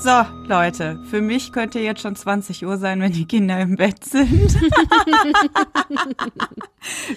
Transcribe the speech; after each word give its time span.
So, 0.00 0.24
Leute, 0.46 1.00
für 1.10 1.20
mich 1.20 1.50
könnte 1.50 1.80
jetzt 1.80 2.02
schon 2.02 2.14
20 2.14 2.64
Uhr 2.64 2.76
sein, 2.76 3.00
wenn 3.00 3.10
die 3.10 3.26
Kinder 3.26 3.60
im 3.60 3.74
Bett 3.74 4.04
sind. 4.04 4.56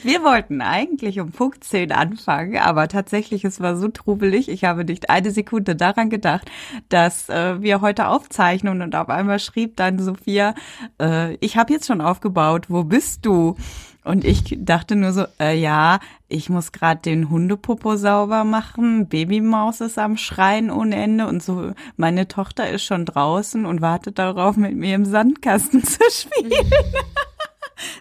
Wir 0.03 0.23
wollten 0.23 0.61
eigentlich 0.61 1.19
um 1.19 1.31
Punkt 1.31 1.63
10 1.63 1.91
anfangen, 1.91 2.57
aber 2.57 2.87
tatsächlich, 2.87 3.45
es 3.45 3.59
war 3.59 3.77
so 3.77 3.89
trubelig. 3.89 4.49
Ich 4.49 4.63
habe 4.63 4.83
nicht 4.83 5.11
eine 5.11 5.29
Sekunde 5.29 5.75
daran 5.75 6.09
gedacht, 6.09 6.49
dass 6.89 7.29
äh, 7.29 7.61
wir 7.61 7.81
heute 7.81 8.07
aufzeichnen 8.07 8.81
und 8.81 8.95
auf 8.95 9.09
einmal 9.09 9.37
schrieb 9.37 9.77
dann 9.77 9.99
Sophia, 9.99 10.55
äh, 10.99 11.35
ich 11.35 11.57
habe 11.57 11.73
jetzt 11.73 11.85
schon 11.85 12.01
aufgebaut, 12.01 12.65
wo 12.69 12.83
bist 12.83 13.27
du? 13.27 13.57
Und 14.03 14.25
ich 14.25 14.57
dachte 14.59 14.95
nur 14.95 15.11
so, 15.13 15.25
äh, 15.39 15.55
ja, 15.55 15.99
ich 16.27 16.49
muss 16.49 16.71
gerade 16.71 17.01
den 17.01 17.29
Hundepopo 17.29 17.97
sauber 17.97 18.43
machen. 18.43 19.07
Babymaus 19.07 19.79
ist 19.79 19.99
am 19.99 20.17
Schreien 20.17 20.71
ohne 20.71 20.95
Ende 20.95 21.27
und 21.27 21.43
so. 21.43 21.73
Meine 21.97 22.27
Tochter 22.27 22.69
ist 22.69 22.83
schon 22.83 23.05
draußen 23.05 23.65
und 23.65 23.81
wartet 23.81 24.17
darauf, 24.17 24.57
mit 24.57 24.75
mir 24.75 24.95
im 24.95 25.05
Sandkasten 25.05 25.83
zu 25.85 25.99
spielen. 26.09 26.51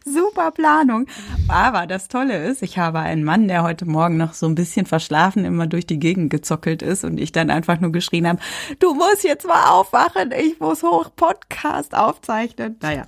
Super 0.04 0.50
Planung. 0.50 1.06
Aber 1.48 1.86
das 1.86 2.08
Tolle 2.08 2.44
ist, 2.46 2.62
ich 2.62 2.78
habe 2.78 3.00
einen 3.00 3.24
Mann, 3.24 3.48
der 3.48 3.62
heute 3.62 3.86
Morgen 3.86 4.16
noch 4.16 4.34
so 4.34 4.46
ein 4.46 4.54
bisschen 4.54 4.86
verschlafen 4.86 5.44
immer 5.44 5.66
durch 5.66 5.86
die 5.86 5.98
Gegend 5.98 6.30
gezockelt 6.30 6.82
ist 6.82 7.04
und 7.04 7.18
ich 7.18 7.32
dann 7.32 7.50
einfach 7.50 7.80
nur 7.80 7.92
geschrien 7.92 8.28
habe, 8.28 8.38
du 8.78 8.94
musst 8.94 9.24
jetzt 9.24 9.46
mal 9.46 9.70
aufwachen, 9.70 10.32
ich 10.32 10.58
muss 10.60 10.82
hoch 10.82 11.10
Podcast 11.14 11.94
aufzeichnen. 11.94 12.76
Naja, 12.80 13.04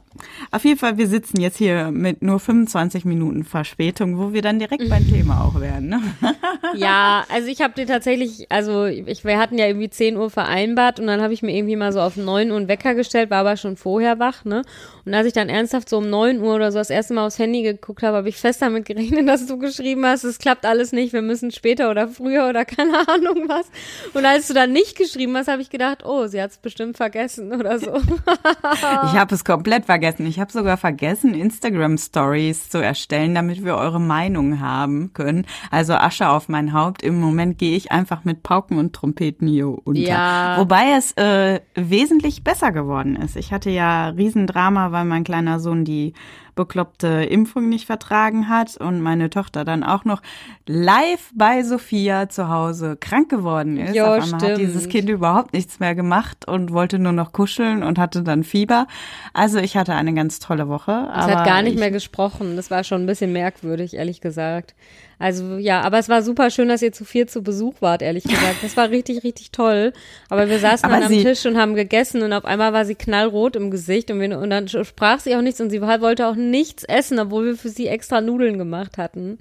auf 0.50 0.64
jeden 0.64 0.78
Fall, 0.78 0.98
wir 0.98 1.08
sitzen 1.08 1.40
jetzt 1.40 1.56
hier 1.56 1.90
mit 1.90 2.22
nur 2.22 2.38
25 2.38 3.04
Minuten 3.04 3.44
Verspätung, 3.44 4.18
wo 4.18 4.32
wir 4.32 4.42
dann 4.42 4.58
direkt 4.58 4.88
beim 4.88 5.08
Thema 5.08 5.44
auch 5.44 5.60
werden. 5.60 5.88
Ne? 5.88 6.02
Ja, 6.74 7.24
also 7.28 7.48
ich 7.48 7.60
habe 7.60 7.74
dir 7.74 7.86
tatsächlich, 7.86 8.46
also 8.50 8.86
ich, 8.86 9.24
wir 9.24 9.38
hatten 9.38 9.58
ja 9.58 9.66
irgendwie 9.66 9.90
10 9.90 10.16
Uhr 10.16 10.30
vereinbart 10.30 11.00
und 11.00 11.06
dann 11.06 11.20
habe 11.20 11.32
ich 11.32 11.42
mir 11.42 11.54
irgendwie 11.54 11.76
mal 11.76 11.92
so 11.92 12.00
auf 12.00 12.16
9 12.16 12.50
Uhr 12.50 12.56
einen 12.56 12.68
Wecker 12.68 12.94
gestellt, 12.94 13.30
war 13.30 13.40
aber 13.40 13.56
schon 13.56 13.76
vorher 13.76 14.18
wach, 14.18 14.44
ne? 14.44 14.62
Und 15.04 15.14
als 15.14 15.26
ich 15.26 15.32
dann 15.32 15.48
ernsthaft 15.48 15.88
so 15.88 15.98
um 15.98 16.08
9 16.08 16.40
Uhr 16.40 16.54
oder 16.62 16.72
so 16.72 16.78
das 16.78 16.90
erste 16.90 17.14
Mal 17.14 17.26
aufs 17.26 17.38
Handy 17.38 17.62
geguckt 17.62 18.02
habe, 18.02 18.16
habe 18.16 18.28
ich 18.28 18.36
fest 18.36 18.62
damit 18.62 18.84
gerechnet, 18.84 19.28
dass 19.28 19.46
du 19.46 19.58
geschrieben 19.58 20.06
hast, 20.06 20.24
es 20.24 20.38
klappt 20.38 20.64
alles 20.64 20.92
nicht, 20.92 21.12
wir 21.12 21.22
müssen 21.22 21.50
später 21.50 21.90
oder 21.90 22.08
früher 22.08 22.48
oder 22.48 22.64
keine 22.72 23.08
Ahnung 23.08 23.48
was. 23.48 23.66
Und 24.14 24.24
als 24.24 24.48
du 24.48 24.54
dann 24.54 24.72
nicht 24.72 24.96
geschrieben 24.96 25.36
hast, 25.36 25.48
habe 25.48 25.62
ich 25.62 25.70
gedacht, 25.70 26.04
oh, 26.04 26.26
sie 26.26 26.40
hat 26.40 26.52
es 26.52 26.58
bestimmt 26.58 26.96
vergessen 26.96 27.52
oder 27.52 27.78
so. 27.78 27.96
ich 27.96 29.18
habe 29.18 29.34
es 29.34 29.44
komplett 29.44 29.86
vergessen. 29.86 30.26
Ich 30.26 30.38
habe 30.38 30.52
sogar 30.52 30.76
vergessen, 30.76 31.34
Instagram 31.34 31.98
Stories 31.98 32.68
zu 32.68 32.78
erstellen, 32.78 33.34
damit 33.34 33.64
wir 33.64 33.76
eure 33.76 34.00
Meinung 34.00 34.60
haben 34.60 35.12
können. 35.12 35.46
Also 35.70 35.94
Asche 35.94 36.28
auf 36.28 36.48
mein 36.48 36.72
Haupt. 36.72 37.02
Im 37.02 37.20
Moment 37.20 37.58
gehe 37.58 37.76
ich 37.76 37.90
einfach 37.90 38.24
mit 38.24 38.42
Pauken 38.42 38.78
und 38.78 38.92
Trompeten 38.92 39.48
hier 39.48 39.68
unter. 39.68 40.00
Ja. 40.00 40.56
Wobei 40.58 40.92
es 40.96 41.12
äh, 41.16 41.60
wesentlich 41.74 42.44
besser 42.44 42.72
geworden 42.72 43.16
ist. 43.16 43.36
Ich 43.36 43.52
hatte 43.52 43.70
ja 43.70 44.08
Riesendrama, 44.08 44.92
weil 44.92 45.04
mein 45.04 45.24
kleiner 45.24 45.58
Sohn 45.58 45.84
die 45.84 46.14
bekloppte 46.54 47.24
Impfung 47.24 47.68
nicht 47.68 47.86
vertragen 47.86 48.48
hat 48.48 48.76
und 48.76 49.00
meine 49.00 49.30
Tochter 49.30 49.64
dann 49.64 49.84
auch 49.84 50.04
noch 50.04 50.22
live 50.66 51.30
bei 51.34 51.62
Sophia 51.62 52.28
zu 52.28 52.48
Hause 52.48 52.96
krank 52.98 53.28
geworden 53.28 53.76
ist. 53.76 53.94
Jo, 53.94 54.04
Auf 54.04 54.26
stimmt. 54.26 54.42
hat 54.42 54.58
dieses 54.58 54.88
Kind 54.88 55.08
überhaupt 55.08 55.52
nichts 55.52 55.80
mehr 55.80 55.94
gemacht 55.94 56.46
und 56.46 56.72
wollte 56.72 56.98
nur 56.98 57.12
noch 57.12 57.32
kuscheln 57.32 57.82
und 57.82 57.98
hatte 57.98 58.22
dann 58.22 58.44
Fieber. 58.44 58.86
Also 59.32 59.58
ich 59.58 59.76
hatte 59.76 59.94
eine 59.94 60.14
ganz 60.14 60.38
tolle 60.38 60.68
Woche. 60.68 61.08
Es 61.16 61.24
hat 61.24 61.46
gar 61.46 61.62
nicht 61.62 61.78
mehr 61.78 61.90
gesprochen. 61.90 62.56
Das 62.56 62.70
war 62.70 62.84
schon 62.84 63.02
ein 63.02 63.06
bisschen 63.06 63.32
merkwürdig, 63.32 63.94
ehrlich 63.94 64.20
gesagt. 64.20 64.74
Also 65.22 65.56
ja, 65.56 65.82
aber 65.82 66.00
es 66.00 66.08
war 66.08 66.22
super 66.22 66.50
schön, 66.50 66.66
dass 66.66 66.82
ihr 66.82 66.90
zu 66.90 67.04
viel 67.04 67.28
zu 67.28 67.42
Besuch 67.42 67.74
wart, 67.80 68.02
ehrlich 68.02 68.24
gesagt. 68.24 68.56
Das 68.60 68.76
war 68.76 68.90
richtig, 68.90 69.22
richtig 69.22 69.52
toll. 69.52 69.92
Aber 70.28 70.48
wir 70.48 70.58
saßen 70.58 70.84
aber 70.84 71.00
dann 71.00 71.12
am 71.12 71.22
Tisch 71.22 71.46
und 71.46 71.56
haben 71.56 71.76
gegessen 71.76 72.22
und 72.22 72.32
auf 72.32 72.44
einmal 72.44 72.72
war 72.72 72.84
sie 72.84 72.96
knallrot 72.96 73.54
im 73.54 73.70
Gesicht 73.70 74.10
und, 74.10 74.18
wir, 74.18 74.36
und 74.36 74.50
dann 74.50 74.66
sprach 74.66 75.20
sie 75.20 75.36
auch 75.36 75.40
nichts 75.40 75.60
und 75.60 75.70
sie 75.70 75.80
wollte 75.80 76.26
auch 76.26 76.34
nichts 76.50 76.84
essen, 76.84 77.18
obwohl 77.18 77.46
wir 77.46 77.56
für 77.56 77.68
sie 77.68 77.86
extra 77.86 78.20
Nudeln 78.20 78.58
gemacht 78.58 78.98
hatten. 78.98 79.38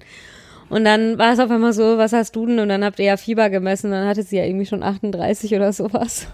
Und 0.68 0.84
dann 0.84 1.18
war 1.18 1.32
es 1.32 1.38
auf 1.38 1.50
einmal 1.50 1.72
so, 1.72 1.98
was 1.98 2.12
hast 2.12 2.34
du 2.34 2.46
denn? 2.46 2.58
Und 2.58 2.68
dann 2.68 2.84
habt 2.84 2.98
ihr 2.98 3.04
ja 3.04 3.16
Fieber 3.16 3.50
gemessen, 3.50 3.90
dann 3.90 4.08
hatte 4.08 4.22
sie 4.22 4.38
ja 4.38 4.44
irgendwie 4.44 4.66
schon 4.66 4.82
38 4.82 5.54
oder 5.54 5.72
sowas. 5.72 6.28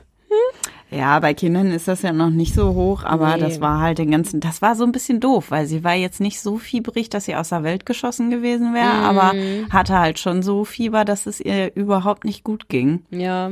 Ja, 0.91 1.19
bei 1.21 1.35
Kindern 1.35 1.71
ist 1.71 1.87
das 1.87 2.03
ja 2.03 2.13
noch 2.13 2.31
nicht 2.31 2.55
so 2.55 2.75
hoch, 2.75 3.05
aber 3.05 3.37
nee. 3.37 3.43
das 3.43 3.61
war 3.61 3.81
halt 3.81 3.99
den 3.99 4.11
ganzen, 4.11 4.41
das 4.41 4.63
war 4.63 4.75
so 4.75 4.85
ein 4.85 4.93
bisschen 4.93 5.21
doof, 5.21 5.51
weil 5.51 5.67
sie 5.67 5.85
war 5.85 5.95
jetzt 5.95 6.21
nicht 6.21 6.41
so 6.41 6.57
fiebrig, 6.57 7.11
dass 7.11 7.27
sie 7.27 7.35
aus 7.35 7.51
der 7.51 7.63
Welt 7.63 7.85
geschossen 7.85 8.31
gewesen 8.31 8.73
wäre, 8.73 9.03
mm. 9.03 9.05
aber 9.05 9.35
hatte 9.71 9.99
halt 9.99 10.19
schon 10.19 10.43
so 10.43 10.65
Fieber, 10.65 11.05
dass 11.05 11.27
es 11.27 11.41
ihr 11.41 11.75
überhaupt 11.77 12.25
nicht 12.25 12.43
gut 12.43 12.71
ging. 12.71 13.03
Ja. 13.11 13.51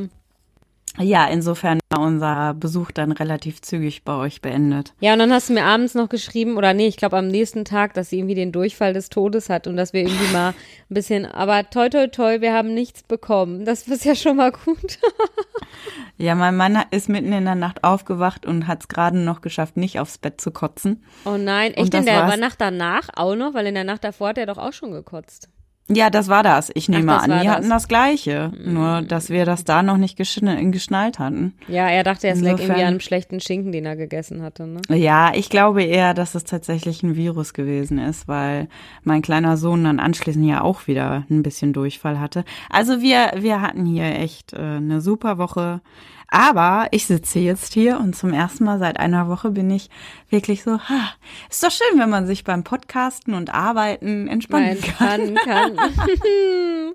Ja, 0.99 1.27
insofern 1.27 1.81
war 1.91 2.01
unser 2.01 2.55
Besuch 2.55 2.91
dann 2.91 3.13
relativ 3.13 3.61
zügig 3.61 4.05
bei 4.05 4.15
euch 4.15 4.41
beendet. 4.41 4.95
Ja, 5.01 5.13
und 5.13 5.19
dann 5.19 5.33
hast 5.33 5.49
du 5.49 5.55
mir 5.55 5.65
abends 5.65 5.95
noch 5.95 6.09
geschrieben, 6.09 6.57
oder 6.57 6.75
nee, 6.75 6.87
ich 6.87 6.97
glaube 6.97 7.17
am 7.17 7.29
nächsten 7.29 7.65
Tag, 7.65 7.95
dass 7.95 8.11
sie 8.11 8.19
irgendwie 8.19 8.35
den 8.35 8.53
Durchfall 8.53 8.93
des 8.93 9.09
Todes 9.09 9.49
hat 9.49 9.67
und 9.67 9.77
dass 9.77 9.93
wir 9.93 10.03
irgendwie 10.03 10.33
mal 10.33 10.51
ein 10.51 10.55
bisschen, 10.95 11.27
aber 11.27 11.69
toi 11.69 11.89
toi 11.89 12.07
toi, 12.07 12.41
wir 12.41 12.53
haben 12.53 12.75
nichts 12.75 13.03
bekommen. 13.03 13.65
Das 13.65 13.87
ist 13.89 14.05
ja 14.05 14.15
schon 14.15 14.37
mal 14.37 14.53
gut. 14.53 14.99
ja, 16.17 16.35
mein 16.35 16.57
Mann 16.57 16.79
ist 16.91 17.09
mitten 17.09 17.33
in 17.33 17.45
der 17.45 17.55
Nacht 17.55 17.85
aufgewacht 17.85 18.47
und 18.47 18.67
hat 18.67 18.81
es 18.81 18.89
gerade 18.89 19.19
noch 19.19 19.41
geschafft, 19.41 19.77
nicht 19.77 20.01
aufs 20.01 20.19
Bett 20.19 20.41
zu 20.41 20.51
kotzen. 20.51 21.05
Oh 21.25 21.37
nein, 21.37 21.75
echt 21.75 21.95
in 21.95 22.05
der 22.05 22.37
Nacht 22.37 22.61
danach 22.61 23.09
auch 23.17 23.35
noch? 23.35 23.55
Weil 23.55 23.67
in 23.67 23.75
der 23.75 23.85
Nacht 23.85 24.05
davor 24.05 24.29
hat 24.29 24.39
er 24.39 24.47
doch 24.47 24.59
auch 24.59 24.73
schon 24.73 24.93
gekotzt. 24.93 25.49
Ja, 25.89 26.11
das 26.11 26.29
war 26.29 26.43
das. 26.43 26.71
Ich 26.75 26.89
nehme 26.89 27.13
Ach, 27.13 27.23
an, 27.23 27.41
die 27.43 27.49
hatten 27.49 27.71
das 27.71 27.87
Gleiche. 27.87 28.51
Mhm. 28.59 28.75
Nur, 28.75 29.03
dass 29.03 29.31
wir 29.31 29.45
das 29.45 29.65
da 29.65 29.83
noch 29.85 29.99
nicht 29.99 30.17
geschn 30.17 30.73
geschnallt 30.73 31.21
hatten. 31.21 31.55
Ja, 31.69 31.89
er 31.89 32.03
dachte, 32.03 32.27
es 32.27 32.41
lag 32.41 32.59
irgendwie 32.59 32.83
an 32.83 32.89
einem 32.89 33.01
schlechten 33.01 33.41
Schinken, 33.41 33.71
den 33.71 33.87
er 33.87 33.95
gegessen 33.95 34.43
hatte, 34.43 34.67
ne? 34.67 34.81
Ja, 34.89 35.33
ich 35.35 35.49
glaube 35.49 35.85
eher, 35.85 36.13
dass 36.13 36.35
es 36.35 36.43
tatsächlich 36.43 37.05
ein 37.05 37.15
Virus 37.15 37.55
gewesen 37.55 37.99
ist, 37.99 38.27
weil 38.27 38.69
mein 39.05 39.23
kleiner 39.23 39.57
Sohn 39.57 39.85
dann 39.85 40.01
anschließend 40.01 40.45
ja 40.45 40.63
auch 40.63 40.89
wieder 40.89 41.25
ein 41.31 41.45
bisschen 41.45 41.73
Durchfall 41.73 42.19
hatte. 42.19 42.45
Also 42.69 43.01
wir, 43.01 43.33
wir 43.37 43.61
hatten 43.61 43.87
hier 43.87 44.19
echt 44.19 44.55
äh, 44.55 44.57
eine 44.57 45.01
super 45.01 45.39
Woche. 45.39 45.81
Aber 46.29 46.89
ich 46.91 47.07
sitze 47.07 47.39
jetzt 47.39 47.73
hier 47.73 47.99
und 47.99 48.17
zum 48.17 48.33
ersten 48.33 48.65
Mal 48.65 48.79
seit 48.79 48.99
einer 48.99 49.29
Woche 49.29 49.51
bin 49.51 49.71
ich 49.71 49.91
wirklich 50.29 50.63
so, 50.63 50.79
ha, 50.79 51.13
ist 51.49 51.63
doch 51.63 51.71
schön, 51.71 51.99
wenn 51.99 52.11
man 52.11 52.27
sich 52.27 52.45
beim 52.45 52.65
Podcasten 52.65 53.35
und 53.35 53.55
Arbeiten 53.55 54.27
entspannen 54.27 54.81
kann. 54.81 55.35
kann. 55.37 55.77
kann. 55.77 55.79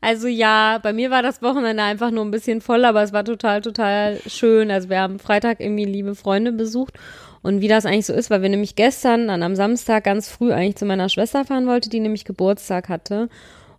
Also 0.00 0.28
ja, 0.28 0.78
bei 0.82 0.92
mir 0.92 1.10
war 1.10 1.22
das 1.22 1.42
Wochenende 1.42 1.82
einfach 1.82 2.10
nur 2.10 2.24
ein 2.24 2.30
bisschen 2.30 2.62
voll, 2.62 2.84
aber 2.84 3.02
es 3.02 3.12
war 3.12 3.24
total, 3.24 3.60
total 3.60 4.18
schön. 4.26 4.70
Also 4.70 4.88
wir 4.88 5.00
haben 5.00 5.18
Freitag 5.18 5.60
irgendwie 5.60 5.84
liebe 5.84 6.14
Freunde 6.14 6.52
besucht 6.52 6.98
und 7.42 7.60
wie 7.60 7.68
das 7.68 7.84
eigentlich 7.84 8.06
so 8.06 8.14
ist, 8.14 8.30
weil 8.30 8.40
wir 8.40 8.48
nämlich 8.48 8.76
gestern 8.76 9.28
dann 9.28 9.42
am 9.42 9.56
Samstag 9.56 10.04
ganz 10.04 10.28
früh 10.28 10.52
eigentlich 10.52 10.76
zu 10.76 10.86
meiner 10.86 11.10
Schwester 11.10 11.44
fahren 11.44 11.66
wollte, 11.66 11.90
die 11.90 12.00
nämlich 12.00 12.24
Geburtstag 12.24 12.88
hatte. 12.88 13.28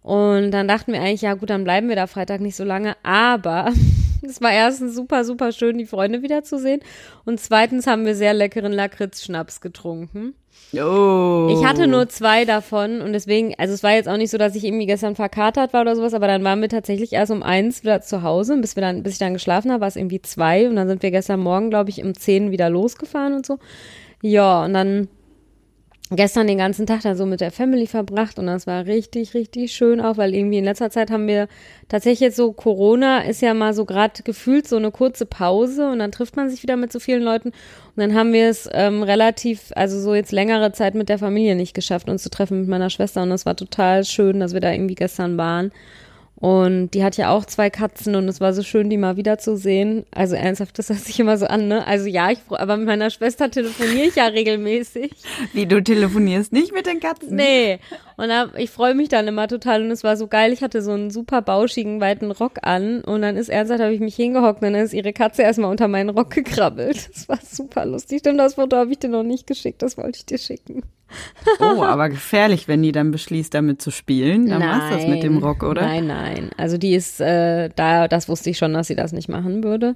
Und 0.03 0.51
dann 0.51 0.67
dachten 0.67 0.93
wir 0.93 1.01
eigentlich, 1.01 1.21
ja 1.21 1.33
gut, 1.33 1.49
dann 1.49 1.63
bleiben 1.63 1.89
wir 1.89 1.95
da 1.95 2.07
Freitag 2.07 2.41
nicht 2.41 2.55
so 2.55 2.63
lange. 2.63 2.95
Aber 3.03 3.71
es 4.21 4.41
war 4.41 4.51
erstens 4.51 4.95
super, 4.95 5.23
super 5.23 5.51
schön, 5.51 5.77
die 5.77 5.85
Freunde 5.85 6.21
wiederzusehen. 6.21 6.81
Und 7.25 7.39
zweitens 7.39 7.87
haben 7.87 8.05
wir 8.05 8.15
sehr 8.15 8.33
leckeren 8.33 8.71
Lakritz-Schnaps 8.71 9.61
getrunken. 9.61 10.35
Oh. 10.73 11.49
Ich 11.51 11.65
hatte 11.65 11.87
nur 11.87 12.07
zwei 12.07 12.45
davon 12.45 13.01
und 13.01 13.11
deswegen, 13.11 13.53
also 13.57 13.73
es 13.73 13.83
war 13.83 13.91
jetzt 13.91 14.07
auch 14.07 14.15
nicht 14.15 14.31
so, 14.31 14.37
dass 14.37 14.55
ich 14.55 14.63
irgendwie 14.63 14.85
gestern 14.85 15.15
verkatert 15.15 15.73
war 15.73 15.81
oder 15.81 15.95
sowas, 15.95 16.13
aber 16.13 16.27
dann 16.27 16.43
waren 16.45 16.61
wir 16.61 16.69
tatsächlich 16.69 17.11
erst 17.11 17.31
um 17.31 17.43
eins 17.43 17.83
wieder 17.83 18.01
zu 18.01 18.23
Hause, 18.23 18.55
bis 18.57 18.77
wir 18.77 18.81
dann, 18.81 19.03
bis 19.03 19.13
ich 19.13 19.19
dann 19.19 19.33
geschlafen 19.33 19.71
habe, 19.71 19.81
war 19.81 19.89
es 19.89 19.97
irgendwie 19.97 20.21
zwei 20.21 20.69
und 20.69 20.77
dann 20.77 20.87
sind 20.87 21.03
wir 21.03 21.11
gestern 21.11 21.41
Morgen, 21.41 21.69
glaube 21.69 21.89
ich, 21.89 22.01
um 22.01 22.15
zehn 22.15 22.51
wieder 22.51 22.69
losgefahren 22.69 23.33
und 23.33 23.45
so. 23.45 23.59
Ja, 24.21 24.63
und 24.63 24.73
dann 24.73 25.09
gestern 26.11 26.47
den 26.47 26.57
ganzen 26.57 26.85
Tag 26.85 27.01
da 27.01 27.15
so 27.15 27.25
mit 27.25 27.41
der 27.41 27.51
Family 27.51 27.87
verbracht 27.87 28.37
und 28.37 28.47
das 28.47 28.67
war 28.67 28.85
richtig, 28.85 29.33
richtig 29.33 29.71
schön 29.71 30.01
auch, 30.01 30.17
weil 30.17 30.35
irgendwie 30.35 30.57
in 30.57 30.65
letzter 30.65 30.89
Zeit 30.89 31.09
haben 31.09 31.27
wir 31.27 31.47
tatsächlich 31.87 32.19
jetzt 32.19 32.35
so, 32.35 32.51
Corona 32.51 33.19
ist 33.19 33.41
ja 33.41 33.53
mal 33.53 33.73
so 33.73 33.85
gerade 33.85 34.21
gefühlt 34.23 34.67
so 34.67 34.75
eine 34.75 34.91
kurze 34.91 35.25
Pause 35.25 35.89
und 35.89 35.99
dann 35.99 36.11
trifft 36.11 36.35
man 36.35 36.49
sich 36.49 36.63
wieder 36.63 36.75
mit 36.75 36.91
so 36.91 36.99
vielen 36.99 37.23
Leuten 37.23 37.49
und 37.49 37.97
dann 37.97 38.13
haben 38.13 38.33
wir 38.33 38.49
es 38.49 38.69
ähm, 38.73 39.03
relativ, 39.03 39.71
also 39.75 39.99
so 39.99 40.13
jetzt 40.13 40.33
längere 40.33 40.73
Zeit 40.73 40.95
mit 40.95 41.07
der 41.07 41.17
Familie 41.17 41.55
nicht 41.55 41.73
geschafft, 41.73 42.09
uns 42.09 42.23
zu 42.23 42.29
treffen 42.29 42.59
mit 42.61 42.69
meiner 42.69 42.89
Schwester 42.89 43.23
und 43.23 43.29
das 43.29 43.45
war 43.45 43.55
total 43.55 44.03
schön, 44.03 44.39
dass 44.39 44.53
wir 44.53 44.61
da 44.61 44.71
irgendwie 44.71 44.95
gestern 44.95 45.37
waren. 45.37 45.71
Und 46.41 46.89
die 46.95 47.03
hat 47.03 47.17
ja 47.17 47.29
auch 47.29 47.45
zwei 47.45 47.69
Katzen 47.69 48.15
und 48.15 48.27
es 48.27 48.41
war 48.41 48.51
so 48.53 48.63
schön, 48.63 48.89
die 48.89 48.97
mal 48.97 49.15
wiederzusehen. 49.15 50.07
Also 50.09 50.35
ernsthaft, 50.35 50.79
das 50.79 50.89
hört 50.89 51.01
sich 51.01 51.19
immer 51.19 51.37
so 51.37 51.45
an, 51.45 51.67
ne? 51.67 51.85
Also 51.85 52.07
ja, 52.07 52.31
ich, 52.31 52.39
aber 52.49 52.77
mit 52.77 52.87
meiner 52.87 53.11
Schwester 53.11 53.51
telefoniere 53.51 54.07
ich 54.07 54.15
ja 54.15 54.25
regelmäßig. 54.25 55.11
Wie 55.53 55.67
du 55.67 55.83
telefonierst 55.83 56.51
nicht 56.51 56.73
mit 56.73 56.87
den 56.87 56.99
Katzen? 56.99 57.35
Nee. 57.35 57.77
Und 58.17 58.29
da, 58.29 58.49
ich 58.57 58.71
freue 58.71 58.95
mich 58.95 59.07
dann 59.07 59.27
immer 59.27 59.47
total 59.47 59.83
und 59.83 59.91
es 59.91 60.03
war 60.03 60.17
so 60.17 60.25
geil. 60.25 60.51
Ich 60.51 60.63
hatte 60.63 60.81
so 60.81 60.93
einen 60.93 61.11
super 61.11 61.43
bauschigen, 61.43 62.01
weiten 62.01 62.31
Rock 62.31 62.57
an 62.63 63.01
und 63.01 63.21
dann 63.21 63.37
ist 63.37 63.49
ernsthaft, 63.49 63.81
habe 63.81 63.93
ich 63.93 63.99
mich 63.99 64.15
hingehockt 64.15 64.63
und 64.63 64.73
dann 64.73 64.81
ist 64.81 64.93
ihre 64.93 65.13
Katze 65.13 65.43
erstmal 65.43 65.69
unter 65.69 65.87
meinen 65.87 66.09
Rock 66.09 66.31
gekrabbelt. 66.31 67.09
Das 67.21 67.29
war 67.29 67.39
super 67.43 67.85
lustig. 67.85 68.19
Stimmt, 68.19 68.39
das 68.39 68.55
Foto 68.55 68.77
habe 68.77 68.91
ich 68.91 68.97
dir 68.97 69.09
noch 69.09 69.21
nicht 69.21 69.45
geschickt, 69.45 69.83
das 69.83 69.95
wollte 69.95 70.17
ich 70.17 70.25
dir 70.25 70.39
schicken. 70.39 70.81
Oh, 71.59 71.83
aber 71.83 72.09
gefährlich, 72.09 72.67
wenn 72.67 72.81
die 72.81 72.91
dann 72.91 73.11
beschließt, 73.11 73.53
damit 73.53 73.81
zu 73.81 73.91
spielen. 73.91 74.47
Dann 74.47 74.59
machst 74.59 74.91
du 74.91 74.97
das 74.97 75.07
mit 75.07 75.23
dem 75.23 75.37
Rock, 75.37 75.63
oder? 75.63 75.81
Nein, 75.81 76.07
nein. 76.07 76.49
Also 76.57 76.77
die 76.77 76.93
ist 76.93 77.21
äh, 77.21 77.69
da, 77.75 78.07
das 78.07 78.29
wusste 78.29 78.49
ich 78.49 78.57
schon, 78.57 78.73
dass 78.73 78.87
sie 78.87 78.95
das 78.95 79.11
nicht 79.11 79.29
machen 79.29 79.63
würde. 79.63 79.95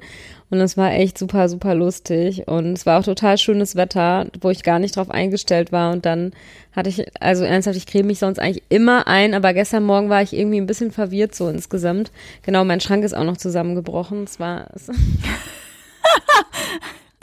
Und 0.50 0.60
es 0.60 0.78
war 0.78 0.94
echt 0.94 1.18
super, 1.18 1.50
super 1.50 1.76
lustig. 1.76 2.48
Und 2.48 2.74
es 2.74 2.86
war 2.86 3.00
auch 3.00 3.04
total 3.04 3.38
schönes 3.38 3.76
Wetter, 3.76 4.28
wo 4.42 4.50
ich 4.50 4.64
gar 4.64 4.80
nicht 4.80 4.96
drauf 4.96 5.10
eingestellt 5.10 5.72
war. 5.72 5.92
Und 5.92 6.06
dann 6.06 6.32
hatte 6.76 6.90
ich, 6.90 7.06
also 7.22 7.44
ernsthaft, 7.44 7.78
ich 7.78 7.88
creme 7.88 8.08
mich 8.08 8.20
sonst 8.20 8.40
eigentlich 8.40 8.64
immer 8.70 9.08
ein, 9.08 9.34
aber 9.34 9.54
gestern 9.54 9.84
Morgen 9.84 10.10
war 10.10 10.22
ich 10.22 10.34
irgendwie 10.34 10.60
ein 10.60 10.68
bisschen 10.68 10.92
verwirrt 10.92 11.34
so 11.34 11.50
insgesamt. 11.50 12.12
Genau, 12.44 12.66
mein 12.66 12.82
Schrank 12.82 13.04
ist 13.04 13.16
auch 13.16 13.24
noch 13.24 13.38
zusammengebrochen. 13.38 14.24
Es 14.24 14.40
war. 14.40 14.68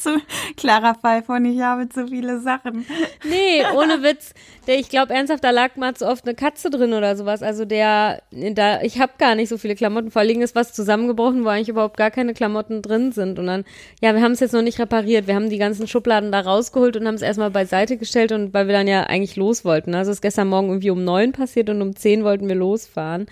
zu 0.02 0.20
klarer 0.56 0.94
Fall 0.94 1.22
von 1.22 1.44
ich 1.44 1.60
habe 1.60 1.88
zu 1.88 2.08
viele 2.08 2.40
Sachen. 2.40 2.86
Nee, 3.28 3.62
ohne 3.76 4.02
Witz. 4.02 4.34
Der, 4.66 4.78
ich 4.78 4.88
glaube 4.88 5.12
ernsthaft, 5.12 5.42
da 5.42 5.50
lag 5.50 5.76
mal 5.76 5.94
zu 5.94 6.06
oft 6.06 6.24
eine 6.24 6.34
Katze 6.34 6.70
drin 6.70 6.92
oder 6.92 7.16
sowas. 7.16 7.42
Also 7.42 7.64
der, 7.64 8.22
da, 8.30 8.80
ich 8.82 9.00
habe 9.00 9.12
gar 9.18 9.34
nicht 9.34 9.48
so 9.48 9.58
viele 9.58 9.74
Klamotten. 9.74 10.10
Vor 10.10 10.20
allem 10.20 10.40
ist 10.40 10.54
was 10.54 10.72
zusammengebrochen, 10.72 11.44
wo 11.44 11.48
eigentlich 11.48 11.68
überhaupt 11.68 11.96
gar 11.96 12.10
keine 12.10 12.34
Klamotten 12.34 12.80
drin 12.82 13.12
sind. 13.12 13.38
Und 13.38 13.46
dann, 13.46 13.64
ja, 14.00 14.14
wir 14.14 14.22
haben 14.22 14.32
es 14.32 14.40
jetzt 14.40 14.52
noch 14.52 14.62
nicht 14.62 14.78
repariert. 14.78 15.26
Wir 15.26 15.34
haben 15.34 15.50
die 15.50 15.58
ganzen 15.58 15.88
Schubladen 15.88 16.30
da 16.30 16.40
rausgeholt 16.40 16.96
und 16.96 17.06
haben 17.06 17.14
es 17.14 17.22
erstmal 17.22 17.50
beiseite 17.50 17.96
gestellt 17.96 18.32
und 18.32 18.54
weil 18.54 18.66
wir 18.66 18.74
dann 18.74 18.86
ja 18.86 19.04
eigentlich 19.04 19.36
los 19.36 19.64
wollten. 19.64 19.94
Also 19.94 20.10
es 20.10 20.18
ist 20.18 20.22
gestern 20.22 20.48
Morgen 20.48 20.68
irgendwie 20.68 20.90
um 20.90 21.04
neun 21.04 21.32
passiert 21.32 21.68
und 21.70 21.82
um 21.82 21.96
zehn 21.96 22.22
wollten 22.24 22.48
wir 22.48 22.54
losfahren. 22.54 23.26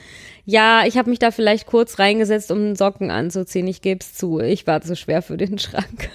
Ja, 0.44 0.84
ich 0.84 0.98
habe 0.98 1.10
mich 1.10 1.20
da 1.20 1.30
vielleicht 1.30 1.66
kurz 1.66 2.00
reingesetzt, 2.00 2.50
um 2.50 2.74
Socken 2.74 3.10
anzuziehen. 3.10 3.68
Ich 3.68 3.82
gebe 3.82 4.00
es 4.00 4.14
zu. 4.14 4.40
Ich 4.40 4.66
war 4.66 4.80
zu 4.80 4.96
schwer 4.96 5.22
für 5.22 5.36
den 5.36 5.58
Schrank. 5.58 6.10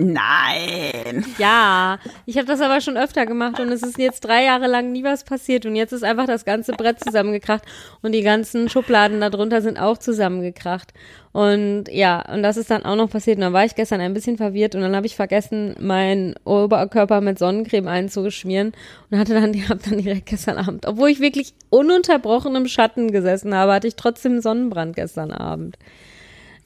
Nein. 0.00 1.26
Ja, 1.36 1.98
ich 2.24 2.38
habe 2.38 2.46
das 2.46 2.62
aber 2.62 2.80
schon 2.80 2.96
öfter 2.96 3.26
gemacht 3.26 3.60
und 3.60 3.70
es 3.70 3.82
ist 3.82 3.98
jetzt 3.98 4.20
drei 4.20 4.44
Jahre 4.44 4.66
lang 4.66 4.92
nie 4.92 5.04
was 5.04 5.24
passiert 5.24 5.66
und 5.66 5.76
jetzt 5.76 5.92
ist 5.92 6.04
einfach 6.04 6.26
das 6.26 6.46
ganze 6.46 6.72
Brett 6.72 7.00
zusammengekracht 7.00 7.64
und 8.00 8.12
die 8.12 8.22
ganzen 8.22 8.70
Schubladen 8.70 9.20
darunter 9.20 9.60
sind 9.60 9.78
auch 9.78 9.98
zusammengekracht. 9.98 10.94
Und 11.32 11.84
ja, 11.90 12.22
und 12.32 12.42
das 12.42 12.56
ist 12.56 12.70
dann 12.70 12.84
auch 12.84 12.96
noch 12.96 13.10
passiert 13.10 13.36
und 13.36 13.42
dann 13.42 13.52
war 13.52 13.66
ich 13.66 13.74
gestern 13.74 14.00
ein 14.00 14.14
bisschen 14.14 14.38
verwirrt 14.38 14.74
und 14.74 14.80
dann 14.80 14.96
habe 14.96 15.06
ich 15.06 15.16
vergessen, 15.16 15.76
meinen 15.78 16.34
Oberkörper 16.44 17.20
mit 17.20 17.38
Sonnencreme 17.38 17.86
einzuschmieren 17.86 18.72
und 19.10 19.18
hatte 19.18 19.34
dann, 19.34 19.52
hab 19.68 19.82
dann 19.82 19.98
direkt 19.98 20.26
gestern 20.26 20.56
Abend, 20.56 20.86
obwohl 20.86 21.10
ich 21.10 21.20
wirklich 21.20 21.52
ununterbrochen 21.68 22.56
im 22.56 22.68
Schatten 22.68 23.12
gesessen 23.12 23.54
habe, 23.54 23.74
hatte 23.74 23.86
ich 23.86 23.96
trotzdem 23.96 24.40
Sonnenbrand 24.40 24.96
gestern 24.96 25.30
Abend. 25.30 25.76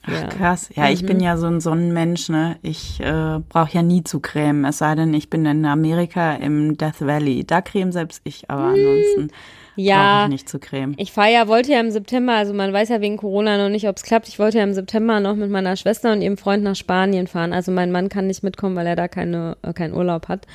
Ach, 0.07 0.29
krass. 0.29 0.69
Ja, 0.75 0.85
mhm. 0.85 0.93
ich 0.93 1.05
bin 1.05 1.17
mhm. 1.17 1.23
ja 1.23 1.37
so 1.37 1.47
ein 1.47 1.61
Sonnenmensch, 1.61 2.29
ne? 2.29 2.57
Ich 2.61 2.99
äh, 2.99 3.39
brauche 3.49 3.73
ja 3.73 3.81
nie 3.81 4.03
zu 4.03 4.19
cremen, 4.19 4.65
es 4.65 4.79
sei 4.79 4.95
denn, 4.95 5.13
ich 5.13 5.29
bin 5.29 5.45
in 5.45 5.65
Amerika 5.65 6.33
im 6.35 6.77
Death 6.77 7.01
Valley. 7.01 7.43
Da 7.45 7.61
creme 7.61 7.91
selbst 7.91 8.21
ich, 8.23 8.49
aber 8.49 8.69
mhm. 8.69 8.75
ansonsten 8.75 9.31
ja, 9.75 10.23
ich 10.23 10.29
nicht 10.29 10.49
zu 10.49 10.59
cremen. 10.59 10.95
Ich 10.97 11.11
fahre 11.11 11.31
ja, 11.31 11.47
wollte 11.47 11.71
ja 11.71 11.79
im 11.79 11.91
September, 11.91 12.33
also 12.33 12.53
man 12.53 12.71
weiß 12.71 12.89
ja 12.89 13.01
wegen 13.01 13.17
Corona 13.17 13.57
noch 13.57 13.69
nicht, 13.69 13.87
ob 13.87 13.97
es 13.97 14.03
klappt. 14.03 14.27
Ich 14.27 14.39
wollte 14.39 14.57
ja 14.57 14.63
im 14.63 14.73
September 14.73 15.19
noch 15.19 15.35
mit 15.35 15.49
meiner 15.49 15.75
Schwester 15.75 16.11
und 16.13 16.21
ihrem 16.21 16.37
Freund 16.37 16.63
nach 16.63 16.75
Spanien 16.75 17.27
fahren. 17.27 17.53
Also 17.53 17.71
mein 17.71 17.91
Mann 17.91 18.09
kann 18.09 18.27
nicht 18.27 18.43
mitkommen, 18.43 18.75
weil 18.75 18.87
er 18.87 18.95
da 18.95 19.07
keine, 19.07 19.57
äh, 19.61 19.73
keinen 19.73 19.93
Urlaub 19.93 20.27
hat. 20.27 20.47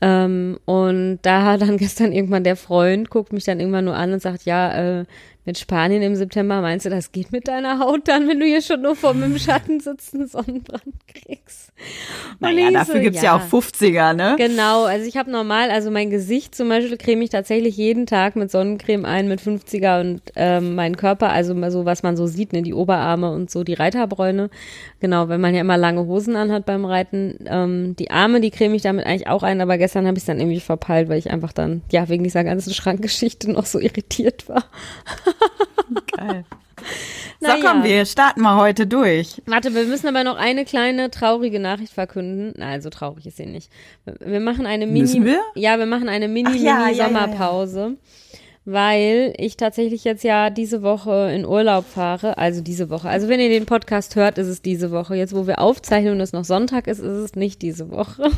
Ähm, 0.00 0.58
und 0.64 1.18
da 1.22 1.42
hat 1.52 1.62
dann 1.62 1.76
gestern 1.76 2.12
irgendwann 2.12 2.44
der 2.44 2.56
Freund, 2.56 3.10
guckt 3.10 3.32
mich 3.32 3.44
dann 3.44 3.60
irgendwann 3.60 3.84
nur 3.84 3.96
an 3.96 4.12
und 4.12 4.22
sagt, 4.22 4.44
ja, 4.44 5.00
äh, 5.00 5.04
mit 5.44 5.58
Spanien 5.58 6.02
im 6.02 6.14
September, 6.14 6.60
meinst 6.60 6.86
du, 6.86 6.90
das 6.90 7.10
geht 7.10 7.32
mit 7.32 7.48
deiner 7.48 7.80
Haut 7.80 8.06
dann, 8.06 8.28
wenn 8.28 8.38
du 8.38 8.46
hier 8.46 8.62
schon 8.62 8.82
nur 8.82 8.94
vor 8.94 9.12
dem 9.12 9.38
Schatten 9.38 9.80
sitzen 9.80 10.28
Sonnenbrand 10.28 10.82
kriegst? 11.08 11.72
naja, 12.38 12.70
dafür 12.70 12.96
so, 12.96 13.00
gibt's 13.00 13.22
ja. 13.22 13.36
ja. 13.36 13.36
auch 13.36 13.52
50er, 13.52 14.14
ne? 14.14 14.36
Genau, 14.38 14.84
also 14.84 15.06
ich 15.06 15.16
habe 15.16 15.30
normal, 15.30 15.70
also 15.70 15.90
mein 15.90 16.10
Gesicht 16.10 16.54
zum 16.54 16.68
Beispiel 16.68 16.96
creme 16.96 17.22
ich 17.22 17.30
tatsächlich 17.30 17.76
jeden 17.76 18.06
Tag 18.06 18.36
mit 18.36 18.50
Sonnencreme 18.52 19.04
ein, 19.04 19.26
mit 19.26 19.40
50er 19.40 20.00
und 20.00 20.22
ähm, 20.36 20.76
mein 20.76 20.96
Körper, 20.96 21.30
also 21.30 21.54
so 21.70 21.84
was 21.84 22.04
man 22.04 22.16
so 22.16 22.26
sieht, 22.26 22.52
ne, 22.52 22.62
die 22.62 22.74
Oberarme 22.74 23.32
und 23.32 23.50
so, 23.50 23.64
die 23.64 23.74
Reiterbräune. 23.74 24.48
Genau, 25.00 25.28
wenn 25.28 25.40
man 25.40 25.54
ja 25.54 25.62
immer 25.62 25.76
lange 25.76 26.06
Hosen 26.06 26.36
anhat 26.36 26.64
beim 26.66 26.84
Reiten. 26.84 27.38
Ähm, 27.46 27.96
die 27.98 28.12
Arme, 28.12 28.40
die 28.40 28.52
creme 28.52 28.74
ich 28.74 28.82
damit 28.82 29.06
eigentlich 29.06 29.26
auch 29.26 29.42
ein, 29.42 29.60
aber 29.60 29.78
gestern 29.78 30.06
habe 30.06 30.18
ich 30.18 30.24
dann 30.24 30.38
irgendwie 30.38 30.60
verpeilt, 30.60 31.08
weil 31.08 31.18
ich 31.18 31.30
einfach 31.30 31.52
dann, 31.52 31.82
ja, 31.90 32.08
wegen 32.08 32.22
dieser 32.22 32.44
ganzen 32.44 32.72
Schrankgeschichte 32.72 33.50
noch 33.50 33.66
so 33.66 33.80
irritiert 33.80 34.48
war. 34.48 34.64
Geil. 36.26 36.44
So, 37.40 37.48
naja. 37.48 37.72
komm, 37.72 37.82
wir 37.82 38.06
starten 38.06 38.40
mal 38.40 38.56
heute 38.56 38.86
durch. 38.86 39.42
Warte, 39.46 39.74
wir 39.74 39.84
müssen 39.84 40.06
aber 40.06 40.22
noch 40.22 40.36
eine 40.36 40.64
kleine 40.64 41.10
traurige 41.10 41.58
Nachricht 41.58 41.92
verkünden. 41.92 42.54
Nein, 42.56 42.80
so 42.80 42.88
traurig 42.88 43.26
ist 43.26 43.36
sie 43.36 43.46
nicht. 43.46 43.68
Wir 44.20 44.38
machen 44.38 44.64
eine 44.64 44.86
Mini. 44.86 45.00
Müssen 45.00 45.24
wir? 45.24 45.40
Ja, 45.56 45.76
wir 45.76 45.86
machen 45.86 46.08
eine 46.08 46.28
Mini-Mini-Sommerpause. 46.28 47.80
Ja, 47.80 47.86
ja, 47.86 47.90
ja, 47.90 47.96
weil 48.64 49.34
ich 49.38 49.56
tatsächlich 49.56 50.04
jetzt 50.04 50.22
ja 50.22 50.50
diese 50.50 50.82
Woche 50.82 51.32
in 51.34 51.44
Urlaub 51.44 51.84
fahre, 51.84 52.38
also 52.38 52.60
diese 52.60 52.90
Woche. 52.90 53.08
Also 53.08 53.28
wenn 53.28 53.40
ihr 53.40 53.48
den 53.48 53.66
Podcast 53.66 54.14
hört, 54.14 54.38
ist 54.38 54.46
es 54.46 54.62
diese 54.62 54.92
Woche. 54.92 55.16
Jetzt, 55.16 55.34
wo 55.34 55.46
wir 55.46 55.58
aufzeichnen 55.58 56.14
und 56.14 56.20
es 56.20 56.32
noch 56.32 56.44
Sonntag 56.44 56.86
ist, 56.86 57.00
ist 57.00 57.06
es 57.06 57.34
nicht 57.34 57.60
diese 57.62 57.90
Woche. 57.90 58.30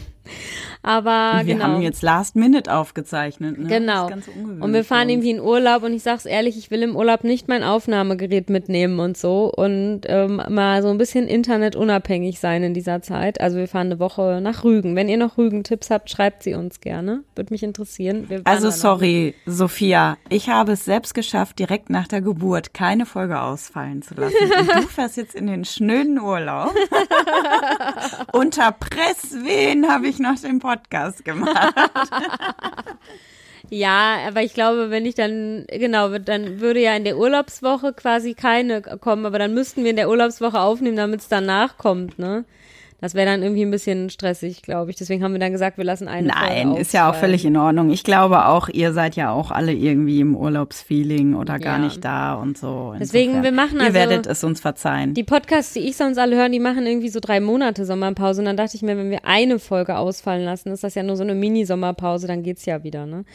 Aber 0.82 1.41
wir 1.44 1.55
genau. 1.55 1.65
haben 1.65 1.82
jetzt 1.82 2.03
Last 2.03 2.37
Minute 2.37 2.73
aufgezeichnet. 2.73 3.59
Ne? 3.59 3.69
Genau. 3.69 4.11
und 4.61 4.73
wir 4.73 4.85
fahren 4.85 5.09
irgendwie 5.09 5.31
in 5.31 5.41
Urlaub 5.41 5.82
und 5.82 5.94
ich 5.94 6.03
sag's 6.03 6.26
ehrlich, 6.26 6.59
ich 6.59 6.71
will 6.71 6.82
im 6.82 6.94
Urlaub 6.94 7.25
nicht 7.25 7.49
mein 7.49 7.62
Aufnahmegerät 7.62 8.50
mitnehmen 8.50 9.00
und 9.00 9.17
so 9.17 9.50
und 9.50 10.03
ähm, 10.06 10.43
mal 10.49 10.82
so 10.82 10.88
ein 10.88 10.99
bisschen 10.99 11.26
internetunabhängig 11.26 12.38
sein 12.38 12.62
in 12.62 12.75
dieser 12.75 13.00
Zeit. 13.03 13.41
Also 13.41 13.56
wir 13.56 13.69
fahren 13.69 13.87
eine 13.88 13.99
Woche 13.99 14.41
nach 14.43 14.65
Rügen. 14.65 14.94
Wenn 14.97 15.09
ihr 15.09 15.17
noch 15.17 15.38
Rügen-Tipps 15.38 15.91
habt, 15.91 16.11
schreibt 16.11 16.43
sie 16.43 16.55
uns 16.55 16.81
gerne. 16.81 17.25
Würde 17.35 17.53
mich 17.53 17.62
interessieren. 17.62 18.29
Also 18.44 18.70
sorry, 18.70 19.35
Sophia, 19.47 20.19
ich 20.29 20.49
habe 20.49 20.73
es 20.73 20.85
selbst 20.85 21.15
geschafft, 21.15 21.59
direkt 21.59 21.88
nach 21.88 22.09
der 22.09 22.20
Geburt 22.20 22.75
keine 22.75 23.06
Folge 23.06 23.41
ausfallen 23.41 24.03
zu 24.03 24.15
lassen. 24.15 24.35
Und 24.43 24.85
du 24.85 24.88
fährst 24.88 25.17
jetzt 25.17 25.35
in 25.35 25.47
den 25.47 25.65
schnöden 25.65 26.20
Urlaub. 26.20 26.75
Unter 28.32 28.73
Presswehen 28.73 29.88
habe 29.91 30.09
ich 30.09 30.13
noch 30.19 30.38
den 30.40 30.58
Podcast 30.58 31.25
gemacht. 31.25 31.75
Ja, 33.70 34.19
aber 34.28 34.43
ich 34.43 34.55
glaube, 34.55 34.90
wenn 34.90 35.06
ich 35.06 35.14
dann, 35.14 35.64
genau, 35.69 36.19
dann 36.19 36.61
würde 36.61 36.81
ja 36.81 36.94
in 36.96 37.05
der 37.05 37.16
Urlaubswoche 37.16 37.93
quasi 37.94 38.34
keine 38.34 38.82
kommen, 38.82 39.25
aber 39.26 39.38
dann 39.38 39.55
müssten 39.55 39.84
wir 39.84 39.90
in 39.90 39.96
der 39.96 40.11
Urlaubswoche 40.11 40.61
aufnehmen, 40.61 40.96
damit 40.96 41.20
es 41.20 41.28
danach 41.28 41.78
kommt, 41.78 42.19
ne? 42.19 42.44
Das 43.05 43.13
wäre 43.13 43.27
dann 43.27 43.43
irgendwie 43.43 43.61
ein 43.61 43.70
bisschen 43.70 44.08
stressig, 44.08 44.63
glaube 44.63 44.91
ich. 44.91 44.96
Deswegen 44.96 45.23
haben 45.23 45.32
wir 45.32 45.39
dann 45.39 45.53
gesagt, 45.53 45.77
wir 45.77 45.84
lassen 45.84 46.08
eine 46.08 46.29
Nein, 46.29 46.75
ist 46.75 46.94
ja 46.94 47.11
auch 47.11 47.15
völlig 47.15 47.44
in 47.44 47.55
Ordnung. 47.55 47.91
Ich 47.91 48.03
glaube 48.03 48.46
auch, 48.46 48.70
ihr 48.70 48.94
seid 48.94 49.15
ja 49.15 49.31
auch 49.31 49.51
alle 49.51 49.75
irgendwie 49.75 50.20
im 50.20 50.34
Urlaubsfeeling 50.34 51.34
oder 51.34 51.58
gar 51.58 51.77
ja. 51.77 51.84
nicht 51.84 52.03
da 52.03 52.32
und 52.32 52.56
so. 52.56 52.94
Deswegen, 52.99 53.43
wir 53.43 53.53
machen 53.53 53.79
also. 53.79 53.91
Ihr 53.91 53.93
werdet 53.93 54.27
es 54.27 54.43
uns 54.43 54.63
verzeihen. 54.63 55.13
Die 55.13 55.23
Podcasts, 55.23 55.75
die 55.75 55.81
ich 55.81 55.99
sonst 55.99 56.17
alle 56.17 56.34
höre, 56.34 56.49
die 56.49 56.61
machen 56.61 56.87
irgendwie 56.87 57.11
so 57.11 57.20
drei 57.20 57.41
Monate 57.41 57.84
Sommerpause. 57.84 58.41
Und 58.41 58.46
dann 58.46 58.56
dachte 58.56 58.75
ich 58.75 58.81
mir, 58.81 58.96
wenn 58.96 59.11
wir 59.11 59.27
eine 59.27 59.58
Folge 59.58 59.99
ausfallen 59.99 60.46
lassen, 60.46 60.70
ist 60.70 60.82
das 60.82 60.94
ja 60.94 61.03
nur 61.03 61.17
so 61.19 61.25
eine 61.25 61.34
Mini-Sommerpause, 61.34 62.27
dann 62.27 62.43
geht's 62.43 62.65
ja 62.65 62.84
wieder, 62.84 63.05
ne? 63.05 63.27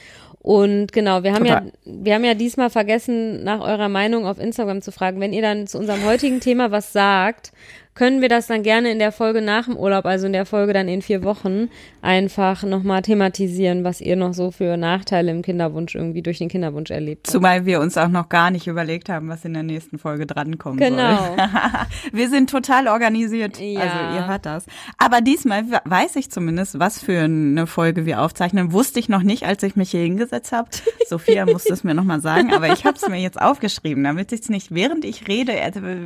Und 0.42 0.94
genau, 0.94 1.22
wir 1.22 1.34
haben 1.34 1.44
Total. 1.44 1.66
ja, 1.66 1.72
wir 1.86 2.16
haben 2.16 2.24
ja 2.24 2.34
diesmal 2.34 2.72
vergessen, 2.72 3.44
nach 3.44 3.60
eurer 3.60 3.90
Meinung 3.90 4.26
auf 4.26 4.40
Instagram 4.40 4.82
zu 4.82 4.92
fragen. 4.92 5.20
Wenn 5.20 5.34
ihr 5.34 5.44
dann 5.44 5.68
zu 5.68 5.78
unserem 5.78 6.06
heutigen 6.06 6.40
Thema 6.40 6.72
was 6.72 6.92
sagt, 6.92 7.52
können 8.00 8.22
wir 8.22 8.30
das 8.30 8.48
dann 8.48 8.64
gerne 8.64 8.92
in 8.92 8.98
der 8.98 9.12
Folge 9.12 9.42
nach 9.42 9.66
dem 9.66 9.76
Urlaub, 9.76 10.06
also 10.06 10.26
in 10.26 10.32
der 10.32 10.46
Folge 10.46 10.72
dann 10.72 10.88
in 10.88 11.02
vier 11.02 11.22
Wochen, 11.22 11.68
einfach 12.02 12.64
nochmal 12.64 13.02
thematisieren, 13.02 13.84
was 13.84 14.00
ihr 14.00 14.16
noch 14.16 14.34
so 14.34 14.52
für 14.52 14.78
Nachteile 14.78 15.32
im 15.32 15.42
Kinderwunsch 15.42 15.96
irgendwie 15.96 16.22
durch 16.22 16.38
den 16.38 16.48
Kinderwunsch 16.48 16.92
erlebt 16.92 17.28
habt. 17.28 17.34
Zumal 17.34 17.66
wir 17.66 17.82
uns 17.82 17.98
auch 17.98 18.08
noch 18.08 18.30
gar 18.30 18.52
nicht 18.52 18.68
überlegt 18.68 19.10
haben, 19.10 19.28
was 19.28 19.44
in 19.44 19.54
der 19.54 19.64
nächsten 19.64 20.00
Folge 20.00 20.26
drankommen 20.26 20.80
genau. 20.80 21.18
soll. 21.18 21.36
Genau. 21.36 21.50
wir 22.14 22.30
sind 22.30 22.50
total 22.50 22.88
organisiert. 22.88 23.60
Ja. 23.60 23.82
Also 23.82 24.16
ihr 24.16 24.28
hört 24.30 24.46
das. 24.46 24.66
Aber 24.98 25.20
diesmal 25.20 25.66
weiß 25.84 26.16
ich 26.16 26.32
zumindest, 26.32 26.80
was 26.80 27.04
für 27.04 27.20
eine 27.20 27.68
Folge 27.68 28.06
wir 28.06 28.22
aufzeichnen. 28.22 28.72
Wusste 28.72 29.02
ich 29.02 29.10
noch 29.10 29.24
nicht, 29.24 29.44
als 29.44 29.62
ich 29.64 29.76
mich 29.76 29.92
hier 29.92 30.04
hingesetzt 30.04 30.54
habe. 30.54 30.70
Sophia 31.10 31.46
musste 31.46 31.74
es 31.74 31.84
mir 31.84 31.96
nochmal 31.96 32.22
sagen, 32.22 32.54
aber 32.54 32.72
ich 32.72 32.86
habe 32.86 32.96
es 32.96 33.10
mir 33.10 33.20
jetzt 33.20 33.42
aufgeschrieben, 33.42 34.06
damit 34.06 34.32
ich 34.32 34.40
es 34.40 34.48
nicht 34.48 34.74
während 34.74 35.04
ich 35.04 35.28
rede 35.28 35.52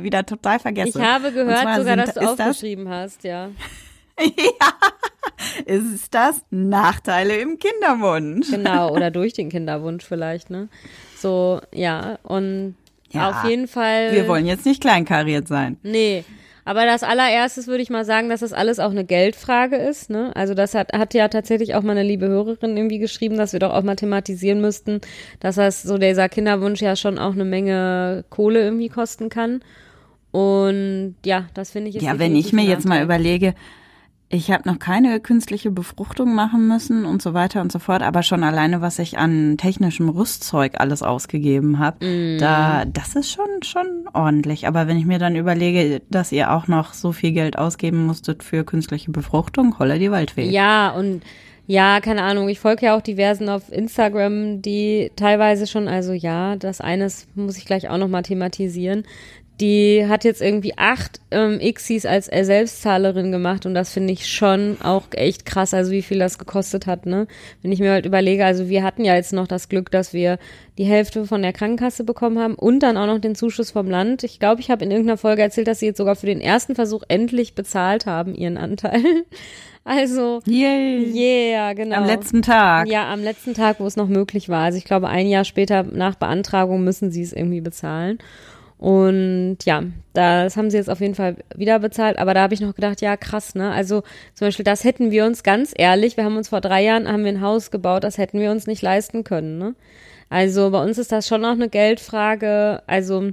wieder 0.02 0.26
total 0.26 0.58
vergesse. 0.58 0.98
Ich 0.98 1.04
habe 1.04 1.30
gehört, 1.30 1.83
sogar, 1.84 1.96
dass 1.96 2.14
du 2.14 2.20
aufgeschrieben 2.20 2.84
das, 2.84 2.94
hast, 2.94 3.24
ja. 3.24 3.50
ja, 4.20 5.64
ist 5.66 6.14
das 6.14 6.44
Nachteile 6.50 7.36
im 7.36 7.58
Kinderwunsch? 7.58 8.50
Genau, 8.50 8.92
oder 8.92 9.10
durch 9.12 9.32
den 9.32 9.48
Kinderwunsch 9.48 10.04
vielleicht, 10.04 10.50
ne? 10.50 10.68
So, 11.16 11.60
ja, 11.72 12.18
und 12.22 12.76
Ja, 13.10 13.30
auf 13.30 13.48
jeden 13.48 13.68
Fall. 13.68 14.12
Wir 14.12 14.28
wollen 14.28 14.46
jetzt 14.46 14.66
nicht 14.66 14.80
kleinkariert 14.80 15.48
sein. 15.48 15.78
Nee. 15.82 16.24
Aber 16.66 16.86
das 16.86 17.02
allererstes 17.02 17.66
würde 17.66 17.82
ich 17.82 17.90
mal 17.90 18.04
sagen, 18.04 18.30
dass 18.30 18.40
das 18.40 18.54
alles 18.54 18.78
auch 18.78 18.90
eine 18.90 19.04
Geldfrage 19.04 19.76
ist. 19.76 20.08
Ne? 20.08 20.34
Also 20.34 20.54
das 20.54 20.74
hat, 20.74 20.92
hat 20.94 21.12
ja 21.12 21.28
tatsächlich 21.28 21.74
auch 21.74 21.82
meine 21.82 22.02
liebe 22.02 22.26
Hörerin 22.26 22.76
irgendwie 22.76 22.98
geschrieben, 22.98 23.36
dass 23.36 23.52
wir 23.52 23.60
doch 23.60 23.72
auch 23.74 23.82
mal 23.82 23.96
thematisieren 23.96 24.60
müssten, 24.60 25.00
dass 25.40 25.56
das 25.56 25.82
so 25.82 25.98
dieser 25.98 26.28
Kinderwunsch 26.30 26.80
ja 26.80 26.96
schon 26.96 27.18
auch 27.18 27.34
eine 27.34 27.44
Menge 27.44 28.24
Kohle 28.30 28.62
irgendwie 28.62 28.88
kosten 28.88 29.28
kann. 29.28 29.60
Und 30.34 31.14
ja, 31.24 31.46
das 31.54 31.70
finde 31.70 31.90
ich. 31.90 31.96
Ist 31.96 32.02
ja, 32.02 32.18
wenn 32.18 32.34
ich 32.34 32.52
mir 32.52 32.64
jetzt 32.64 32.88
mal 32.88 33.00
überlege, 33.04 33.54
ich 34.28 34.50
habe 34.50 34.68
noch 34.68 34.80
keine 34.80 35.20
künstliche 35.20 35.70
Befruchtung 35.70 36.34
machen 36.34 36.66
müssen 36.66 37.04
und 37.04 37.22
so 37.22 37.34
weiter 37.34 37.60
und 37.60 37.70
so 37.70 37.78
fort, 37.78 38.02
aber 38.02 38.24
schon 38.24 38.42
alleine, 38.42 38.80
was 38.80 38.98
ich 38.98 39.16
an 39.16 39.56
technischem 39.58 40.08
Rüstzeug 40.08 40.80
alles 40.80 41.04
ausgegeben 41.04 41.78
habe, 41.78 42.04
mm. 42.04 42.38
da 42.40 42.84
das 42.84 43.14
ist 43.14 43.30
schon 43.30 43.62
schon 43.62 44.08
ordentlich. 44.12 44.66
Aber 44.66 44.88
wenn 44.88 44.98
ich 44.98 45.06
mir 45.06 45.20
dann 45.20 45.36
überlege, 45.36 46.02
dass 46.10 46.32
ihr 46.32 46.50
auch 46.50 46.66
noch 46.66 46.94
so 46.94 47.12
viel 47.12 47.30
Geld 47.30 47.56
ausgeben 47.56 48.04
musstet 48.04 48.42
für 48.42 48.64
künstliche 48.64 49.12
Befruchtung, 49.12 49.78
holla 49.78 49.98
die 49.98 50.10
Waldfee. 50.10 50.50
Ja 50.50 50.90
und 50.90 51.22
ja, 51.66 52.00
keine 52.00 52.22
Ahnung. 52.22 52.48
Ich 52.48 52.58
folge 52.58 52.86
ja 52.86 52.96
auch 52.96 53.00
diversen 53.00 53.48
auf 53.48 53.72
Instagram, 53.72 54.60
die 54.60 55.10
teilweise 55.16 55.66
schon, 55.66 55.88
also 55.88 56.12
ja, 56.12 56.56
das 56.56 56.80
eines 56.80 57.26
muss 57.36 57.56
ich 57.56 57.64
gleich 57.64 57.88
auch 57.88 57.96
noch 57.96 58.08
mal 58.08 58.22
thematisieren, 58.22 59.04
die 59.60 60.04
hat 60.08 60.24
jetzt 60.24 60.42
irgendwie 60.42 60.76
acht 60.76 61.20
ähm, 61.30 61.60
Xis 61.60 62.06
als 62.06 62.26
Selbstzahlerin 62.26 63.30
gemacht 63.30 63.66
und 63.66 63.74
das 63.74 63.92
finde 63.92 64.12
ich 64.12 64.26
schon 64.26 64.78
auch 64.82 65.04
echt 65.12 65.46
krass, 65.46 65.72
also 65.72 65.92
wie 65.92 66.02
viel 66.02 66.18
das 66.18 66.38
gekostet 66.38 66.86
hat, 66.86 67.06
ne? 67.06 67.28
Wenn 67.62 67.70
ich 67.70 67.78
mir 67.78 67.92
halt 67.92 68.04
überlege, 68.04 68.44
also 68.44 68.68
wir 68.68 68.82
hatten 68.82 69.04
ja 69.04 69.14
jetzt 69.14 69.32
noch 69.32 69.46
das 69.46 69.68
Glück, 69.68 69.92
dass 69.92 70.12
wir 70.12 70.38
die 70.76 70.84
Hälfte 70.84 71.24
von 71.24 71.42
der 71.42 71.52
Krankenkasse 71.52 72.02
bekommen 72.02 72.40
haben 72.40 72.56
und 72.56 72.80
dann 72.80 72.96
auch 72.96 73.06
noch 73.06 73.20
den 73.20 73.36
Zuschuss 73.36 73.70
vom 73.70 73.88
Land. 73.88 74.24
Ich 74.24 74.40
glaube, 74.40 74.60
ich 74.60 74.70
habe 74.70 74.84
in 74.84 74.90
irgendeiner 74.90 75.18
Folge 75.18 75.42
erzählt, 75.42 75.68
dass 75.68 75.78
sie 75.78 75.86
jetzt 75.86 75.98
sogar 75.98 76.16
für 76.16 76.26
den 76.26 76.40
ersten 76.40 76.74
Versuch 76.74 77.04
endlich 77.06 77.54
bezahlt 77.54 78.06
haben, 78.06 78.34
ihren 78.34 78.56
Anteil. 78.56 79.02
Also, 79.86 80.40
Yay. 80.46 81.12
yeah, 81.12 81.74
genau. 81.74 81.96
Am 81.96 82.06
letzten 82.06 82.40
Tag. 82.40 82.88
Ja, 82.88 83.12
am 83.12 83.22
letzten 83.22 83.52
Tag, 83.52 83.80
wo 83.80 83.86
es 83.86 83.96
noch 83.96 84.08
möglich 84.08 84.48
war. 84.48 84.64
Also 84.64 84.78
ich 84.78 84.86
glaube, 84.86 85.08
ein 85.08 85.28
Jahr 85.28 85.44
später 85.44 85.82
nach 85.82 86.14
Beantragung 86.14 86.82
müssen 86.82 87.10
sie 87.10 87.20
es 87.20 87.34
irgendwie 87.34 87.60
bezahlen. 87.60 88.16
Und 88.78 89.58
ja, 89.64 89.82
das 90.12 90.56
haben 90.56 90.70
sie 90.70 90.76
jetzt 90.76 90.90
auf 90.90 91.00
jeden 91.00 91.14
Fall 91.14 91.36
wieder 91.54 91.78
bezahlt. 91.78 92.18
Aber 92.18 92.34
da 92.34 92.42
habe 92.42 92.54
ich 92.54 92.60
noch 92.60 92.74
gedacht, 92.74 93.00
ja, 93.00 93.16
krass, 93.16 93.54
ne? 93.54 93.70
Also 93.72 94.02
zum 94.34 94.46
Beispiel, 94.48 94.64
das 94.64 94.84
hätten 94.84 95.10
wir 95.10 95.24
uns 95.24 95.42
ganz 95.42 95.72
ehrlich, 95.76 96.16
wir 96.16 96.24
haben 96.24 96.36
uns 96.36 96.48
vor 96.48 96.60
drei 96.60 96.82
Jahren, 96.82 97.08
haben 97.08 97.24
wir 97.24 97.32
ein 97.32 97.40
Haus 97.40 97.70
gebaut, 97.70 98.04
das 98.04 98.18
hätten 98.18 98.40
wir 98.40 98.50
uns 98.50 98.66
nicht 98.66 98.82
leisten 98.82 99.24
können, 99.24 99.58
ne? 99.58 99.74
Also 100.28 100.70
bei 100.70 100.82
uns 100.82 100.98
ist 100.98 101.12
das 101.12 101.28
schon 101.28 101.44
auch 101.44 101.52
eine 101.52 101.68
Geldfrage. 101.68 102.82
Also 102.86 103.30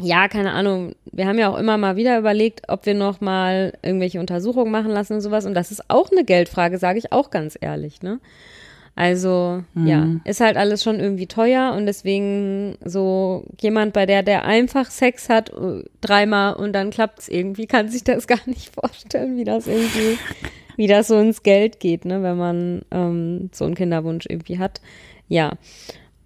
ja, 0.00 0.28
keine 0.28 0.52
Ahnung. 0.52 0.94
Wir 1.12 1.26
haben 1.26 1.38
ja 1.38 1.50
auch 1.50 1.58
immer 1.58 1.76
mal 1.76 1.96
wieder 1.96 2.18
überlegt, 2.18 2.62
ob 2.68 2.86
wir 2.86 2.94
noch 2.94 3.20
mal 3.20 3.74
irgendwelche 3.82 4.20
Untersuchungen 4.20 4.70
machen 4.70 4.90
lassen 4.90 5.14
und 5.14 5.20
sowas. 5.20 5.46
Und 5.46 5.54
das 5.54 5.70
ist 5.70 5.90
auch 5.90 6.10
eine 6.10 6.24
Geldfrage, 6.24 6.78
sage 6.78 6.98
ich 6.98 7.12
auch 7.12 7.30
ganz 7.30 7.58
ehrlich, 7.60 8.02
ne? 8.02 8.20
Also 9.00 9.62
mhm. 9.72 9.86
ja, 9.86 10.06
ist 10.24 10.42
halt 10.42 10.58
alles 10.58 10.82
schon 10.82 11.00
irgendwie 11.00 11.26
teuer 11.26 11.72
und 11.74 11.86
deswegen 11.86 12.76
so 12.84 13.46
jemand, 13.58 13.94
bei 13.94 14.04
der 14.04 14.22
der 14.22 14.44
einfach 14.44 14.90
Sex 14.90 15.30
hat 15.30 15.48
äh, 15.54 15.84
dreimal 16.02 16.52
und 16.52 16.74
dann 16.74 16.90
klappt's 16.90 17.26
irgendwie, 17.26 17.66
kann 17.66 17.88
sich 17.88 18.04
das 18.04 18.26
gar 18.26 18.40
nicht 18.44 18.74
vorstellen, 18.74 19.38
wie 19.38 19.44
das 19.44 19.66
irgendwie, 19.66 20.18
wie 20.76 20.86
das 20.86 21.08
so 21.08 21.18
ins 21.18 21.42
Geld 21.42 21.80
geht, 21.80 22.04
ne, 22.04 22.22
wenn 22.22 22.36
man 22.36 22.82
ähm, 22.90 23.48
so 23.52 23.64
einen 23.64 23.74
Kinderwunsch 23.74 24.26
irgendwie 24.28 24.58
hat. 24.58 24.82
Ja, 25.28 25.52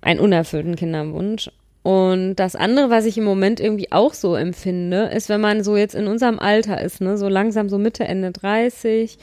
einen 0.01 0.19
unerfüllten 0.19 0.75
Kinderwunsch. 0.75 1.53
Und 1.85 2.35
das 2.37 2.57
andere, 2.57 2.91
was 2.91 3.07
ich 3.07 3.17
im 3.19 3.25
Moment 3.25 3.61
irgendwie 3.61 3.93
auch 3.93 4.15
so 4.15 4.35
empfinde, 4.35 5.11
ist, 5.15 5.29
wenn 5.29 5.41
man 5.41 5.63
so 5.63 5.77
jetzt 5.77 5.95
in 5.95 6.09
unserem 6.09 6.41
Alter 6.41 6.81
ist, 6.81 7.01
ne, 7.01 7.19
so 7.19 7.29
langsam 7.29 7.69
so 7.69 7.79
Mitte, 7.79 8.03
Ende 8.03 8.33
30 8.33 9.17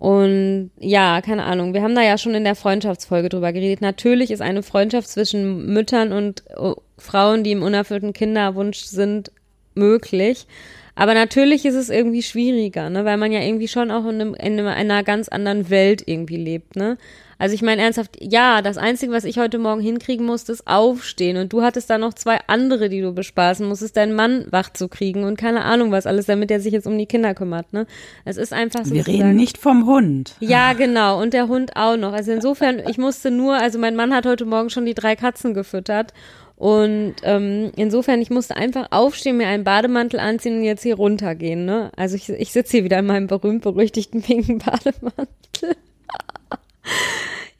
und 0.00 0.70
ja, 0.78 1.20
keine 1.20 1.44
Ahnung, 1.44 1.74
wir 1.74 1.82
haben 1.82 1.94
da 1.94 2.00
ja 2.00 2.16
schon 2.16 2.34
in 2.34 2.42
der 2.42 2.54
Freundschaftsfolge 2.54 3.28
drüber 3.28 3.52
geredet. 3.52 3.82
Natürlich 3.82 4.30
ist 4.30 4.40
eine 4.40 4.62
Freundschaft 4.62 5.08
zwischen 5.08 5.66
Müttern 5.66 6.12
und 6.12 6.42
oh, 6.56 6.76
Frauen, 6.96 7.44
die 7.44 7.52
im 7.52 7.62
unerfüllten 7.62 8.14
Kinderwunsch 8.14 8.78
sind, 8.78 9.30
möglich. 9.74 10.46
Aber 10.94 11.14
natürlich 11.14 11.64
ist 11.64 11.74
es 11.74 11.90
irgendwie 11.90 12.22
schwieriger, 12.22 12.90
ne, 12.90 13.04
weil 13.04 13.16
man 13.16 13.32
ja 13.32 13.40
irgendwie 13.40 13.68
schon 13.68 13.90
auch 13.90 14.06
in, 14.06 14.20
einem, 14.20 14.34
in 14.34 14.60
einer 14.60 15.02
ganz 15.02 15.28
anderen 15.28 15.70
Welt 15.70 16.02
irgendwie 16.06 16.36
lebt, 16.36 16.76
ne. 16.76 16.98
Also 17.40 17.54
ich 17.54 17.62
meine 17.62 17.80
ernsthaft, 17.80 18.18
ja, 18.20 18.60
das 18.60 18.76
Einzige, 18.76 19.12
was 19.12 19.24
ich 19.24 19.38
heute 19.38 19.58
Morgen 19.58 19.80
hinkriegen 19.80 20.26
musste, 20.26 20.52
ist 20.52 20.66
aufstehen. 20.66 21.38
Und 21.38 21.54
du 21.54 21.62
hattest 21.62 21.88
da 21.88 21.96
noch 21.96 22.12
zwei 22.12 22.38
andere, 22.48 22.90
die 22.90 23.00
du 23.00 23.14
bespaßen 23.14 23.66
musstest, 23.66 23.96
deinen 23.96 24.14
Mann 24.14 24.44
wach 24.50 24.70
zu 24.74 24.88
kriegen 24.88 25.24
und 25.24 25.38
keine 25.38 25.64
Ahnung 25.64 25.90
was 25.90 26.06
alles, 26.06 26.26
damit 26.26 26.50
er 26.50 26.60
sich 26.60 26.74
jetzt 26.74 26.86
um 26.86 26.98
die 26.98 27.06
Kinder 27.06 27.32
kümmert. 27.32 27.72
Ne? 27.72 27.86
Es 28.26 28.36
ist 28.36 28.52
einfach 28.52 28.84
so. 28.84 28.92
Wir 28.92 29.06
reden 29.06 29.36
nicht 29.36 29.56
vom 29.56 29.86
Hund. 29.86 30.34
Ja, 30.40 30.74
genau. 30.74 31.18
Und 31.18 31.32
der 31.32 31.48
Hund 31.48 31.76
auch 31.76 31.96
noch. 31.96 32.12
Also 32.12 32.30
insofern, 32.30 32.82
ich 32.90 32.98
musste 32.98 33.30
nur, 33.30 33.54
also 33.54 33.78
mein 33.78 33.96
Mann 33.96 34.14
hat 34.14 34.26
heute 34.26 34.44
Morgen 34.44 34.68
schon 34.68 34.84
die 34.84 34.92
drei 34.92 35.16
Katzen 35.16 35.54
gefüttert. 35.54 36.12
Und 36.60 37.14
ähm, 37.22 37.72
insofern, 37.74 38.20
ich 38.20 38.28
musste 38.28 38.54
einfach 38.54 38.88
aufstehen, 38.90 39.38
mir 39.38 39.46
einen 39.46 39.64
Bademantel 39.64 40.20
anziehen 40.20 40.58
und 40.58 40.64
jetzt 40.64 40.82
hier 40.82 40.96
runtergehen. 40.96 41.64
Ne? 41.64 41.90
Also 41.96 42.16
ich, 42.16 42.28
ich 42.28 42.52
sitze 42.52 42.72
hier 42.72 42.84
wieder 42.84 42.98
in 42.98 43.06
meinem 43.06 43.28
berühmt-berüchtigten 43.28 44.20
pinken 44.20 44.58
Bademantel. 44.58 45.76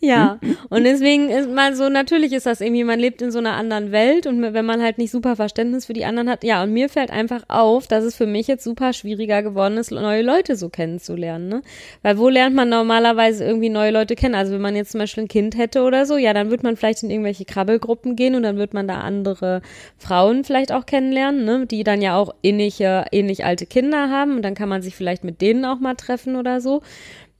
Ja, 0.03 0.39
und 0.71 0.85
deswegen 0.85 1.29
ist 1.29 1.51
man 1.51 1.77
so, 1.77 1.91
natürlich 1.91 2.33
ist 2.33 2.47
das 2.47 2.63
irgendwie, 2.63 2.85
man 2.85 2.99
lebt 2.99 3.21
in 3.21 3.31
so 3.31 3.39
einer 3.39 3.53
anderen 3.53 3.93
Welt 3.93 4.27
und 4.27 4.41
wenn 4.41 4.65
man 4.65 4.83
halt 4.83 4.97
nicht 4.97 5.11
super 5.11 5.37
Verständnis 5.37 5.85
für 5.85 5.93
die 5.93 6.07
anderen 6.07 6.31
hat, 6.31 6.43
ja, 6.43 6.63
und 6.63 6.73
mir 6.73 6.89
fällt 6.89 7.11
einfach 7.11 7.43
auf, 7.49 7.87
dass 7.87 8.05
es 8.05 8.17
für 8.17 8.27
mich 8.27 8.47
jetzt 8.47 8.65
super 8.65 8.95
schwieriger 8.95 9.43
geworden 9.43 9.77
ist, 9.77 9.91
neue 9.91 10.23
Leute 10.23 10.57
so 10.57 10.71
kennenzulernen, 10.71 11.49
ne? 11.49 11.63
Weil 12.01 12.17
wo 12.17 12.31
lernt 12.31 12.57
man 12.57 12.71
normalerweise 12.71 13.45
irgendwie 13.45 13.69
neue 13.69 13.91
Leute 13.91 14.17
kennen? 14.17 14.35
Also 14.35 14.55
wenn 14.55 14.63
man 14.63 14.75
jetzt 14.75 14.93
zum 14.93 15.01
Beispiel 15.01 15.25
ein 15.25 15.29
Kind 15.29 15.59
hätte 15.59 15.83
oder 15.83 16.07
so, 16.07 16.17
ja, 16.17 16.33
dann 16.33 16.51
wird 16.51 16.63
man 16.63 16.79
vielleicht 16.79 17.03
in 17.03 17.11
irgendwelche 17.11 17.45
Krabbelgruppen 17.45 18.17
gehen 18.17 18.35
und 18.35 18.43
dann 18.43 18.57
wird 18.57 18.73
man 18.73 18.89
da 18.89 19.01
andere 19.01 19.61
Frauen 19.99 20.45
vielleicht 20.45 20.73
auch 20.73 20.87
kennenlernen, 20.87 21.45
ne? 21.45 21.67
Die 21.67 21.85
dann 21.85 22.01
ja 22.01 22.17
auch 22.17 22.35
ähnliche, 22.43 23.05
ähnlich 23.13 23.45
alte 23.45 23.67
Kinder 23.67 24.09
haben 24.09 24.37
und 24.37 24.43
dann 24.43 24.55
kann 24.55 24.71
man 24.71 24.81
sich 24.81 24.97
vielleicht 24.97 25.25
mit 25.25 25.43
denen 25.43 25.67
auch 25.67 25.79
mal 25.79 25.95
treffen 25.95 26.37
oder 26.37 26.63
so. 26.63 26.81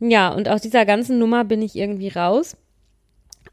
Ja, 0.01 0.31
und 0.31 0.49
aus 0.49 0.63
dieser 0.63 0.87
ganzen 0.87 1.19
Nummer 1.19 1.45
bin 1.45 1.63
ich 1.63 1.77
irgendwie 1.77 2.09
raus. 2.09 2.57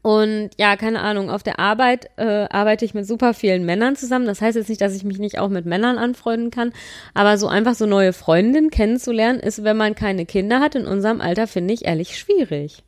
Und 0.02 0.50
ja, 0.58 0.76
keine 0.76 1.00
Ahnung, 1.00 1.28
auf 1.28 1.42
der 1.42 1.58
Arbeit 1.58 2.08
äh, 2.16 2.46
arbeite 2.50 2.84
ich 2.84 2.94
mit 2.94 3.06
super 3.06 3.34
vielen 3.34 3.66
Männern 3.66 3.96
zusammen. 3.96 4.26
Das 4.26 4.40
heißt 4.40 4.56
jetzt 4.56 4.68
nicht, 4.68 4.80
dass 4.80 4.94
ich 4.94 5.04
mich 5.04 5.18
nicht 5.18 5.38
auch 5.38 5.48
mit 5.48 5.66
Männern 5.66 5.98
anfreunden 5.98 6.50
kann, 6.50 6.72
aber 7.14 7.36
so 7.36 7.48
einfach 7.48 7.74
so 7.74 7.84
neue 7.84 8.12
Freundinnen 8.12 8.70
kennenzulernen, 8.70 9.40
ist, 9.40 9.64
wenn 9.64 9.76
man 9.76 9.94
keine 9.94 10.24
Kinder 10.24 10.60
hat 10.60 10.74
in 10.74 10.86
unserem 10.86 11.20
Alter, 11.20 11.46
finde 11.46 11.74
ich 11.74 11.84
ehrlich 11.84 12.16
schwierig. 12.18 12.84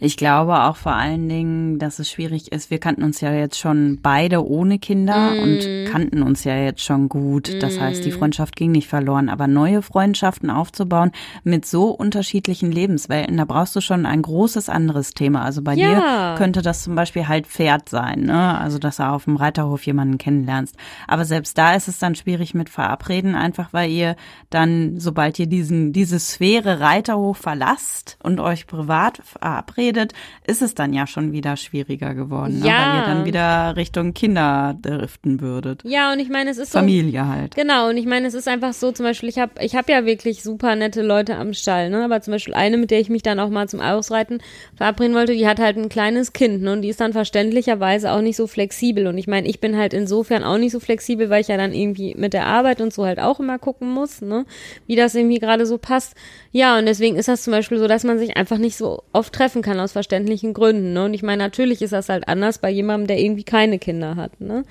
Ich 0.00 0.16
glaube 0.16 0.62
auch 0.62 0.76
vor 0.76 0.92
allen 0.92 1.28
Dingen, 1.28 1.78
dass 1.78 1.98
es 1.98 2.10
schwierig 2.10 2.52
ist. 2.52 2.70
Wir 2.70 2.78
kannten 2.78 3.02
uns 3.02 3.20
ja 3.20 3.32
jetzt 3.32 3.58
schon 3.58 3.98
beide 4.02 4.46
ohne 4.46 4.78
Kinder 4.78 5.30
mm. 5.30 5.38
und 5.42 5.90
kannten 5.90 6.22
uns 6.22 6.44
ja 6.44 6.56
jetzt 6.56 6.82
schon 6.82 7.08
gut. 7.08 7.62
Das 7.62 7.78
mm. 7.78 7.80
heißt, 7.80 8.04
die 8.04 8.12
Freundschaft 8.12 8.56
ging 8.56 8.72
nicht 8.72 8.88
verloren. 8.88 9.28
Aber 9.28 9.46
neue 9.46 9.82
Freundschaften 9.82 10.50
aufzubauen 10.50 11.12
mit 11.42 11.66
so 11.66 11.90
unterschiedlichen 11.90 12.70
Lebenswelten, 12.70 13.36
da 13.36 13.44
brauchst 13.44 13.74
du 13.76 13.80
schon 13.80 14.06
ein 14.06 14.22
großes 14.22 14.68
anderes 14.68 15.12
Thema. 15.12 15.42
Also 15.42 15.62
bei 15.62 15.74
ja. 15.74 16.34
dir 16.34 16.38
könnte 16.38 16.62
das 16.62 16.82
zum 16.82 16.94
Beispiel 16.94 17.28
halt 17.28 17.46
Pferd 17.46 17.88
sein, 17.88 18.22
ne? 18.22 18.58
Also, 18.58 18.78
dass 18.78 18.96
du 18.96 19.08
auf 19.08 19.24
dem 19.24 19.36
Reiterhof 19.36 19.84
jemanden 19.86 20.18
kennenlernst. 20.18 20.76
Aber 21.06 21.24
selbst 21.24 21.56
da 21.58 21.74
ist 21.74 21.88
es 21.88 21.98
dann 21.98 22.14
schwierig 22.14 22.54
mit 22.54 22.68
Verabreden, 22.68 23.34
einfach 23.34 23.72
weil 23.72 23.90
ihr 23.90 24.16
dann, 24.50 24.98
sobald 24.98 25.38
ihr 25.38 25.46
diesen, 25.46 25.92
diese 25.92 26.18
Sphäre 26.18 26.80
Reiterhof 26.80 27.38
verlasst 27.38 28.18
und 28.22 28.40
euch 28.40 28.66
privat 28.66 29.20
verabredet, 29.24 29.63
verabredet, 29.64 30.12
ist 30.46 30.62
es 30.62 30.74
dann 30.74 30.92
ja 30.92 31.06
schon 31.06 31.32
wieder 31.32 31.56
schwieriger 31.56 32.14
geworden, 32.14 32.62
ja. 32.64 32.72
ne? 32.72 32.92
weil 32.92 33.00
ihr 33.00 33.14
dann 33.14 33.24
wieder 33.24 33.76
Richtung 33.76 34.14
Kinder 34.14 34.76
driften 34.80 35.40
würdet. 35.40 35.82
Ja, 35.84 36.12
und 36.12 36.18
ich 36.18 36.28
meine, 36.28 36.50
es 36.50 36.58
ist 36.58 36.72
Familie 36.72 37.22
so, 37.22 37.28
halt. 37.28 37.54
Genau, 37.54 37.88
und 37.88 37.96
ich 37.96 38.06
meine, 38.06 38.26
es 38.26 38.34
ist 38.34 38.48
einfach 38.48 38.72
so, 38.72 38.92
zum 38.92 39.04
Beispiel, 39.04 39.28
ich 39.28 39.38
habe 39.38 39.52
ich 39.60 39.74
hab 39.74 39.88
ja 39.88 40.04
wirklich 40.04 40.42
super 40.42 40.76
nette 40.76 41.02
Leute 41.02 41.36
am 41.36 41.54
Stall, 41.54 41.90
ne? 41.90 42.04
Aber 42.04 42.20
zum 42.20 42.32
Beispiel 42.32 42.54
eine, 42.54 42.76
mit 42.76 42.90
der 42.90 43.00
ich 43.00 43.08
mich 43.08 43.22
dann 43.22 43.40
auch 43.40 43.50
mal 43.50 43.68
zum 43.68 43.80
Ausreiten 43.80 44.38
verabreden 44.76 45.14
wollte, 45.14 45.34
die 45.34 45.46
hat 45.46 45.58
halt 45.58 45.76
ein 45.76 45.88
kleines 45.88 46.32
Kind, 46.32 46.62
ne? 46.62 46.72
Und 46.72 46.82
die 46.82 46.88
ist 46.88 47.00
dann 47.00 47.12
verständlicherweise 47.12 48.12
auch 48.12 48.20
nicht 48.20 48.36
so 48.36 48.46
flexibel. 48.46 49.06
Und 49.06 49.18
ich 49.18 49.26
meine, 49.26 49.48
ich 49.48 49.60
bin 49.60 49.76
halt 49.76 49.94
insofern 49.94 50.44
auch 50.44 50.58
nicht 50.58 50.72
so 50.72 50.80
flexibel, 50.80 51.30
weil 51.30 51.40
ich 51.40 51.48
ja 51.48 51.56
dann 51.56 51.72
irgendwie 51.72 52.14
mit 52.16 52.32
der 52.32 52.46
Arbeit 52.46 52.80
und 52.80 52.92
so 52.92 53.04
halt 53.04 53.18
auch 53.18 53.40
immer 53.40 53.58
gucken 53.58 53.90
muss, 53.90 54.20
ne? 54.20 54.44
Wie 54.86 54.96
das 54.96 55.14
irgendwie 55.14 55.38
gerade 55.38 55.66
so 55.66 55.78
passt. 55.78 56.14
Ja, 56.52 56.78
und 56.78 56.86
deswegen 56.86 57.16
ist 57.16 57.28
das 57.28 57.42
zum 57.42 57.52
Beispiel 57.52 57.78
so, 57.78 57.88
dass 57.88 58.04
man 58.04 58.18
sich 58.18 58.36
einfach 58.36 58.58
nicht 58.58 58.76
so 58.76 59.02
oft 59.12 59.32
treffen 59.32 59.53
kann 59.62 59.80
aus 59.80 59.92
verständlichen 59.92 60.54
Gründen. 60.54 60.92
Ne? 60.92 61.04
Und 61.04 61.14
ich 61.14 61.22
meine, 61.22 61.42
natürlich 61.42 61.82
ist 61.82 61.92
das 61.92 62.08
halt 62.08 62.28
anders 62.28 62.58
bei 62.58 62.70
jemandem, 62.70 63.06
der 63.08 63.20
irgendwie 63.20 63.44
keine 63.44 63.78
Kinder 63.78 64.16
hat. 64.16 64.40
Ne? 64.40 64.64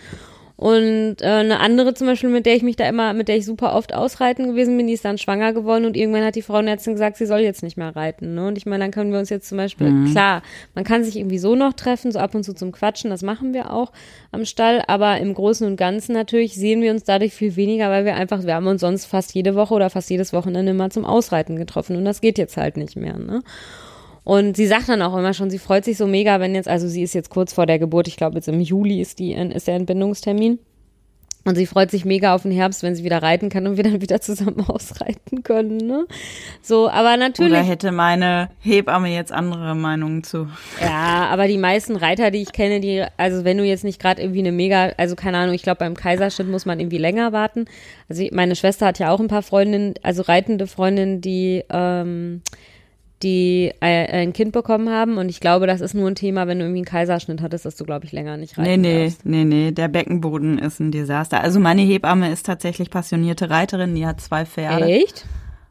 Und 0.56 1.18
äh, 1.22 1.26
eine 1.26 1.60
andere 1.60 1.94
zum 1.94 2.08
Beispiel, 2.08 2.30
mit 2.30 2.46
der 2.46 2.56
ich 2.56 2.62
mich 2.62 2.76
da 2.76 2.88
immer, 2.88 3.14
mit 3.14 3.28
der 3.28 3.38
ich 3.38 3.46
super 3.46 3.76
oft 3.76 3.94
ausreiten 3.94 4.48
gewesen 4.48 4.78
bin, 4.78 4.86
die 4.86 4.94
ist 4.94 5.04
dann 5.04 5.18
schwanger 5.18 5.52
geworden 5.52 5.84
und 5.86 5.98
irgendwann 5.98 6.24
hat 6.24 6.36
die 6.36 6.44
Frauenärztin 6.44 6.94
gesagt, 6.94 7.18
sie 7.18 7.26
soll 7.26 7.40
jetzt 7.40 7.64
nicht 7.64 7.76
mehr 7.76 7.96
reiten. 7.96 8.36
Ne? 8.36 8.48
Und 8.48 8.58
ich 8.58 8.66
meine, 8.66 8.84
dann 8.84 8.92
können 8.92 9.12
wir 9.12 9.20
uns 9.20 9.30
jetzt 9.30 9.50
zum 9.50 9.58
Beispiel, 9.58 9.90
mhm. 9.90 10.12
klar, 10.12 10.44
man 10.76 10.84
kann 10.84 11.04
sich 11.04 11.18
irgendwie 11.18 11.40
so 11.40 11.56
noch 11.56 11.74
treffen, 11.74 12.12
so 12.12 12.20
ab 12.20 12.36
und 12.36 12.44
zu 12.44 12.54
zum 12.54 12.72
Quatschen, 12.72 13.10
das 13.10 13.24
machen 13.24 13.54
wir 13.54 13.74
auch 13.74 13.92
am 14.32 14.46
Stall, 14.46 14.84
aber 14.88 15.18
im 15.18 15.34
Großen 15.34 15.66
und 15.66 15.76
Ganzen 15.76 16.14
natürlich 16.14 16.54
sehen 16.56 16.82
wir 16.82 16.92
uns 16.92 17.04
dadurch 17.04 17.34
viel 17.34 17.56
weniger, 17.56 17.90
weil 17.90 18.06
wir 18.06 18.16
einfach, 18.16 18.46
wir 18.46 18.54
haben 18.54 18.68
uns 18.68 18.82
sonst 18.82 19.06
fast 19.06 19.34
jede 19.34 19.56
Woche 19.56 19.74
oder 19.74 19.90
fast 19.90 20.10
jedes 20.12 20.34
Wochenende 20.34 20.74
mal 20.74 20.92
zum 20.92 21.04
Ausreiten 21.04 21.56
getroffen 21.56 21.96
und 21.96 22.06
das 22.06 22.22
geht 22.22 22.38
jetzt 22.38 22.58
halt 22.58 22.78
nicht 22.78 22.96
mehr. 22.96 23.18
Ne? 23.18 23.42
Und 24.24 24.56
sie 24.56 24.68
sagt 24.68 24.90
dann 24.90 25.02
auch 25.02 25.18
immer 25.18 25.34
schon, 25.34 25.50
sie 25.50 25.60
freut 25.60 25.84
sich 25.84 25.98
so 25.98 26.08
mega, 26.08 26.40
wenn 26.40 26.56
jetzt, 26.56 26.70
also 26.70 26.88
sie 26.88 27.04
ist 27.04 27.14
jetzt 27.14 27.30
kurz 27.30 27.54
vor 27.54 27.66
der 27.66 27.80
Geburt, 27.80 28.08
ich 28.08 28.16
glaube 28.16 28.36
jetzt 28.36 28.48
im 28.48 28.62
Juli 28.62 29.02
ist 29.02 29.20
die 29.20 29.34
ist 29.34 29.68
der 29.68 29.76
Entbindungstermin. 29.76 30.60
Und 31.46 31.56
sie 31.56 31.66
freut 31.66 31.92
sich 31.92 32.06
mega 32.06 32.34
auf 32.34 32.44
den 32.44 32.54
Herbst, 32.54 32.84
wenn 32.84 32.96
sie 32.96 33.04
wieder 33.04 33.22
reiten 33.22 33.50
kann 33.50 33.68
und 33.68 33.76
wir 33.76 33.84
dann 33.84 34.02
wieder 34.02 34.22
zusammen 34.22 34.62
ausreiten 34.68 35.44
können, 35.44 35.76
ne? 35.76 36.06
So, 36.62 36.90
aber 36.90 37.18
natürlich. 37.18 37.52
Oder 37.52 37.64
hätte 37.64 37.92
meine 37.92 38.50
Hebamme 38.60 39.10
jetzt 39.10 39.34
andere 39.34 39.76
Meinungen 39.76 40.24
zu? 40.24 40.48
Ja, 40.82 41.28
aber 41.30 41.48
die 41.48 41.58
meisten 41.58 41.98
Reiter, 41.98 42.32
die 42.32 42.42
ich 42.42 42.54
kenne, 42.54 42.80
die, 42.80 43.04
also 43.18 43.44
wenn 43.44 43.58
du 43.58 43.66
jetzt 43.66 43.84
nicht 43.84 44.02
gerade 44.02 44.22
irgendwie 44.22 44.40
eine 44.40 44.54
mega, 44.54 44.94
also 44.96 45.18
keine 45.18 45.38
Ahnung, 45.38 45.54
ich 45.54 45.64
glaube 45.64 45.80
beim 45.80 45.96
Kaiserschnitt 45.96 46.48
muss 46.48 46.66
man 46.66 46.80
irgendwie 46.80 46.98
länger 46.98 47.34
warten. 47.34 47.66
Also 48.08 48.26
meine 48.32 48.56
Schwester 48.56 48.86
hat 48.86 49.00
ja 49.00 49.12
auch 49.12 49.20
ein 49.20 49.28
paar 49.28 49.44
Freundinnen, 49.44 49.96
also 50.02 50.22
reitende 50.22 50.66
Freundinnen, 50.66 51.20
die 51.20 51.66
ähm, 51.70 52.42
die 53.24 53.72
äh, 53.80 54.22
ein 54.22 54.34
Kind 54.34 54.52
bekommen 54.52 54.90
haben. 54.90 55.18
Und 55.18 55.30
ich 55.30 55.40
glaube, 55.40 55.68
das 55.68 55.82
ist 55.82 55.94
nur 55.94 56.08
ein 56.08 56.16
Thema, 56.16 56.48
wenn 56.48 56.60
du 56.60 56.66
irgendwie 56.66 56.80
einen 56.80 56.86
Kaiserschnitt 56.86 57.42
hattest, 57.42 57.66
dass 57.66 57.76
du, 57.76 57.86
glaube 57.86 58.06
ich, 58.06 58.12
länger 58.12 58.38
nicht 58.38 58.58
reiten 58.58 58.70
Nee, 58.70 58.78
nee, 58.78 59.04
darfst. 59.06 59.26
nee, 59.26 59.46
nee, 59.46 59.72
der 59.72 59.88
Beckenboden 59.88 60.60
ist 60.60 60.80
ein 60.80 60.92
Desaster. 60.92 61.42
Also 61.42 61.60
meine 61.60 61.82
Hebamme 61.82 62.32
ist 62.32 62.46
tatsächlich 62.46 62.90
passionierte 62.90 63.50
Reiterin, 63.50 63.96
die 63.96 64.06
hat 64.06 64.22
zwei 64.22 64.46
Pferde. 64.46 64.86
Echt? 64.86 65.26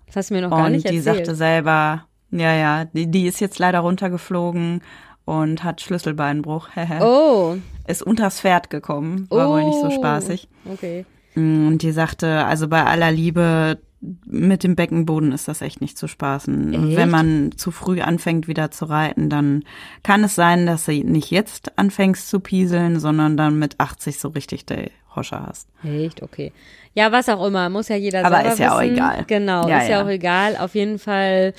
Das 0.06 0.16
hast 0.16 0.30
du 0.30 0.34
mir 0.34 0.42
noch 0.42 0.50
gar 0.50 0.68
nicht 0.68 0.84
erzählt. 0.84 1.06
Und 1.06 1.14
die 1.14 1.18
sagte 1.18 1.34
selber, 1.34 2.06
ja, 2.30 2.54
ja, 2.54 2.84
die, 2.86 3.06
die 3.06 3.26
ist 3.26 3.40
jetzt 3.40 3.58
leider 3.58 3.80
runtergeflogen 3.80 4.82
und 5.24 5.64
hat 5.64 5.80
Schlüsselbeinbruch. 5.80 6.68
oh. 7.00 7.56
Ist 7.86 8.02
unters 8.02 8.40
Pferd 8.40 8.70
gekommen, 8.70 9.26
war 9.30 9.48
oh. 9.48 9.52
wohl 9.52 9.64
nicht 9.64 9.80
so 9.80 9.88
oh. 9.88 9.90
spaßig. 9.90 10.48
Okay. 10.70 11.04
Und 11.34 11.78
die 11.78 11.92
sagte, 11.92 12.44
also 12.44 12.68
bei 12.68 12.84
aller 12.84 13.10
Liebe, 13.10 13.78
mit 14.26 14.64
dem 14.64 14.74
Beckenboden 14.74 15.30
ist 15.30 15.46
das 15.46 15.62
echt 15.62 15.80
nicht 15.80 15.96
zu 15.96 16.08
spaßen. 16.08 16.72
Echt? 16.72 16.96
Wenn 16.96 17.10
man 17.10 17.52
zu 17.56 17.70
früh 17.70 18.00
anfängt 18.00 18.48
wieder 18.48 18.72
zu 18.72 18.86
reiten, 18.86 19.30
dann 19.30 19.64
kann 20.02 20.24
es 20.24 20.34
sein, 20.34 20.66
dass 20.66 20.86
du 20.86 20.92
nicht 20.92 21.30
jetzt 21.30 21.78
anfängst 21.78 22.28
zu 22.28 22.40
pieseln, 22.40 22.98
sondern 22.98 23.36
dann 23.36 23.58
mit 23.58 23.78
80 23.78 24.18
so 24.18 24.28
richtig 24.28 24.66
der 24.66 24.90
Hoscher 25.14 25.46
hast. 25.46 25.68
Echt, 25.84 26.22
okay. 26.22 26.52
Ja, 26.94 27.12
was 27.12 27.28
auch 27.28 27.46
immer, 27.46 27.68
muss 27.68 27.88
ja 27.88 27.96
jeder 27.96 28.24
Aber 28.24 28.36
selber 28.36 28.52
ist 28.52 28.58
ja 28.58 28.66
wissen. 28.66 28.76
auch 28.76 28.82
egal. 28.82 29.24
Genau, 29.26 29.68
ja, 29.68 29.78
ist 29.78 29.88
ja, 29.88 29.98
ja 29.98 30.04
auch 30.04 30.08
egal. 30.08 30.56
Auf 30.56 30.74
jeden 30.74 30.98
Fall, 30.98 31.54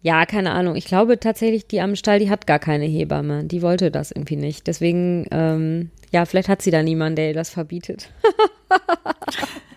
ja, 0.00 0.24
keine 0.24 0.52
Ahnung. 0.52 0.76
Ich 0.76 0.84
glaube 0.84 1.18
tatsächlich, 1.18 1.66
die 1.66 1.80
am 1.80 1.96
Stall, 1.96 2.20
die 2.20 2.30
hat 2.30 2.46
gar 2.46 2.60
keine 2.60 2.84
Hebamme. 2.84 3.44
Die 3.44 3.60
wollte 3.60 3.90
das 3.90 4.12
irgendwie 4.12 4.36
nicht. 4.36 4.66
Deswegen, 4.68 5.26
ähm, 5.32 5.90
ja, 6.12 6.24
vielleicht 6.24 6.48
hat 6.48 6.62
sie 6.62 6.70
da 6.70 6.82
niemanden, 6.82 7.16
der 7.16 7.28
ihr 7.28 7.34
das 7.34 7.50
verbietet. 7.50 8.10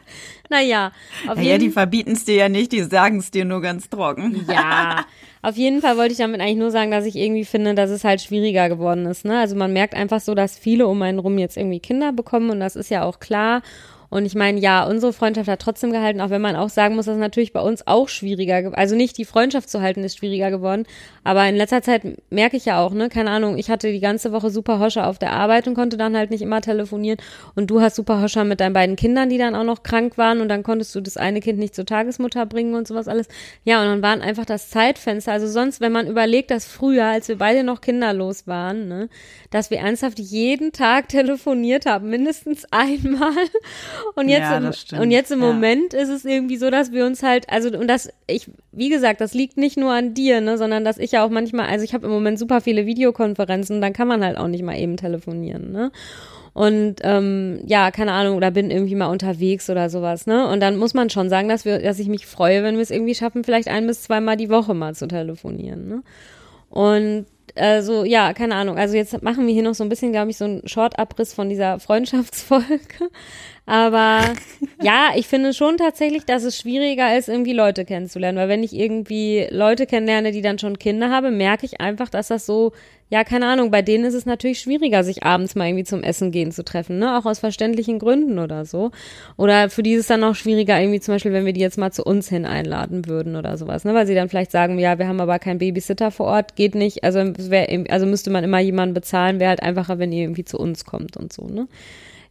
Naja, 0.52 0.92
auf 1.28 1.38
naja, 1.38 1.58
die 1.58 1.70
verbieten 1.70 2.12
es 2.12 2.26
dir 2.26 2.36
ja 2.36 2.50
nicht, 2.50 2.74
die 2.74 2.84
sagen 2.84 3.20
es 3.20 3.32
dir 3.32 3.46
nur 3.46 3.62
ganz 3.62 3.90
trocken. 3.90 4.46
Ja, 4.52 5.06
auf 5.42 5.56
jeden 5.56 5.80
Fall 5.80 5.96
wollte 5.96 6.12
ich 6.12 6.18
damit 6.18 6.42
eigentlich 6.42 6.58
nur 6.58 6.72
sagen, 6.72 6.92
dass 6.92 7.06
ich 7.06 7.16
irgendwie 7.16 7.46
finde, 7.46 7.74
dass 7.74 7.90
es 7.90 8.04
halt 8.04 8.20
schwieriger 8.22 8.68
geworden 8.68 9.06
ist. 9.06 9.24
Ne? 9.24 9.40
Also 9.40 9.56
man 9.56 9.72
merkt 9.72 9.96
einfach 9.96 10.20
so, 10.20 10.36
dass 10.36 10.58
viele 10.58 10.88
um 10.88 11.02
einen 11.04 11.20
rum 11.20 11.38
jetzt 11.38 11.56
irgendwie 11.56 11.80
Kinder 11.80 12.12
bekommen 12.12 12.50
und 12.50 12.60
das 12.60 12.76
ist 12.76 12.90
ja 12.90 13.04
auch 13.04 13.22
klar. 13.22 13.62
Und 14.12 14.26
ich 14.26 14.36
meine, 14.36 14.60
ja, 14.60 14.84
unsere 14.84 15.14
Freundschaft 15.14 15.48
hat 15.48 15.62
trotzdem 15.62 15.92
gehalten, 15.92 16.20
auch 16.20 16.30
wenn 16.30 16.42
man 16.42 16.58
auch 16.58 16.68
sagen 16.68 16.96
muss, 16.96 17.06
dass 17.06 17.18
natürlich 17.18 17.54
bei 17.54 17.62
uns 17.62 17.88
auch 17.88 18.10
schwieriger, 18.10 18.78
also 18.78 18.94
nicht 18.94 19.18
die 19.18 19.24
Freundschaft 19.24 19.70
zu 19.70 19.82
halten 19.82 20.04
ist 20.04 20.18
schwieriger 20.18 20.52
geworden, 20.52 20.86
aber 21.24 21.48
in 21.48 21.56
letzter 21.56 21.82
Zeit 21.82 22.04
merke 22.30 22.58
ich 22.58 22.66
ja 22.66 22.82
auch, 22.82 22.94
ne, 22.94 23.08
keine 23.08 23.30
Ahnung, 23.30 23.58
ich 23.58 23.70
hatte 23.70 23.90
die 23.90 24.02
ganze 24.02 24.34
Woche 24.34 24.50
super 24.50 24.80
Hoscher 24.80 25.08
auf 25.08 25.18
der 25.18 25.32
Arbeit 25.32 25.66
und 25.68 25.76
konnte 25.76 25.96
dann 25.96 26.18
halt 26.18 26.30
nicht 26.30 26.42
immer 26.42 26.60
telefonieren. 26.60 27.20
Und 27.56 27.72
du 27.72 27.80
hast 27.80 27.96
super 27.96 28.22
Hoscher 28.22 28.44
mit 28.44 28.60
deinen 28.60 28.74
beiden 28.74 28.98
Kindern, 28.98 29.30
die 29.30 29.38
dann 29.38 29.56
auch 29.56 29.64
noch 29.64 29.82
krank 29.82 30.18
waren 30.18 30.42
und 30.42 30.50
dann 30.50 30.64
konntest 30.64 30.94
du 30.94 31.00
das 31.00 31.16
eine 31.16 31.40
Kind 31.40 31.58
nicht 31.58 31.74
zur 31.74 31.86
Tagesmutter 31.86 32.46
bringen 32.46 32.76
und 32.76 32.90
sowas 32.90 33.08
alles. 33.08 33.30
Ja, 33.64 33.82
und 33.82 33.88
dann 33.88 34.02
waren 34.02 34.22
einfach 34.22 34.46
das 34.46 34.70
Zeitfenster, 34.70 35.32
also 35.32 35.48
sonst, 35.48 35.80
wenn 35.80 35.94
man 35.94 36.08
überlegt, 36.08 36.52
dass 36.52 36.66
früher, 36.66 37.06
als 37.06 37.30
wir 37.30 37.38
beide 37.38 37.64
noch 37.64 37.80
kinderlos 37.80 38.46
waren, 38.46 38.90
ne, 38.90 39.08
dass 39.52 39.70
wir 39.70 39.78
ernsthaft 39.78 40.20
jeden 40.20 40.74
Tag 40.74 41.08
telefoniert 41.08 41.86
haben, 41.86 42.10
mindestens 42.10 42.66
einmal 42.72 43.32
und 44.16 44.30
jetzt, 44.30 44.42
ja, 44.42 44.58
im, 44.58 45.00
und 45.00 45.12
jetzt 45.12 45.32
im 45.32 45.42
ja. 45.42 45.48
Moment 45.48 45.94
ist 45.94 46.10
es 46.10 46.26
irgendwie 46.26 46.58
so, 46.58 46.70
dass 46.70 46.92
wir 46.92 47.06
uns 47.06 47.24
halt, 47.24 47.50
also 47.50 47.70
und 47.78 47.88
das, 47.88 48.10
ich, 48.28 48.50
wie 48.72 48.90
gesagt, 48.90 49.22
das 49.22 49.34
liegt 49.34 49.58
nicht 49.58 49.78
nur 49.78 49.92
an 49.92 50.14
dir, 50.14 50.42
ne, 50.42 50.58
sondern 50.58 50.86
dass 50.86 50.98
ich 50.98 51.12
ja 51.12 51.26
auch 51.26 51.30
manchmal, 51.30 51.68
also 51.68 51.84
ich 51.84 51.94
habe 51.94 52.06
im 52.06 52.12
Moment 52.12 52.40
super 52.40 52.62
viele 52.62 52.86
Videokonferenzen, 52.86 53.82
dann 53.82 53.94
kann 53.94 54.08
man 54.08 54.24
halt 54.24 54.38
auch 54.38 54.48
nicht 54.48 54.64
mal 54.64 54.78
eben 54.78 54.98
telefonieren, 54.98 55.72
ne? 55.72 55.92
Und 56.54 56.96
ähm, 57.04 57.62
ja, 57.66 57.92
keine 57.92 58.12
Ahnung, 58.12 58.36
oder 58.36 58.52
bin 58.52 58.72
irgendwie 58.72 58.96
mal 58.96 59.08
unterwegs 59.08 59.70
oder 59.70 59.90
sowas, 59.90 60.28
ne? 60.28 60.48
Und 60.50 60.60
dann 60.60 60.76
muss 60.76 60.94
man 60.94 61.10
schon 61.10 61.30
sagen, 61.30 61.48
dass 61.48 61.64
wir, 61.64 61.80
dass 61.80 61.98
ich 62.00 62.10
mich 62.10 62.26
freue, 62.26 62.62
wenn 62.62 62.76
wir 62.76 62.82
es 62.82 62.92
irgendwie 62.92 63.16
schaffen, 63.16 63.46
vielleicht 63.46 63.70
ein 63.70 63.88
bis 63.88 64.04
zweimal 64.04 64.36
die 64.36 64.50
Woche 64.50 64.74
mal 64.74 64.94
zu 64.94 65.08
telefonieren, 65.08 65.88
ne? 65.88 66.04
Und 66.70 67.26
also 67.56 68.04
ja, 68.06 68.34
keine 68.34 68.56
Ahnung. 68.56 68.78
Also 68.78 68.96
jetzt 68.96 69.22
machen 69.22 69.46
wir 69.46 69.54
hier 69.54 69.64
noch 69.64 69.76
so 69.76 69.84
ein 69.84 69.90
bisschen, 69.90 70.12
glaube 70.12 70.32
ich, 70.32 70.38
so 70.38 70.46
einen 70.46 70.68
Short-Abriss 70.68 71.34
von 71.34 71.50
dieser 71.50 71.80
Freundschaftsfolge. 71.80 73.10
Aber 73.72 74.20
ja, 74.84 75.12
ich 75.16 75.28
finde 75.28 75.54
schon 75.54 75.78
tatsächlich, 75.78 76.26
dass 76.26 76.44
es 76.44 76.58
schwieriger 76.58 77.18
ist, 77.18 77.30
irgendwie 77.30 77.54
Leute 77.54 77.86
kennenzulernen. 77.86 78.38
Weil 78.38 78.50
wenn 78.50 78.64
ich 78.64 78.76
irgendwie 78.76 79.48
Leute 79.50 79.86
kennenlerne, 79.86 80.34
die 80.34 80.42
dann 80.42 80.60
schon 80.60 80.78
Kinder 80.78 81.10
haben, 81.10 81.38
merke 81.38 81.66
ich 81.66 81.80
einfach, 81.80 82.10
dass 82.10 82.28
das 82.28 82.46
so, 82.46 82.74
ja, 83.10 83.24
keine 83.24 83.48
Ahnung, 83.48 83.72
bei 83.72 83.82
denen 83.82 84.04
ist 84.04 84.14
es 84.14 84.26
natürlich 84.26 84.60
schwieriger, 84.60 85.06
sich 85.06 85.24
abends 85.24 85.56
mal 85.56 85.70
irgendwie 85.70 85.86
zum 85.86 86.04
Essen 86.04 86.34
gehen 86.34 86.52
zu 86.52 86.66
treffen, 86.66 87.00
ne? 87.00 87.18
Auch 87.18 87.26
aus 87.26 87.40
verständlichen 87.40 87.98
Gründen 87.98 88.40
oder 88.40 88.66
so. 88.66 88.92
Oder 89.38 89.70
für 89.70 89.84
die 89.84 89.94
ist 89.94 90.02
es 90.02 90.08
dann 90.08 90.20
noch 90.20 90.36
schwieriger, 90.36 90.78
irgendwie 90.78 91.00
zum 91.00 91.16
Beispiel, 91.16 91.32
wenn 91.32 91.46
wir 91.46 91.54
die 91.54 91.62
jetzt 91.62 91.78
mal 91.78 91.94
zu 91.94 92.04
uns 92.04 92.28
hin 92.28 92.46
einladen 92.46 93.08
würden 93.08 93.38
oder 93.38 93.58
sowas, 93.58 93.86
ne? 93.86 93.94
Weil 93.94 94.06
sie 94.06 94.16
dann 94.16 94.28
vielleicht 94.28 94.52
sagen, 94.52 94.80
ja, 94.80 95.00
wir 95.00 95.08
haben 95.08 95.22
aber 95.22 95.40
keinen 95.40 95.60
Babysitter 95.60 96.12
vor 96.12 96.26
Ort, 96.26 96.58
geht 96.58 96.76
nicht. 96.76 97.06
Also, 97.06 97.22
wär, 97.38 97.86
also 97.90 98.06
müsste 98.06 98.32
man 98.32 98.44
immer 98.44 98.60
jemanden 98.60 98.94
bezahlen, 98.94 99.40
wäre 99.40 99.52
halt 99.52 99.64
einfacher, 99.64 99.98
wenn 99.98 100.12
ihr 100.12 100.24
irgendwie 100.24 100.44
zu 100.44 100.58
uns 100.58 100.84
kommt 100.84 101.16
und 101.16 101.32
so, 101.32 101.48
ne? 101.48 101.70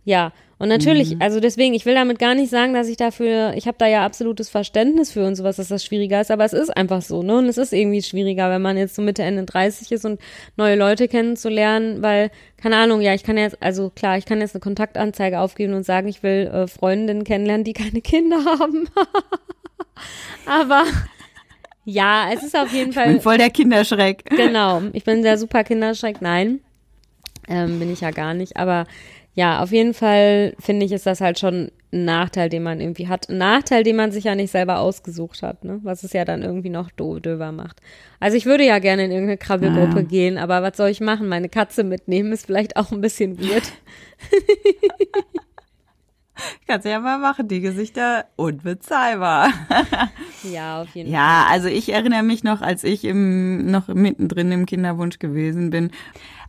Ja, 0.05 0.33
und 0.61 0.69
natürlich, 0.69 1.15
mhm. 1.15 1.23
also 1.23 1.41
deswegen, 1.41 1.73
ich 1.73 1.87
will 1.87 1.95
damit 1.95 2.19
gar 2.19 2.35
nicht 2.35 2.51
sagen, 2.51 2.75
dass 2.75 2.87
ich 2.87 2.99
dafür, 2.99 3.55
ich 3.57 3.67
habe 3.67 3.79
da 3.79 3.87
ja 3.87 4.05
absolutes 4.05 4.51
Verständnis 4.51 5.11
für 5.11 5.27
und 5.27 5.35
sowas, 5.35 5.57
dass 5.57 5.69
das 5.69 5.83
schwieriger 5.83 6.21
ist, 6.21 6.31
aber 6.31 6.45
es 6.45 6.53
ist 6.53 6.69
einfach 6.77 7.01
so, 7.01 7.23
ne? 7.23 7.39
Und 7.39 7.47
es 7.47 7.57
ist 7.57 7.73
irgendwie 7.73 8.03
schwieriger, 8.03 8.51
wenn 8.51 8.61
man 8.61 8.77
jetzt 8.77 8.95
so 8.95 9.01
Mitte, 9.01 9.23
Ende 9.23 9.45
30 9.45 9.91
ist 9.91 10.05
und 10.05 10.21
neue 10.59 10.77
Leute 10.77 11.09
kennenzulernen, 11.09 12.03
weil, 12.03 12.31
keine 12.59 12.77
Ahnung, 12.77 13.01
ja, 13.01 13.15
ich 13.15 13.23
kann 13.23 13.39
jetzt, 13.39 13.63
also 13.63 13.89
klar, 13.89 14.19
ich 14.19 14.27
kann 14.27 14.43
jetzt 14.43 14.55
eine 14.55 14.61
Kontaktanzeige 14.61 15.41
aufgeben 15.41 15.73
und 15.73 15.87
sagen, 15.87 16.09
ich 16.09 16.23
will 16.23 16.51
äh, 16.53 16.67
Freundinnen 16.67 17.25
kennenlernen, 17.25 17.65
die 17.65 17.73
keine 17.73 18.01
Kinder 18.03 18.45
haben. 18.45 18.87
aber 20.47 20.85
ja, 21.87 22.29
es 22.35 22.43
ist 22.43 22.55
auf 22.55 22.71
jeden 22.71 22.93
Fall. 22.93 23.07
Ich 23.07 23.13
bin 23.13 23.23
voll 23.23 23.39
der 23.39 23.49
Kinderschreck. 23.49 24.27
Genau, 24.27 24.83
ich 24.93 25.05
bin 25.05 25.23
der 25.23 25.39
super 25.39 25.65
Kinderschreck, 25.65 26.21
nein. 26.21 26.61
Ähm, 27.49 27.79
bin 27.79 27.91
ich 27.91 28.03
ja 28.03 28.11
gar 28.11 28.35
nicht, 28.35 28.59
aber 28.59 28.87
ja, 29.35 29.62
auf 29.62 29.71
jeden 29.71 29.95
Fall 29.95 30.55
finde 30.59 30.87
ich, 30.87 30.93
ist 30.93 31.07
das 31.07 31.21
halt 31.21 31.38
schon 31.38 31.71
ein 31.93 32.05
Nachteil, 32.05 32.49
den 32.49 32.62
man 32.62 32.81
irgendwie 32.81 33.09
hat. 33.09 33.29
Ein 33.29 33.38
Nachteil, 33.38 33.85
den 33.85 33.97
man 33.97 34.12
sich 34.12 34.25
ja 34.25 34.35
nicht 34.35 34.51
selber 34.51 34.79
ausgesucht 34.79 35.43
hat, 35.43 35.64
ne? 35.64 35.81
Was 35.83 36.03
es 36.03 36.12
ja 36.12 36.25
dann 36.25 36.43
irgendwie 36.43 36.71
noch 36.71 36.90
döver 36.90 37.53
macht. 37.53 37.81
Also 38.19 38.37
ich 38.37 38.47
würde 38.47 38.64
ja 38.64 38.79
gerne 38.79 39.05
in 39.05 39.11
irgendeine 39.11 39.38
Krabbelgruppe 39.38 40.01
ja. 40.01 40.03
gehen, 40.03 40.38
aber 40.38 40.62
was 40.62 40.77
soll 40.77 40.88
ich 40.88 41.01
machen? 41.01 41.29
Meine 41.29 41.49
Katze 41.49 41.85
mitnehmen 41.85 42.33
ist 42.33 42.47
vielleicht 42.47 42.77
auch 42.77 42.93
ein 42.93 43.01
bisschen 43.01 43.40
weird. 43.40 43.73
Kannst 46.66 46.87
du 46.87 46.90
ja 46.90 47.01
mal 47.01 47.19
machen, 47.19 47.49
die 47.49 47.61
Gesichter 47.61 48.25
unbezahlbar. 48.37 49.53
ja, 50.43 50.83
auf 50.83 50.95
jeden 50.95 51.11
ja, 51.11 51.19
Fall. 51.19 51.27
Ja, 51.27 51.47
also 51.51 51.69
ich 51.69 51.93
erinnere 51.93 52.23
mich 52.23 52.45
noch, 52.45 52.62
als 52.62 52.85
ich 52.85 53.05
im, 53.05 53.71
noch 53.71 53.88
mittendrin 53.88 54.53
im 54.53 54.66
Kinderwunsch 54.66 55.19
gewesen 55.19 55.71
bin, 55.71 55.90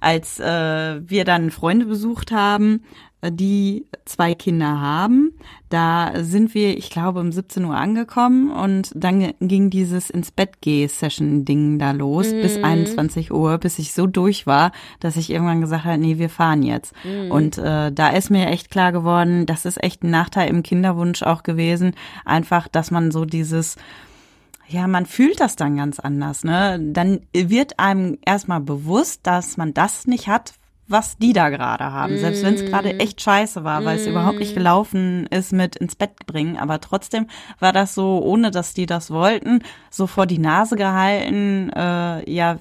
als 0.01 0.39
äh, 0.39 1.01
wir 1.07 1.23
dann 1.23 1.51
Freunde 1.51 1.85
besucht 1.85 2.31
haben, 2.31 2.83
äh, 3.21 3.31
die 3.31 3.85
zwei 4.05 4.33
Kinder 4.33 4.81
haben. 4.81 5.33
Da 5.69 6.11
sind 6.21 6.53
wir, 6.53 6.77
ich 6.77 6.89
glaube, 6.89 7.19
um 7.19 7.31
17 7.31 7.63
Uhr 7.63 7.75
angekommen 7.75 8.51
und 8.51 8.91
dann 8.93 9.33
ging 9.39 9.69
dieses 9.69 10.09
ins 10.09 10.31
Bett 10.31 10.55
geh 10.59 10.87
Session 10.87 11.45
Ding 11.45 11.79
da 11.79 11.91
los 11.91 12.33
mhm. 12.33 12.41
bis 12.41 12.57
21 12.61 13.31
Uhr, 13.31 13.57
bis 13.57 13.79
ich 13.79 13.93
so 13.93 14.07
durch 14.07 14.47
war, 14.47 14.71
dass 14.99 15.15
ich 15.15 15.29
irgendwann 15.29 15.61
gesagt 15.61 15.85
habe, 15.85 15.97
nee, 15.97 16.17
wir 16.17 16.29
fahren 16.29 16.63
jetzt. 16.63 16.93
Mhm. 17.05 17.31
Und 17.31 17.57
äh, 17.57 17.91
da 17.91 18.09
ist 18.09 18.31
mir 18.31 18.47
echt 18.47 18.69
klar 18.69 18.91
geworden, 18.91 19.45
das 19.45 19.65
ist 19.65 19.81
echt 19.81 20.03
ein 20.03 20.09
Nachteil 20.09 20.49
im 20.49 20.63
Kinderwunsch 20.63 21.23
auch 21.23 21.43
gewesen, 21.43 21.93
einfach, 22.25 22.67
dass 22.67 22.91
man 22.91 23.11
so 23.11 23.23
dieses 23.23 23.77
ja, 24.71 24.87
man 24.87 25.05
fühlt 25.05 25.39
das 25.39 25.55
dann 25.55 25.77
ganz 25.77 25.99
anders, 25.99 26.43
ne? 26.43 26.79
Dann 26.81 27.21
wird 27.33 27.79
einem 27.79 28.17
erstmal 28.25 28.61
bewusst, 28.61 29.21
dass 29.23 29.57
man 29.57 29.73
das 29.73 30.07
nicht 30.07 30.27
hat, 30.27 30.53
was 30.87 31.17
die 31.17 31.33
da 31.33 31.49
gerade 31.49 31.85
haben. 31.91 32.17
Selbst 32.17 32.43
wenn 32.43 32.55
es 32.55 32.65
gerade 32.65 32.99
echt 32.99 33.21
scheiße 33.21 33.63
war, 33.63 33.85
weil 33.85 33.97
es 33.97 34.07
überhaupt 34.07 34.39
nicht 34.39 34.53
gelaufen 34.53 35.25
ist 35.27 35.53
mit 35.53 35.77
ins 35.77 35.95
Bett 35.95 36.25
bringen. 36.25 36.57
Aber 36.57 36.81
trotzdem 36.81 37.27
war 37.59 37.71
das 37.71 37.95
so, 37.95 38.21
ohne 38.21 38.51
dass 38.51 38.73
die 38.73 38.85
das 38.85 39.09
wollten, 39.09 39.63
so 39.89 40.05
vor 40.05 40.25
die 40.25 40.37
Nase 40.37 40.75
gehalten. 40.75 41.69
Äh, 41.69 42.29
ja, 42.29 42.59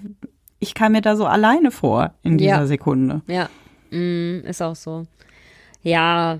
ich 0.61 0.75
kam 0.75 0.92
mir 0.92 1.01
da 1.01 1.16
so 1.16 1.27
alleine 1.27 1.70
vor 1.73 2.14
in 2.23 2.38
dieser 2.38 2.51
Ja. 2.61 2.66
Sekunde. 2.66 3.23
Ja, 3.27 3.49
mm, 3.90 4.40
ist 4.44 4.62
auch 4.62 4.77
so. 4.77 5.07
Ja, 5.83 6.38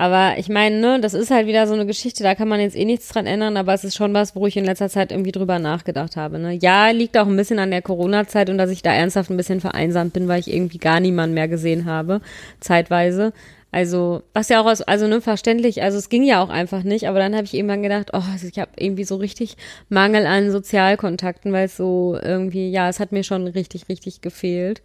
aber 0.00 0.38
ich 0.38 0.48
meine, 0.48 0.80
ne, 0.80 0.98
das 0.98 1.12
ist 1.12 1.30
halt 1.30 1.46
wieder 1.46 1.66
so 1.66 1.74
eine 1.74 1.84
Geschichte, 1.84 2.22
da 2.22 2.34
kann 2.34 2.48
man 2.48 2.58
jetzt 2.58 2.74
eh 2.74 2.86
nichts 2.86 3.08
dran 3.08 3.26
ändern, 3.26 3.58
aber 3.58 3.74
es 3.74 3.84
ist 3.84 3.96
schon 3.96 4.14
was, 4.14 4.34
wo 4.34 4.46
ich 4.46 4.56
in 4.56 4.64
letzter 4.64 4.88
Zeit 4.88 5.12
irgendwie 5.12 5.30
drüber 5.30 5.58
nachgedacht 5.58 6.16
habe. 6.16 6.38
Ne? 6.38 6.54
Ja, 6.54 6.88
liegt 6.88 7.18
auch 7.18 7.26
ein 7.26 7.36
bisschen 7.36 7.58
an 7.58 7.70
der 7.70 7.82
Corona-Zeit 7.82 8.48
und 8.48 8.56
dass 8.56 8.70
ich 8.70 8.80
da 8.80 8.94
ernsthaft 8.94 9.28
ein 9.28 9.36
bisschen 9.36 9.60
vereinsamt 9.60 10.14
bin, 10.14 10.26
weil 10.26 10.40
ich 10.40 10.50
irgendwie 10.50 10.78
gar 10.78 11.00
niemanden 11.00 11.34
mehr 11.34 11.48
gesehen 11.48 11.84
habe, 11.84 12.22
zeitweise. 12.60 13.34
Also, 13.72 14.22
was 14.32 14.48
ja 14.48 14.62
auch 14.62 14.64
aus, 14.64 14.80
also 14.80 15.06
ne, 15.06 15.20
verständlich, 15.20 15.82
also 15.82 15.98
es 15.98 16.08
ging 16.08 16.24
ja 16.24 16.42
auch 16.42 16.48
einfach 16.48 16.82
nicht, 16.82 17.06
aber 17.06 17.18
dann 17.18 17.34
habe 17.34 17.44
ich 17.44 17.52
irgendwann 17.52 17.82
gedacht, 17.82 18.12
oh, 18.14 18.22
also 18.32 18.46
ich 18.46 18.58
habe 18.58 18.70
irgendwie 18.78 19.04
so 19.04 19.16
richtig 19.16 19.58
Mangel 19.90 20.24
an 20.24 20.50
Sozialkontakten, 20.50 21.52
weil 21.52 21.66
es 21.66 21.76
so 21.76 22.18
irgendwie, 22.22 22.70
ja, 22.70 22.88
es 22.88 23.00
hat 23.00 23.12
mir 23.12 23.22
schon 23.22 23.46
richtig, 23.48 23.90
richtig 23.90 24.22
gefehlt. 24.22 24.80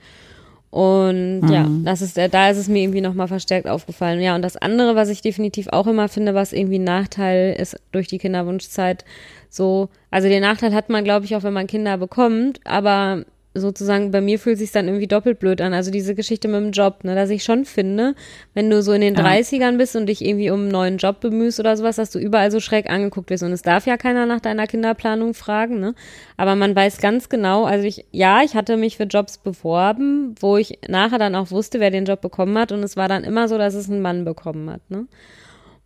Und 0.71 1.47
ja, 1.49 1.69
das 1.83 2.01
ist, 2.01 2.17
äh, 2.17 2.27
da 2.27 2.49
ist 2.49 2.57
es 2.57 2.67
mir 2.67 2.81
irgendwie 2.81 3.01
nochmal 3.01 3.29
verstärkt 3.29 3.67
aufgefallen. 3.67 4.19
Ja, 4.19 4.35
und 4.35 4.41
das 4.41 4.57
andere, 4.57 4.95
was 4.95 5.09
ich 5.09 5.21
definitiv 5.21 5.67
auch 5.69 5.87
immer 5.87 6.09
finde, 6.09 6.33
was 6.33 6.51
irgendwie 6.51 6.79
ein 6.79 6.83
Nachteil 6.83 7.55
ist 7.57 7.79
durch 7.91 8.07
die 8.07 8.17
Kinderwunschzeit, 8.17 9.05
so, 9.49 9.87
also 10.11 10.27
den 10.27 10.41
Nachteil 10.41 10.73
hat 10.73 10.89
man, 10.89 11.05
glaube 11.05 11.25
ich, 11.25 11.35
auch 11.35 11.43
wenn 11.43 11.53
man 11.53 11.67
Kinder 11.67 11.97
bekommt, 11.97 12.59
aber 12.65 13.23
sozusagen 13.55 14.11
bei 14.11 14.21
mir 14.21 14.37
fühlt 14.37 14.57
sich 14.59 14.71
dann 14.71 14.87
irgendwie 14.87 15.07
doppelt 15.07 15.39
blöd 15.39 15.61
an. 15.61 15.73
Also 15.73 15.89
diese 15.89 16.13
Geschichte 16.13 16.47
mit 16.47 16.57
dem 16.57 16.71
Job, 16.71 17.03
ne, 17.03 17.15
dass 17.15 17.29
ich 17.29 17.43
schon 17.43 17.65
finde, 17.65 18.13
wenn 18.53 18.69
du 18.69 18.81
so 18.83 18.91
in 18.91 19.01
den 19.01 19.15
Ja. 19.15 19.23
30ern 19.23 19.77
bist 19.77 19.95
und 19.95 20.05
dich 20.07 20.23
irgendwie 20.23 20.51
um 20.51 20.61
einen 20.61 20.67
neuen 20.69 20.97
Job 20.97 21.21
bemühst 21.21 21.59
oder 21.59 21.75
sowas, 21.77 21.95
dass 21.95 22.11
du 22.11 22.19
überall 22.19 22.51
so 22.51 22.59
schräg 22.59 22.89
angeguckt 22.89 23.29
wirst. 23.29 23.43
Und 23.43 23.51
es 23.53 23.61
darf 23.61 23.87
ja 23.87 23.97
keiner 23.97 24.25
nach 24.25 24.41
deiner 24.41 24.67
Kinderplanung 24.67 25.33
fragen, 25.33 25.79
ne? 25.79 25.95
Aber 26.37 26.55
man 26.55 26.75
weiß 26.75 26.99
ganz 26.99 27.29
genau, 27.29 27.63
also 27.63 27.85
ich, 27.85 28.05
ja, 28.11 28.41
ich 28.43 28.55
hatte 28.55 28.77
mich 28.77 28.97
für 28.97 29.03
Jobs 29.03 29.37
beworben, 29.37 30.35
wo 30.39 30.57
ich 30.57 30.79
nachher 30.87 31.17
dann 31.17 31.35
auch 31.35 31.49
wusste, 31.51 31.79
wer 31.79 31.91
den 31.91 32.05
Job 32.05 32.21
bekommen 32.21 32.57
hat. 32.57 32.71
Und 32.71 32.83
es 32.83 32.97
war 32.97 33.07
dann 33.07 33.23
immer 33.23 33.47
so, 33.47 33.57
dass 33.57 33.73
es 33.73 33.87
ein 33.87 34.01
Mann 34.01 34.25
bekommen 34.25 34.69
hat, 34.69 34.81
ne? 34.89 35.07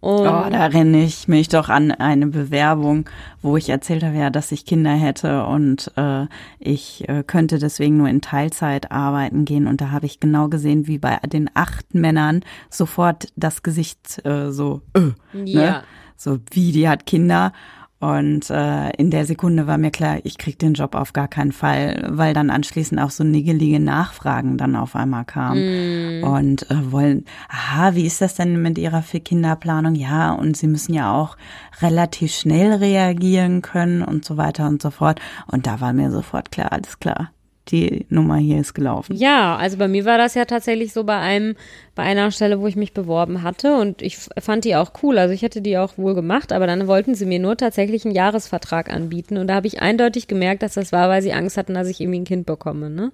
Und 0.02 0.20
Oh, 0.22 0.24
da 0.24 0.50
erinnere 0.50 1.02
ich 1.02 1.28
mich 1.28 1.50
doch 1.50 1.68
an 1.68 1.92
eine 1.92 2.28
Bewerbung, 2.28 3.10
wo 3.42 3.58
ich 3.58 3.68
erzählt 3.70 4.02
habe, 4.04 4.16
ja, 4.16 4.30
dass 4.30 4.52
ich 4.54 4.66
Kinder 4.66 4.92
hätte 4.92 5.46
und 5.46 5.92
äh, 5.98 6.26
ich 6.58 7.08
äh, 7.10 7.24
könnte 7.28 7.60
deswegen 7.60 7.98
nur 7.98 8.08
in 8.08 8.22
Teilzeit 8.22 8.92
arbeiten 8.92 9.44
gehen. 9.44 9.68
Und 9.68 9.82
da 9.82 9.92
habe 9.92 10.06
ich 10.06 10.22
genau 10.22 10.48
gesehen, 10.48 10.88
wie 10.88 11.00
bei 11.00 11.18
den 11.28 11.50
acht 11.54 11.94
Männern 11.94 12.42
sofort 12.70 13.28
das 13.36 13.62
Gesicht 13.62 14.26
äh, 14.26 14.52
so, 14.52 14.82
äh, 14.94 15.12
Ja. 15.44 15.62
ne? 15.62 15.84
so 16.16 16.38
wie 16.52 16.72
die 16.72 16.88
hat 16.88 17.06
Kinder. 17.06 17.52
Und 18.00 18.50
äh, 18.50 18.92
in 18.92 19.12
der 19.12 19.26
Sekunde 19.26 19.68
war 19.68 19.78
mir 19.78 19.92
klar, 19.92 20.20
ich 20.24 20.38
krieg 20.38 20.58
den 20.58 20.74
Job 20.74 20.96
auf 20.96 21.12
gar 21.12 21.28
keinen 21.28 21.52
Fall, 21.52 22.08
weil 22.10 22.34
dann 22.34 22.50
anschließend 22.50 23.00
auch 23.02 23.10
so 23.10 23.26
niggelige 23.26 23.82
Nachfragen 23.82 24.58
dann 24.58 24.78
auf 24.78 24.96
einmal 24.96 25.26
kamen. 25.26 26.24
Und 26.24 26.72
äh, 26.72 26.92
wollen, 26.92 27.26
aha, 27.50 27.96
wie 27.96 28.06
ist 28.06 28.22
das 28.22 28.36
denn 28.36 28.62
mit 28.62 28.78
Ihrer 28.78 29.02
für 29.02 29.20
Kinderplanung? 29.20 29.96
Ja, 29.96 30.32
und 30.32 30.56
Sie 30.56 30.68
müssen 30.68 30.94
ja 30.94 31.14
auch 31.14 31.36
relativ 31.82 32.32
schnell 32.32 32.74
reagieren 32.74 33.62
können 33.62 34.02
und 34.02 34.24
so 34.24 34.38
weiter 34.38 34.68
und 34.68 34.82
so 34.82 34.92
fort. 34.92 35.20
Und 35.48 35.68
da 35.68 35.82
war 35.82 35.92
mir 35.92 36.10
sofort 36.10 36.52
klar, 36.52 36.72
alles 36.72 37.00
klar, 37.00 37.32
die 37.71 38.05
Nummer 38.10 38.38
hier 38.38 38.60
ist 38.60 38.73
gelaufen. 38.73 39.15
Ja, 39.15 39.55
also 39.58 39.77
bei 39.77 39.88
mir 39.88 40.05
war 40.05 40.17
das 40.17 40.36
ja 40.36 40.45
tatsächlich 40.45 40.93
so 40.93 41.03
bei 41.03 41.17
einem, 41.17 41.55
bei 41.95 42.03
einer 42.03 42.32
Stelle, 42.32 42.60
wo 42.60 42.67
ich 42.67 42.75
mich 42.75 42.93
beworben 42.93 43.43
hatte 43.43 43.75
und 43.77 44.01
ich 44.01 44.17
fand 44.17 44.65
die 44.65 44.75
auch 44.75 44.91
cool. 45.03 45.17
Also 45.17 45.34
ich 45.34 45.41
hätte 45.41 45.62
die 45.62 45.77
auch 45.77 45.97
wohl 45.97 46.15
gemacht, 46.15 46.51
aber 46.51 46.67
dann 46.67 46.88
wollten 46.88 47.15
sie 47.15 47.25
mir 47.25 47.39
nur 47.39 47.58
tatsächlich 47.58 48.05
einen 48.05 48.15
Jahresvertrag 48.15 48.91
anbieten 48.91 49.38
und 49.38 49.47
da 49.47 49.55
habe 49.55 49.67
ich 49.67 49.82
eindeutig 49.82 50.27
gemerkt, 50.27 50.63
dass 50.63 50.73
das 50.73 50.91
war, 50.91 51.10
weil 51.10 51.21
sie 51.21 51.34
Angst 51.34 51.58
hatten, 51.58 51.73
dass 51.73 51.88
ich 51.88 52.01
irgendwie 52.01 52.19
ein 52.19 52.25
Kind 52.25 52.45
bekomme, 52.45 52.89
ne? 52.89 53.12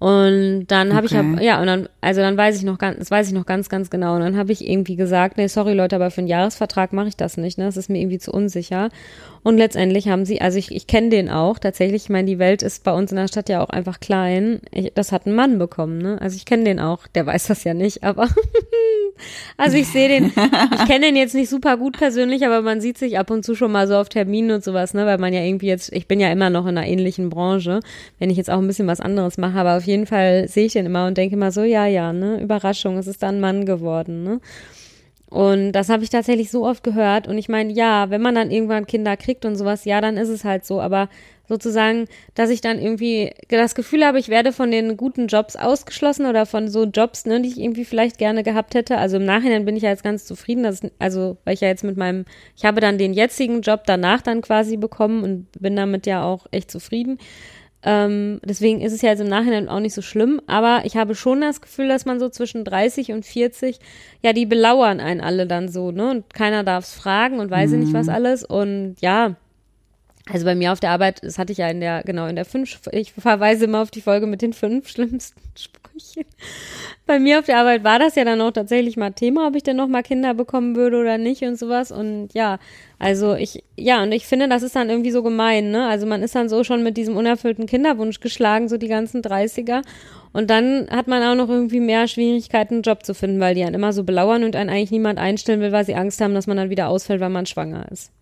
Und 0.00 0.66
dann 0.68 0.94
habe 0.94 1.06
ich 1.06 1.12
Okay. 1.16 1.32
hab, 1.34 1.42
ja 1.42 1.60
und 1.60 1.66
dann 1.66 1.88
also 2.00 2.20
dann 2.20 2.36
weiß 2.36 2.56
ich 2.56 2.62
noch 2.62 2.78
ganz 2.78 2.98
das 3.00 3.10
weiß 3.10 3.26
ich 3.26 3.32
noch 3.34 3.46
ganz 3.46 3.68
ganz 3.68 3.90
genau 3.90 4.14
und 4.14 4.20
dann 4.20 4.36
habe 4.36 4.52
ich 4.52 4.68
irgendwie 4.68 4.94
gesagt, 4.94 5.36
nee, 5.38 5.48
sorry 5.48 5.74
Leute, 5.74 5.96
aber 5.96 6.12
für 6.12 6.20
einen 6.20 6.28
Jahresvertrag 6.28 6.92
mache 6.92 7.08
ich 7.08 7.16
das 7.16 7.36
nicht, 7.36 7.58
ne? 7.58 7.64
Das 7.64 7.76
ist 7.76 7.90
mir 7.90 7.98
irgendwie 7.98 8.18
zu 8.20 8.30
unsicher. 8.32 8.90
Und 9.42 9.56
letztendlich 9.56 10.08
haben 10.08 10.24
sie, 10.24 10.40
also 10.40 10.58
ich, 10.58 10.74
ich 10.74 10.86
kenne 10.86 11.10
den 11.10 11.28
auch 11.28 11.58
tatsächlich, 11.58 12.04
ich 12.04 12.08
meine, 12.10 12.26
die 12.26 12.38
Welt 12.38 12.62
ist 12.62 12.84
bei 12.84 12.92
uns 12.92 13.10
in 13.10 13.16
der 13.16 13.28
Stadt 13.28 13.48
ja 13.48 13.62
auch 13.62 13.70
einfach 13.70 14.00
klein. 14.00 14.60
Ich, 14.72 14.92
das 14.94 15.12
hat 15.12 15.26
ein 15.26 15.34
Mann 15.34 15.58
bekommen, 15.58 15.98
ne? 15.98 16.20
Also 16.20 16.36
ich 16.36 16.44
kenne 16.44 16.64
den 16.64 16.80
auch, 16.80 17.06
der 17.06 17.26
weiß 17.26 17.46
das 17.46 17.64
ja 17.64 17.74
nicht, 17.74 18.04
aber 18.04 18.28
also 19.56 19.76
ich 19.76 19.88
sehe 19.88 20.08
den, 20.08 20.26
ich 20.26 20.86
kenne 20.86 21.06
den 21.06 21.16
jetzt 21.16 21.34
nicht 21.34 21.50
super 21.50 21.76
gut 21.76 21.98
persönlich, 21.98 22.44
aber 22.44 22.62
man 22.62 22.80
sieht 22.80 22.98
sich 22.98 23.18
ab 23.18 23.30
und 23.30 23.44
zu 23.44 23.54
schon 23.54 23.72
mal 23.72 23.86
so 23.86 23.96
auf 23.96 24.08
Terminen 24.08 24.50
und 24.50 24.64
sowas, 24.64 24.94
ne? 24.94 25.06
Weil 25.06 25.18
man 25.18 25.32
ja 25.32 25.40
irgendwie 25.40 25.66
jetzt, 25.66 25.92
ich 25.92 26.06
bin 26.06 26.20
ja 26.20 26.30
immer 26.30 26.50
noch 26.50 26.66
in 26.66 26.76
einer 26.76 26.86
ähnlichen 26.86 27.30
Branche, 27.30 27.80
wenn 28.18 28.30
ich 28.30 28.36
jetzt 28.36 28.50
auch 28.50 28.58
ein 28.58 28.66
bisschen 28.66 28.86
was 28.86 29.00
anderes 29.00 29.38
mache, 29.38 29.58
aber 29.58 29.76
auf 29.76 29.84
jeden 29.84 30.06
Fall 30.06 30.48
sehe 30.48 30.66
ich 30.66 30.72
den 30.72 30.86
immer 30.86 31.06
und 31.06 31.16
denke 31.16 31.36
immer 31.36 31.52
so, 31.52 31.62
ja, 31.62 31.86
ja, 31.86 32.12
ne? 32.12 32.40
Überraschung, 32.40 32.98
es 32.98 33.06
ist 33.06 33.22
dann 33.22 33.36
ein 33.36 33.40
Mann 33.40 33.66
geworden, 33.66 34.22
ne? 34.22 34.40
Und 35.30 35.72
das 35.72 35.90
habe 35.90 36.02
ich 36.02 36.10
tatsächlich 36.10 36.50
so 36.50 36.64
oft 36.64 36.82
gehört. 36.82 37.28
Und 37.28 37.36
ich 37.36 37.48
meine, 37.48 37.72
ja, 37.72 38.08
wenn 38.08 38.22
man 38.22 38.34
dann 38.34 38.50
irgendwann 38.50 38.86
Kinder 38.86 39.16
kriegt 39.16 39.44
und 39.44 39.56
sowas, 39.56 39.84
ja, 39.84 40.00
dann 40.00 40.16
ist 40.16 40.30
es 40.30 40.44
halt 40.44 40.64
so. 40.64 40.80
Aber 40.80 41.08
sozusagen, 41.48 42.06
dass 42.34 42.48
ich 42.50 42.60
dann 42.60 42.78
irgendwie 42.80 43.32
das 43.48 43.74
Gefühl 43.74 44.04
habe, 44.04 44.18
ich 44.18 44.28
werde 44.28 44.52
von 44.52 44.70
den 44.70 44.96
guten 44.96 45.26
Jobs 45.26 45.56
ausgeschlossen 45.56 46.26
oder 46.26 46.46
von 46.46 46.68
so 46.68 46.84
Jobs, 46.84 47.26
ne, 47.26 47.42
die 47.42 47.48
ich 47.48 47.58
irgendwie 47.58 47.84
vielleicht 47.84 48.16
gerne 48.18 48.42
gehabt 48.42 48.74
hätte. 48.74 48.96
Also 48.96 49.16
im 49.16 49.24
Nachhinein 49.26 49.66
bin 49.66 49.76
ich 49.76 49.82
ja 49.82 49.90
jetzt 49.90 50.02
ganz 50.04 50.24
zufrieden, 50.24 50.62
dass, 50.62 50.80
also, 50.98 51.36
weil 51.44 51.54
ich 51.54 51.60
ja 51.60 51.68
jetzt 51.68 51.84
mit 51.84 51.96
meinem, 51.96 52.24
ich 52.56 52.64
habe 52.64 52.80
dann 52.80 52.96
den 52.96 53.12
jetzigen 53.12 53.60
Job 53.60 53.82
danach 53.86 54.22
dann 54.22 54.40
quasi 54.40 54.76
bekommen 54.78 55.24
und 55.24 55.46
bin 55.60 55.76
damit 55.76 56.06
ja 56.06 56.24
auch 56.24 56.46
echt 56.52 56.70
zufrieden. 56.70 57.18
Ähm, 57.82 58.40
deswegen 58.42 58.80
ist 58.80 58.92
es 58.92 59.02
ja 59.02 59.10
jetzt 59.10 59.20
im 59.20 59.28
Nachhinein 59.28 59.68
auch 59.68 59.78
nicht 59.78 59.94
so 59.94 60.02
schlimm, 60.02 60.40
aber 60.46 60.82
ich 60.84 60.96
habe 60.96 61.14
schon 61.14 61.40
das 61.40 61.60
Gefühl, 61.60 61.88
dass 61.88 62.06
man 62.06 62.18
so 62.18 62.28
zwischen 62.28 62.64
30 62.64 63.12
und 63.12 63.24
40, 63.24 63.78
ja, 64.22 64.32
die 64.32 64.46
belauern 64.46 64.98
einen 64.98 65.20
alle 65.20 65.46
dann 65.46 65.68
so, 65.68 65.92
ne? 65.92 66.10
Und 66.10 66.34
keiner 66.34 66.64
darf 66.64 66.84
es 66.84 66.94
fragen 66.94 67.38
und 67.38 67.50
weiß 67.50 67.72
ich 67.72 67.78
nicht 67.78 67.92
was 67.92 68.08
alles. 68.08 68.44
Und 68.44 68.96
ja, 69.00 69.36
also 70.30 70.44
bei 70.44 70.54
mir 70.54 70.72
auf 70.72 70.80
der 70.80 70.90
Arbeit, 70.90 71.22
das 71.22 71.38
hatte 71.38 71.52
ich 71.52 71.58
ja 71.58 71.68
in 71.68 71.80
der, 71.80 72.02
genau, 72.04 72.26
in 72.26 72.36
der 72.36 72.44
fünf, 72.44 72.80
ich 72.92 73.12
verweise 73.12 73.64
immer 73.64 73.82
auf 73.82 73.90
die 73.90 74.00
Folge 74.00 74.26
mit 74.26 74.42
den 74.42 74.52
fünf 74.52 74.88
schlimmsten 74.88 75.40
Sprüchen. 75.56 76.24
Bei 77.06 77.18
mir 77.18 77.38
auf 77.38 77.46
der 77.46 77.58
Arbeit 77.58 77.84
war 77.84 77.98
das 77.98 78.14
ja 78.14 78.24
dann 78.24 78.40
auch 78.40 78.50
tatsächlich 78.50 78.96
mal 78.96 79.10
Thema, 79.12 79.48
ob 79.48 79.56
ich 79.56 79.62
denn 79.62 79.76
noch 79.76 79.88
mal 79.88 80.02
Kinder 80.02 80.34
bekommen 80.34 80.76
würde 80.76 80.98
oder 80.98 81.18
nicht 81.18 81.42
und 81.42 81.58
sowas. 81.58 81.90
Und 81.90 82.28
ja, 82.34 82.58
also 82.98 83.34
ich, 83.34 83.64
ja, 83.76 84.02
und 84.02 84.12
ich 84.12 84.26
finde, 84.26 84.48
das 84.48 84.62
ist 84.62 84.76
dann 84.76 84.90
irgendwie 84.90 85.10
so 85.10 85.22
gemein, 85.22 85.70
ne? 85.70 85.88
Also 85.88 86.06
man 86.06 86.22
ist 86.22 86.34
dann 86.34 86.48
so 86.48 86.62
schon 86.62 86.82
mit 86.82 86.96
diesem 86.96 87.16
unerfüllten 87.16 87.66
Kinderwunsch 87.66 88.20
geschlagen, 88.20 88.68
so 88.68 88.76
die 88.76 88.88
ganzen 88.88 89.22
30er. 89.22 89.82
Und 90.32 90.50
dann 90.50 90.88
hat 90.90 91.08
man 91.08 91.22
auch 91.22 91.34
noch 91.34 91.48
irgendwie 91.48 91.80
mehr 91.80 92.06
Schwierigkeiten, 92.06 92.74
einen 92.74 92.82
Job 92.82 93.04
zu 93.04 93.14
finden, 93.14 93.40
weil 93.40 93.54
die 93.54 93.64
einen 93.64 93.74
immer 93.74 93.94
so 93.94 94.04
belauern 94.04 94.44
und 94.44 94.54
einen 94.54 94.68
eigentlich 94.68 94.90
niemand 94.90 95.18
einstellen 95.18 95.60
will, 95.60 95.72
weil 95.72 95.86
sie 95.86 95.94
Angst 95.94 96.20
haben, 96.20 96.34
dass 96.34 96.46
man 96.46 96.58
dann 96.58 96.70
wieder 96.70 96.88
ausfällt, 96.88 97.20
weil 97.20 97.30
man 97.30 97.46
schwanger 97.46 97.90
ist. 97.90 98.12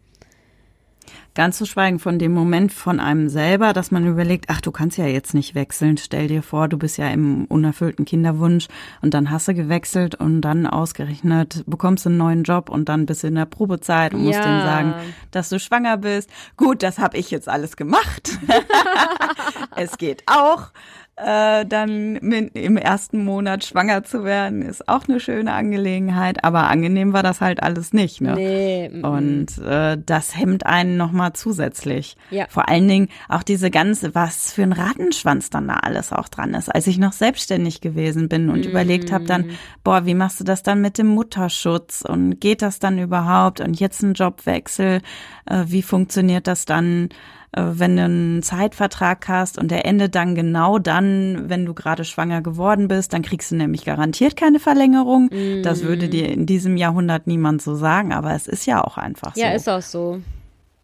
Ganz 1.37 1.59
zu 1.59 1.66
schweigen 1.66 1.99
von 1.99 2.18
dem 2.18 2.33
Moment 2.33 2.72
von 2.72 2.99
einem 2.99 3.29
selber, 3.29 3.75
dass 3.75 3.90
man 3.90 4.07
überlegt, 4.07 4.46
ach, 4.49 4.62
du 4.62 4.72
kannst 4.72 4.96
ja 4.96 5.05
jetzt 5.05 5.35
nicht 5.35 5.55
wechseln. 5.55 5.99
Stell 5.99 6.29
dir 6.29 6.42
vor, 6.42 6.66
du 6.66 6.79
bist 6.79 6.96
ja 6.96 7.11
im 7.11 7.44
unerfüllten 7.44 8.07
Kinderwunsch 8.07 8.68
und 9.03 9.12
dann 9.12 9.31
hast 9.31 9.46
du 9.46 9.53
gewechselt 9.53 10.14
und 10.14 10.40
dann 10.40 10.66
ausgerechnet 10.66 11.62
bekommst 11.66 12.07
du 12.07 12.09
einen 12.09 12.16
neuen 12.16 12.42
Job 12.42 12.70
und 12.70 12.88
dann 12.88 13.05
bist 13.05 13.22
du 13.22 13.27
in 13.27 13.35
der 13.35 13.44
Probezeit 13.44 14.14
und 14.14 14.22
musst 14.22 14.38
Ja. 14.38 14.44
denen 14.44 14.62
sagen, 14.62 14.94
dass 15.31 15.51
du 15.51 15.61
schwanger 15.61 15.99
bist. 15.99 16.31
Gut, 16.57 16.83
das 16.83 16.99
habe 16.99 17.18
ich 17.18 17.31
jetzt 17.31 17.51
alles 17.51 17.77
gemacht. 17.77 18.31
es 19.77 19.99
geht 19.99 20.22
auch. 20.25 20.70
Äh, 21.18 21.64
dann 21.64 22.18
mit, 22.20 22.55
im 22.55 22.76
ersten 22.76 23.24
Monat 23.24 23.64
schwanger 23.64 24.05
zu 24.05 24.22
werden, 24.24 24.61
ist 24.61 24.87
auch 24.87 25.09
eine 25.09 25.18
schöne 25.18 25.50
Angelegenheit, 25.50 26.44
aber 26.44 26.68
angenehm 26.68 27.14
war 27.14 27.22
das 27.22 27.40
halt 27.40 27.62
alles 27.62 27.94
nicht. 27.94 28.20
Ne? 28.20 28.35
Nee, 28.35 28.90
mm, 28.90 29.02
Und 29.02 29.59
äh, 29.66 29.96
das 30.05 30.37
hemmt 30.37 30.66
einen 30.66 30.98
nochmal 30.98 31.33
zusätzlich. 31.33 32.18
Ja. 32.29 32.44
Vor 32.50 32.68
allen 32.68 32.87
Dingen 32.87 33.09
auch 33.31 33.42
diese 33.42 33.70
ganze, 33.70 34.14
was 34.14 34.52
für 34.52 34.64
ein 34.64 34.74
Rattenschwanz 34.74 35.48
dann 35.48 35.68
da 35.68 35.76
alles 35.76 36.12
auch 36.12 36.29
dran 36.29 36.52
ist. 36.52 36.68
Als 36.68 36.87
ich 36.87 36.98
noch 36.98 37.14
selbstständig 37.14 37.81
gewesen 37.81 38.29
bin 38.29 38.50
und 38.50 38.66
überlegt 38.66 39.11
habe 39.11 39.24
dann, 39.24 39.52
boah, 39.83 40.05
wie 40.05 40.14
machst 40.14 40.40
du 40.40 40.44
das 40.44 40.62
dann 40.62 40.83
mit 40.83 40.98
dem 40.98 41.07
Mutterschutz 41.07 42.05
und 42.07 42.40
geht 42.40 42.61
das 42.61 42.79
dann 42.79 42.98
überhaupt 42.98 43.62
und 43.62 43.81
jetzt 43.81 44.02
ein 44.02 44.12
Jobwechsel, 44.12 45.00
äh, 45.46 45.64
wie 45.66 45.81
funktioniert 45.83 46.46
das 46.46 46.66
dann? 46.66 47.09
Äh, 47.57 47.62
Wenn 47.73 47.97
du 47.97 48.05
einen 48.05 48.42
Zeitvertrag 48.42 49.27
hast 49.29 49.59
und 49.59 49.71
der 49.71 49.85
endet 49.87 50.14
dann 50.14 50.35
genau 50.35 50.79
dann, 50.79 51.49
wenn 51.49 51.66
du 51.66 51.75
gerade 51.75 52.05
schwanger 52.05 52.42
geworden 52.42 52.87
bist, 52.88 53.12
dann 53.12 53.23
kriegst 53.23 53.51
du 53.51 53.57
nämlich 53.57 53.85
garantiert 53.85 54.37
keine 54.37 54.61
Verlängerung. 54.61 55.31
Das 55.62 55.83
würde 55.83 56.09
dir 56.09 56.29
in 56.29 56.47
diesem 56.47 56.77
Jahrhundert 56.77 57.27
niemand 57.27 57.62
so 57.62 57.75
sagen, 57.75 58.12
aber 58.12 58.35
es 58.35 58.47
ist 58.47 58.66
ja 58.66 58.85
auch 58.85 58.97
einfach 58.99 59.37
Ja, 59.37 59.51
so. 59.51 59.57
ist 59.57 59.69
auch 59.69 59.83
so. 59.83 60.21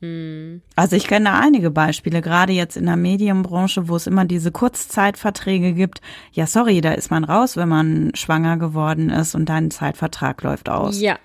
Hm. 0.03 0.63
Also 0.75 0.97
ich 0.97 1.07
kenne 1.07 1.33
einige 1.33 1.71
Beispiele, 1.71 2.21
gerade 2.21 2.53
jetzt 2.53 2.77
in 2.77 2.87
der 2.87 2.97
Medienbranche, 2.97 3.89
wo 3.89 3.95
es 3.95 4.09
immer 4.09 4.25
diese 4.25 4.51
Kurzzeitverträge 4.51 5.75
gibt. 5.75 6.01
Ja, 6.33 6.49
sorry, 6.49 6.81
da 6.81 6.93
ist 6.93 7.13
man 7.13 7.23
raus, 7.23 7.57
wenn 7.57 7.69
man 7.69 8.11
schwanger 8.15 8.57
geworden 8.57 9.11
ist 9.11 9.37
und 9.37 9.49
dein 9.49 9.71
Zeitvertrag 9.71 10.43
läuft 10.43 10.69
aus. 10.69 11.01
Ja, 11.01 11.19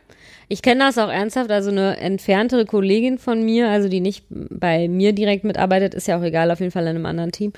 ich 0.48 0.62
kenne 0.62 0.86
das 0.86 0.98
auch 0.98 1.10
ernsthaft, 1.10 1.52
also 1.52 1.72
eine 1.72 1.98
entferntere 1.98 2.66
Kollegin 2.66 3.18
von 3.18 3.44
mir, 3.44 3.70
also 3.70 3.90
die 3.90 4.00
nicht 4.00 4.26
bei 4.30 4.88
mir 4.88 5.12
direkt 5.12 5.44
mitarbeitet, 5.44 5.94
ist 5.94 6.08
ja 6.08 6.18
auch 6.18 6.24
egal, 6.24 6.52
auf 6.52 6.60
jeden 6.60 6.72
Fall 6.72 6.84
in 6.84 6.96
einem 6.96 7.06
anderen 7.06 7.32
Team, 7.34 7.52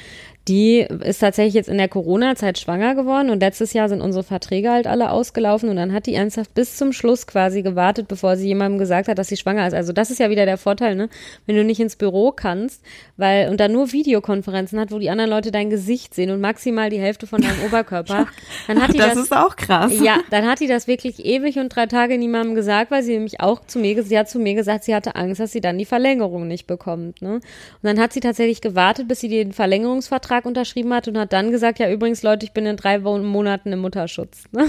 die 0.47 0.79
ist 0.79 1.19
tatsächlich 1.19 1.53
jetzt 1.53 1.69
in 1.69 1.77
der 1.77 1.87
Corona-Zeit 1.87 2.57
schwanger 2.57 2.95
geworden 2.95 3.29
und 3.29 3.39
letztes 3.39 3.73
Jahr 3.73 3.87
sind 3.87 4.01
unsere 4.01 4.23
Verträge 4.23 4.71
halt 4.71 4.87
alle 4.87 5.11
ausgelaufen 5.11 5.69
und 5.69 5.75
dann 5.75 5.93
hat 5.93 6.07
die 6.07 6.15
ernsthaft 6.15 6.55
bis 6.55 6.75
zum 6.75 6.91
Schluss 6.91 7.27
quasi 7.27 7.61
gewartet, 7.61 8.07
bevor 8.07 8.35
sie 8.35 8.47
jemandem 8.47 8.79
gesagt 8.79 9.07
hat, 9.07 9.19
dass 9.19 9.27
sie 9.27 9.37
schwanger 9.37 9.67
ist. 9.67 9.75
Also 9.75 9.93
das 9.93 10.09
ist 10.09 10.19
ja 10.19 10.31
wieder 10.31 10.47
der 10.47 10.57
Vorteil, 10.57 10.95
ne? 10.95 11.09
Wenn 11.45 11.55
du 11.55 11.63
nicht 11.63 11.79
ins 11.79 11.95
Büro 11.95 12.31
kannst, 12.31 12.81
weil 13.15 13.49
und 13.49 13.59
dann 13.59 13.71
nur 13.71 13.91
Videokonferenzen 13.91 14.79
hat, 14.79 14.91
wo 14.91 14.97
die 14.97 15.11
anderen 15.11 15.29
Leute 15.29 15.51
dein 15.51 15.69
Gesicht 15.69 16.15
sehen 16.15 16.31
und 16.31 16.41
maximal 16.41 16.89
die 16.89 16.99
Hälfte 16.99 17.27
von 17.27 17.41
deinem 17.41 17.61
Oberkörper, 17.67 18.25
dann 18.67 18.81
hat 18.81 18.93
die 18.93 18.97
das, 18.97 19.09
das 19.09 19.25
ist 19.25 19.35
auch 19.35 19.55
krass. 19.55 19.93
Ja, 20.01 20.17
dann 20.31 20.47
hat 20.47 20.61
die 20.61 20.67
das 20.67 20.87
wirklich 20.87 21.23
ewig 21.23 21.59
und 21.59 21.69
drei 21.69 21.85
Tage 21.85 22.17
niemandem 22.17 22.55
gesagt, 22.55 22.89
weil 22.89 23.03
sie 23.03 23.13
nämlich 23.13 23.39
auch 23.39 23.61
zu 23.67 23.77
mir, 23.77 24.01
sie 24.01 24.17
hat 24.17 24.29
zu 24.29 24.39
mir 24.39 24.55
gesagt, 24.55 24.85
sie 24.85 24.95
hatte 24.95 25.15
Angst, 25.15 25.39
dass 25.39 25.51
sie 25.51 25.61
dann 25.61 25.77
die 25.77 25.85
Verlängerung 25.85 26.47
nicht 26.47 26.65
bekommt, 26.65 27.21
ne? 27.21 27.33
Und 27.33 27.43
dann 27.83 27.99
hat 27.99 28.13
sie 28.13 28.19
tatsächlich 28.19 28.61
gewartet, 28.61 29.07
bis 29.07 29.19
sie 29.19 29.29
den 29.29 29.53
Verlängerungsvertrag 29.53 30.28
Vertrag 30.29 30.45
unterschrieben 30.45 30.93
hat 30.93 31.07
und 31.07 31.17
hat 31.17 31.33
dann 31.33 31.51
gesagt, 31.51 31.79
ja 31.79 31.89
übrigens 31.91 32.21
Leute, 32.21 32.45
ich 32.45 32.51
bin 32.51 32.65
in 32.65 32.77
drei 32.77 32.99
Monaten 32.99 33.73
im 33.73 33.79
Mutterschutz. 33.79 34.43
Ne? 34.51 34.67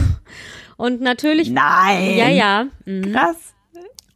Und 0.77 1.03
natürlich. 1.03 1.51
Nein. 1.51 2.17
Ja, 2.17 2.29
ja. 2.29 2.67
Mhm. 2.87 3.13
Krass. 3.13 3.55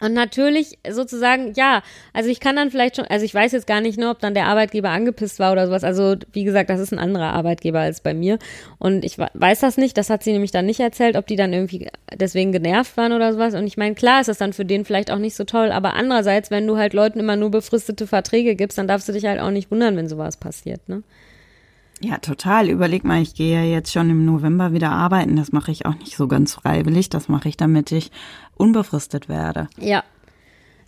Und 0.00 0.12
natürlich 0.12 0.78
sozusagen, 0.90 1.52
ja, 1.54 1.82
also 2.12 2.28
ich 2.28 2.40
kann 2.40 2.56
dann 2.56 2.70
vielleicht 2.70 2.96
schon, 2.96 3.06
also 3.06 3.24
ich 3.24 3.32
weiß 3.32 3.52
jetzt 3.52 3.66
gar 3.66 3.80
nicht 3.80 3.98
nur, 3.98 4.10
ob 4.10 4.18
dann 4.18 4.34
der 4.34 4.46
Arbeitgeber 4.46 4.88
angepisst 4.90 5.38
war 5.38 5.52
oder 5.52 5.66
sowas. 5.66 5.84
Also 5.84 6.16
wie 6.32 6.44
gesagt, 6.44 6.68
das 6.68 6.80
ist 6.80 6.92
ein 6.92 6.98
anderer 6.98 7.32
Arbeitgeber 7.32 7.80
als 7.80 8.00
bei 8.00 8.12
mir. 8.12 8.38
Und 8.78 9.04
ich 9.04 9.18
weiß 9.18 9.60
das 9.60 9.76
nicht, 9.76 9.96
das 9.96 10.10
hat 10.10 10.22
sie 10.22 10.32
nämlich 10.32 10.50
dann 10.50 10.66
nicht 10.66 10.80
erzählt, 10.80 11.16
ob 11.16 11.26
die 11.26 11.36
dann 11.36 11.52
irgendwie 11.52 11.88
deswegen 12.14 12.52
genervt 12.52 12.96
waren 12.96 13.12
oder 13.12 13.32
sowas. 13.32 13.54
Und 13.54 13.66
ich 13.66 13.76
meine, 13.76 13.94
klar 13.94 14.20
ist 14.20 14.28
das 14.28 14.38
dann 14.38 14.52
für 14.52 14.64
den 14.64 14.84
vielleicht 14.84 15.10
auch 15.10 15.18
nicht 15.18 15.36
so 15.36 15.44
toll, 15.44 15.70
aber 15.70 15.94
andererseits, 15.94 16.50
wenn 16.50 16.66
du 16.66 16.76
halt 16.76 16.92
Leuten 16.92 17.20
immer 17.20 17.36
nur 17.36 17.50
befristete 17.50 18.06
Verträge 18.06 18.56
gibst, 18.56 18.78
dann 18.78 18.88
darfst 18.88 19.08
du 19.08 19.12
dich 19.12 19.26
halt 19.26 19.40
auch 19.40 19.50
nicht 19.50 19.70
wundern, 19.70 19.96
wenn 19.96 20.08
sowas 20.08 20.36
passiert, 20.36 20.88
ne? 20.88 21.02
Ja, 22.04 22.18
total. 22.18 22.68
Überleg 22.68 23.02
mal, 23.02 23.22
ich 23.22 23.34
gehe 23.34 23.54
ja 23.58 23.64
jetzt 23.64 23.90
schon 23.90 24.10
im 24.10 24.26
November 24.26 24.74
wieder 24.74 24.90
arbeiten. 24.90 25.36
Das 25.36 25.52
mache 25.52 25.70
ich 25.72 25.86
auch 25.86 25.94
nicht 25.94 26.18
so 26.18 26.28
ganz 26.28 26.52
freiwillig. 26.52 27.08
Das 27.08 27.30
mache 27.30 27.48
ich, 27.48 27.56
damit 27.56 27.92
ich 27.92 28.10
unbefristet 28.56 29.30
werde. 29.30 29.68
Ja, 29.78 30.04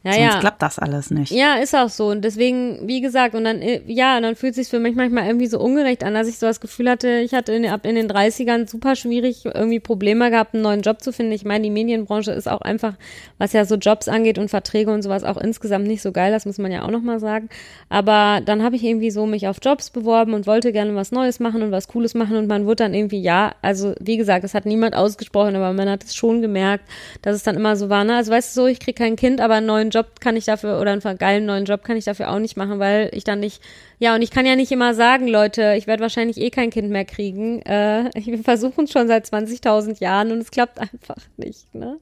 ja, 0.06 0.12
Sonst 0.12 0.34
ja. 0.34 0.40
klappt 0.40 0.62
das 0.62 0.78
alles 0.78 1.10
nicht. 1.10 1.32
Ja, 1.32 1.56
ist 1.56 1.74
auch 1.74 1.88
so. 1.88 2.08
Und 2.08 2.22
deswegen, 2.22 2.86
wie 2.86 3.00
gesagt, 3.00 3.34
und 3.34 3.44
dann, 3.44 3.60
äh, 3.60 3.82
ja, 3.86 4.16
und 4.16 4.22
dann 4.22 4.36
fühlt 4.36 4.52
es 4.52 4.56
sich 4.56 4.68
für 4.68 4.78
mich 4.78 4.94
manchmal 4.94 5.26
irgendwie 5.26 5.46
so 5.46 5.58
ungerecht 5.58 6.04
an, 6.04 6.14
dass 6.14 6.28
ich 6.28 6.38
so 6.38 6.46
das 6.46 6.60
Gefühl 6.60 6.88
hatte, 6.88 7.18
ich 7.18 7.34
hatte 7.34 7.52
in, 7.52 7.66
ab 7.66 7.84
in 7.84 7.94
den 7.94 8.08
30ern 8.08 8.68
super 8.68 8.96
schwierig 8.96 9.44
irgendwie 9.44 9.80
Probleme 9.80 10.30
gehabt, 10.30 10.54
einen 10.54 10.62
neuen 10.62 10.82
Job 10.82 11.02
zu 11.02 11.12
finden. 11.12 11.32
Ich 11.32 11.44
meine, 11.44 11.64
die 11.64 11.70
Medienbranche 11.70 12.32
ist 12.32 12.48
auch 12.48 12.60
einfach, 12.60 12.94
was 13.38 13.52
ja 13.52 13.64
so 13.64 13.76
Jobs 13.76 14.08
angeht 14.08 14.38
und 14.38 14.48
Verträge 14.48 14.92
und 14.92 15.02
sowas, 15.02 15.24
auch 15.24 15.36
insgesamt 15.36 15.86
nicht 15.86 16.02
so 16.02 16.12
geil, 16.12 16.30
das 16.30 16.46
muss 16.46 16.58
man 16.58 16.70
ja 16.70 16.82
auch 16.82 16.90
nochmal 16.90 17.18
sagen. 17.18 17.48
Aber 17.88 18.40
dann 18.44 18.62
habe 18.62 18.76
ich 18.76 18.84
irgendwie 18.84 19.10
so 19.10 19.26
mich 19.26 19.48
auf 19.48 19.58
Jobs 19.62 19.90
beworben 19.90 20.34
und 20.34 20.46
wollte 20.46 20.72
gerne 20.72 20.94
was 20.94 21.12
Neues 21.12 21.40
machen 21.40 21.62
und 21.62 21.72
was 21.72 21.88
Cooles 21.88 22.14
machen 22.14 22.36
und 22.36 22.46
man 22.46 22.66
wurde 22.66 22.76
dann 22.76 22.94
irgendwie, 22.94 23.20
ja, 23.20 23.54
also 23.62 23.94
wie 24.00 24.16
gesagt, 24.16 24.44
es 24.44 24.54
hat 24.54 24.66
niemand 24.66 24.94
ausgesprochen, 24.94 25.56
aber 25.56 25.72
man 25.72 25.88
hat 25.88 26.04
es 26.04 26.14
schon 26.14 26.42
gemerkt, 26.42 26.84
dass 27.22 27.34
es 27.34 27.42
dann 27.42 27.56
immer 27.56 27.76
so 27.76 27.88
war, 27.88 28.04
ne? 28.04 28.16
Also 28.16 28.32
weißt 28.32 28.56
du 28.56 28.60
so, 28.62 28.66
ich 28.66 28.78
kriege 28.78 28.96
kein 28.96 29.16
Kind, 29.16 29.40
aber 29.40 29.54
einen 29.54 29.66
neuen 29.66 29.90
Job 29.90 29.95
Job 29.96 30.20
kann 30.20 30.36
ich 30.36 30.44
dafür 30.44 30.78
oder 30.78 30.92
einen 30.92 31.18
geilen 31.18 31.46
neuen 31.46 31.64
Job 31.64 31.82
kann 31.82 31.96
ich 31.96 32.04
dafür 32.04 32.30
auch 32.30 32.38
nicht 32.38 32.56
machen, 32.58 32.78
weil 32.78 33.08
ich 33.12 33.24
dann 33.24 33.40
nicht, 33.40 33.62
ja, 33.98 34.14
und 34.14 34.22
ich 34.22 34.30
kann 34.30 34.44
ja 34.44 34.56
nicht 34.56 34.70
immer 34.72 34.92
sagen, 34.94 35.26
Leute, 35.26 35.74
ich 35.78 35.86
werde 35.86 36.02
wahrscheinlich 36.02 36.38
eh 36.38 36.50
kein 36.50 36.70
Kind 36.70 36.90
mehr 36.90 37.04
kriegen. 37.04 37.62
Äh, 37.62 38.10
wir 38.14 38.38
versuchen 38.38 38.84
es 38.84 38.92
schon 38.92 39.08
seit 39.08 39.26
20.000 39.26 40.00
Jahren 40.00 40.32
und 40.32 40.38
es 40.38 40.50
klappt 40.50 40.78
einfach 40.80 41.16
nicht. 41.36 41.74
Ne? 41.74 41.98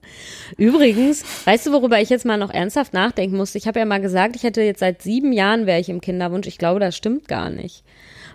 Übrigens, 0.56 1.24
weißt 1.46 1.66
du, 1.66 1.72
worüber 1.72 2.00
ich 2.00 2.10
jetzt 2.10 2.24
mal 2.24 2.36
noch 2.36 2.50
ernsthaft 2.50 2.92
nachdenken 2.92 3.36
musste? 3.36 3.58
Ich 3.58 3.68
habe 3.68 3.78
ja 3.78 3.84
mal 3.84 4.00
gesagt, 4.00 4.34
ich 4.34 4.42
hätte 4.42 4.62
jetzt 4.62 4.80
seit 4.80 5.02
sieben 5.02 5.32
Jahren 5.32 5.66
wäre 5.66 5.80
ich 5.80 5.88
im 5.88 6.00
Kinderwunsch. 6.00 6.46
Ich 6.48 6.58
glaube, 6.58 6.80
das 6.80 6.96
stimmt 6.96 7.28
gar 7.28 7.50
nicht. 7.50 7.84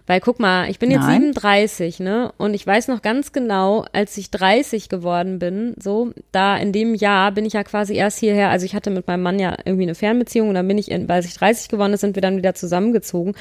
Weil 0.09 0.21
guck 0.21 0.39
mal, 0.39 0.71
ich 0.71 0.79
bin 0.79 0.89
jetzt 0.89 1.01
Nein. 1.01 1.33
37, 1.33 1.99
ne? 1.99 2.33
Und 2.39 2.55
ich 2.55 2.65
weiß 2.65 2.87
noch 2.87 3.03
ganz 3.03 3.31
genau, 3.31 3.85
als 3.93 4.17
ich 4.17 4.31
30 4.31 4.89
geworden 4.89 5.37
bin, 5.37 5.75
so, 5.79 6.13
da 6.31 6.57
in 6.57 6.71
dem 6.71 6.95
Jahr 6.95 7.31
bin 7.31 7.45
ich 7.45 7.53
ja 7.53 7.63
quasi 7.63 7.93
erst 7.93 8.17
hierher, 8.17 8.49
also 8.49 8.65
ich 8.65 8.73
hatte 8.73 8.89
mit 8.89 9.05
meinem 9.05 9.21
Mann 9.21 9.37
ja 9.37 9.55
irgendwie 9.65 9.83
eine 9.83 9.93
Fernbeziehung 9.93 10.49
und 10.49 10.55
dann 10.55 10.67
bin 10.67 10.79
ich, 10.79 10.89
in, 10.89 11.07
weil 11.07 11.23
ich 11.23 11.35
30 11.35 11.69
geworden 11.69 11.93
ist, 11.93 12.01
sind 12.01 12.15
wir 12.15 12.23
dann 12.23 12.37
wieder 12.37 12.55
zusammengezogen. 12.55 13.35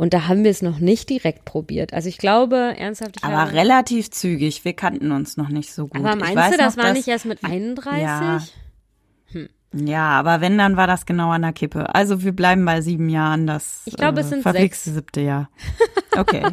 Und 0.00 0.14
da 0.14 0.28
haben 0.28 0.44
wir 0.44 0.50
es 0.50 0.62
noch 0.62 0.78
nicht 0.78 1.10
direkt 1.10 1.44
probiert. 1.44 1.92
Also 1.92 2.08
ich 2.08 2.16
glaube, 2.16 2.74
ernsthaft. 2.78 3.18
Ich 3.18 3.22
aber 3.22 3.52
relativ 3.52 4.10
zügig. 4.10 4.64
Wir 4.64 4.72
kannten 4.72 5.12
uns 5.12 5.36
noch 5.36 5.50
nicht 5.50 5.74
so 5.74 5.88
gut. 5.88 6.00
Aber 6.00 6.16
meinst 6.16 6.54
du, 6.54 6.56
das 6.56 6.76
noch, 6.76 6.84
war 6.84 6.94
nicht 6.94 7.06
erst 7.06 7.26
mit 7.26 7.44
31? 7.44 8.02
Ja. 8.02 8.40
Hm. 9.32 9.50
Ja, 9.74 10.08
aber 10.08 10.40
wenn, 10.40 10.56
dann 10.56 10.78
war 10.78 10.86
das 10.86 11.04
genau 11.04 11.28
an 11.32 11.42
der 11.42 11.52
Kippe. 11.52 11.94
Also 11.94 12.22
wir 12.22 12.32
bleiben 12.32 12.64
bei 12.64 12.80
sieben 12.80 13.10
Jahren, 13.10 13.46
das 13.46 13.82
ich 13.84 13.94
glaube, 13.94 14.20
äh, 14.20 14.22
es 14.22 14.30
sind 14.30 14.40
verflixte 14.40 14.90
siebte 14.90 15.20
Jahr. 15.20 15.50
Okay. 16.16 16.44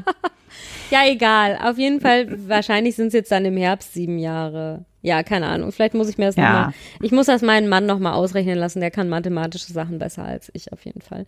ja, 0.92 1.08
egal. 1.08 1.58
Auf 1.64 1.78
jeden 1.78 2.02
Fall, 2.02 2.50
wahrscheinlich 2.50 2.98
sind 2.98 3.08
es 3.08 3.14
jetzt 3.14 3.32
dann 3.32 3.46
im 3.46 3.56
Herbst 3.56 3.94
sieben 3.94 4.20
Jahre. 4.20 4.84
Ja, 5.02 5.24
keine 5.24 5.48
Ahnung. 5.48 5.72
Vielleicht 5.72 5.94
muss 5.94 6.10
ich 6.10 6.18
mir 6.18 6.26
das 6.26 6.36
ja. 6.36 6.44
nochmal, 6.44 6.74
ich 7.02 7.12
muss 7.12 7.28
das 7.28 7.42
meinen 7.42 7.70
Mann 7.70 7.86
nochmal 7.86 8.14
ausrechnen 8.14 8.58
lassen. 8.58 8.80
Der 8.80 8.92
kann 8.92 9.10
mathematische 9.10 9.72
Sachen 9.72 10.00
besser 10.00 10.26
als 10.26 10.50
ich, 10.54 10.74
auf 10.74 10.84
jeden 10.86 11.02
Fall. 11.02 11.26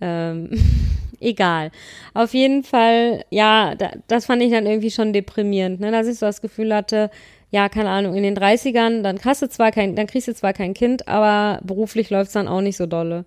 Ähm, 0.00 0.50
egal. 1.20 1.70
Auf 2.14 2.34
jeden 2.34 2.62
Fall, 2.62 3.24
ja, 3.30 3.74
da, 3.74 3.90
das 4.06 4.26
fand 4.26 4.42
ich 4.42 4.50
dann 4.50 4.66
irgendwie 4.66 4.90
schon 4.90 5.12
deprimierend, 5.12 5.80
ne, 5.80 5.90
dass 5.90 6.06
ich 6.06 6.18
so 6.18 6.26
das 6.26 6.42
Gefühl 6.42 6.74
hatte, 6.74 7.10
ja, 7.50 7.68
keine 7.68 7.90
Ahnung, 7.90 8.14
in 8.14 8.22
den 8.22 8.36
30ern, 8.36 9.02
dann 9.02 9.18
kriegst 9.18 9.40
du 9.40 9.48
zwar 9.48 9.70
kein, 9.70 9.96
dann 9.96 10.06
kriegst 10.06 10.28
du 10.28 10.34
zwar 10.34 10.52
kein 10.52 10.74
Kind, 10.74 11.08
aber 11.08 11.60
beruflich 11.62 12.10
läuft's 12.10 12.34
dann 12.34 12.48
auch 12.48 12.60
nicht 12.60 12.76
so 12.76 12.86
dolle. 12.86 13.24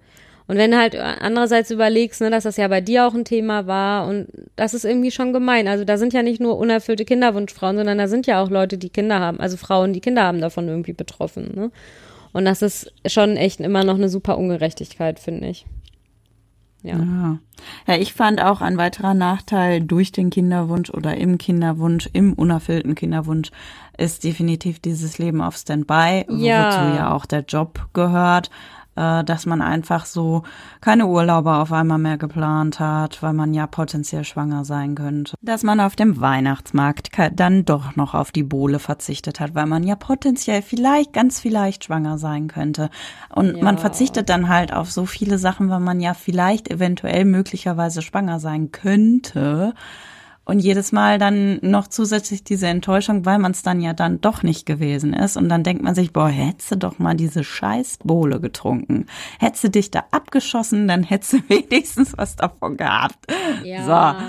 Und 0.50 0.58
wenn 0.58 0.72
du 0.72 0.80
halt 0.80 0.96
andererseits 0.96 1.70
überlegst, 1.70 2.22
ne, 2.22 2.32
dass 2.32 2.44
das 2.44 2.58
ja 2.58 2.68
bei 2.68 2.82
dir 2.82 3.06
auch 3.06 3.14
ein 3.14 3.24
Thema 3.24 3.68
war 3.68 4.08
und 4.08 4.30
das 4.56 4.74
ist 4.74 4.84
irgendwie 4.84 5.12
schon 5.12 5.32
gemein. 5.32 5.68
Also 5.68 5.86
da 5.86 5.96
sind 6.00 6.12
ja 6.12 6.24
nicht 6.24 6.42
nur 6.42 6.58
unerfüllte 6.58 7.06
Kinderwunschfrauen, 7.06 7.78
sondern 7.78 8.00
da 8.00 8.08
sind 8.08 8.26
ja 8.26 8.42
auch 8.42 8.50
Leute, 8.50 8.80
die 8.80 8.90
Kinder 8.90 9.20
haben, 9.20 9.40
also 9.40 9.58
Frauen, 9.58 9.94
die 9.94 10.02
Kinder 10.02 10.24
haben 10.24 10.42
davon 10.42 10.68
irgendwie 10.68 10.94
betroffen. 10.94 11.52
Ne? 11.54 11.72
Und 12.34 12.46
das 12.46 12.64
ist 12.64 12.92
schon 13.06 13.38
echt 13.38 13.60
immer 13.60 13.84
noch 13.84 13.94
eine 13.94 14.10
super 14.10 14.40
Ungerechtigkeit, 14.40 15.20
finde 15.20 15.50
ich. 15.50 15.68
Ja. 16.82 16.98
ja. 16.98 17.40
Ja, 17.86 17.98
ich 17.98 18.14
fand 18.14 18.42
auch 18.42 18.62
ein 18.62 18.78
weiterer 18.78 19.14
Nachteil 19.14 19.82
durch 19.82 20.12
den 20.12 20.32
Kinderwunsch 20.32 20.90
oder 20.90 21.16
im 21.16 21.38
Kinderwunsch, 21.38 22.10
im 22.14 22.34
unerfüllten 22.34 22.96
Kinderwunsch, 22.96 23.52
ist 24.00 24.24
definitiv 24.24 24.80
dieses 24.80 25.20
Leben 25.20 25.42
auf 25.42 25.58
Standby, 25.58 26.26
ja. 26.28 26.70
wozu 26.70 26.98
ja 26.98 27.14
auch 27.14 27.28
der 27.28 27.42
Job 27.42 27.88
gehört 27.94 28.50
äh, 29.00 29.24
dass 29.24 29.46
man 29.46 29.62
einfach 29.62 30.06
so 30.06 30.44
keine 30.82 31.08
Urlaube 31.08 31.54
auf 31.54 31.72
einmal 31.72 31.98
mehr 31.98 32.18
geplant 32.18 32.80
hat, 32.80 33.24
weil 33.24 33.34
man 33.34 33.54
ja 33.54 33.66
potenziell 33.66 34.26
schwanger 34.26 34.66
sein 34.66 34.96
könnte. 34.96 35.36
Dass 35.42 35.64
man 35.64 35.80
auf 35.80 35.96
dem 35.96 36.20
Weihnachtsmarkt 36.20 37.10
dann 37.36 37.64
doch 37.64 37.96
noch 37.96 38.14
auf 38.14 38.32
die 38.32 38.44
Bohle 38.44 38.80
verzichtet 38.80 39.40
hat, 39.40 39.56
weil 39.56 39.68
man 39.68 39.84
ja 39.84 39.96
potenziell 39.96 40.62
vielleicht, 40.62 41.14
ganz 41.14 41.40
vielleicht 41.40 41.86
schwanger 41.86 42.18
sein 42.18 42.50
könnte. 42.50 42.90
Und 43.34 43.58
ja. 43.58 43.64
man 43.64 43.78
verzichtet 43.78 44.28
dann 44.30 44.50
halt 44.50 44.74
auf 44.74 44.92
so 44.92 45.06
viele 45.06 45.38
Sachen, 45.38 45.70
weil 45.70 45.80
man 45.80 46.02
ja 46.02 46.14
vielleicht 46.14 46.70
eventuell 46.70 47.24
möglicherweise 47.24 48.02
schwanger 48.02 48.40
sein 48.40 48.72
könnte. 48.72 49.74
Und 50.50 50.60
jedes 50.60 50.92
Mal 50.92 51.20
dann 51.20 51.60
noch 51.62 51.88
zusätzlich 51.88 52.44
diese 52.44 52.66
Enttäuschung, 52.66 53.24
weil 53.24 53.38
man 53.38 53.52
es 53.52 53.62
dann 53.62 53.82
ja 53.82 53.94
dann 53.94 54.20
doch 54.20 54.42
nicht 54.42 54.66
gewesen 54.66 55.14
ist. 55.14 55.38
Und 55.38 55.48
dann 55.48 55.64
denkt 55.64 55.84
man 55.84 55.94
sich, 55.94 56.12
boah, 56.12 56.28
hättest 56.28 56.72
du 56.72 56.78
doch 56.78 56.98
mal 56.98 57.14
diese 57.14 57.44
scheiß 57.44 58.00
Bohle 58.04 58.40
getrunken. 58.40 59.06
Hättest 59.40 59.66
du 59.66 59.70
dich 59.70 59.92
da 59.92 60.06
abgeschossen, 60.10 60.88
dann 60.88 61.04
hättest 61.04 61.34
du 61.34 61.38
wenigstens 61.50 62.18
was 62.18 62.36
davon 62.36 62.78
gehabt. 62.78 63.32
Ja. 63.64 64.18
So. 64.20 64.26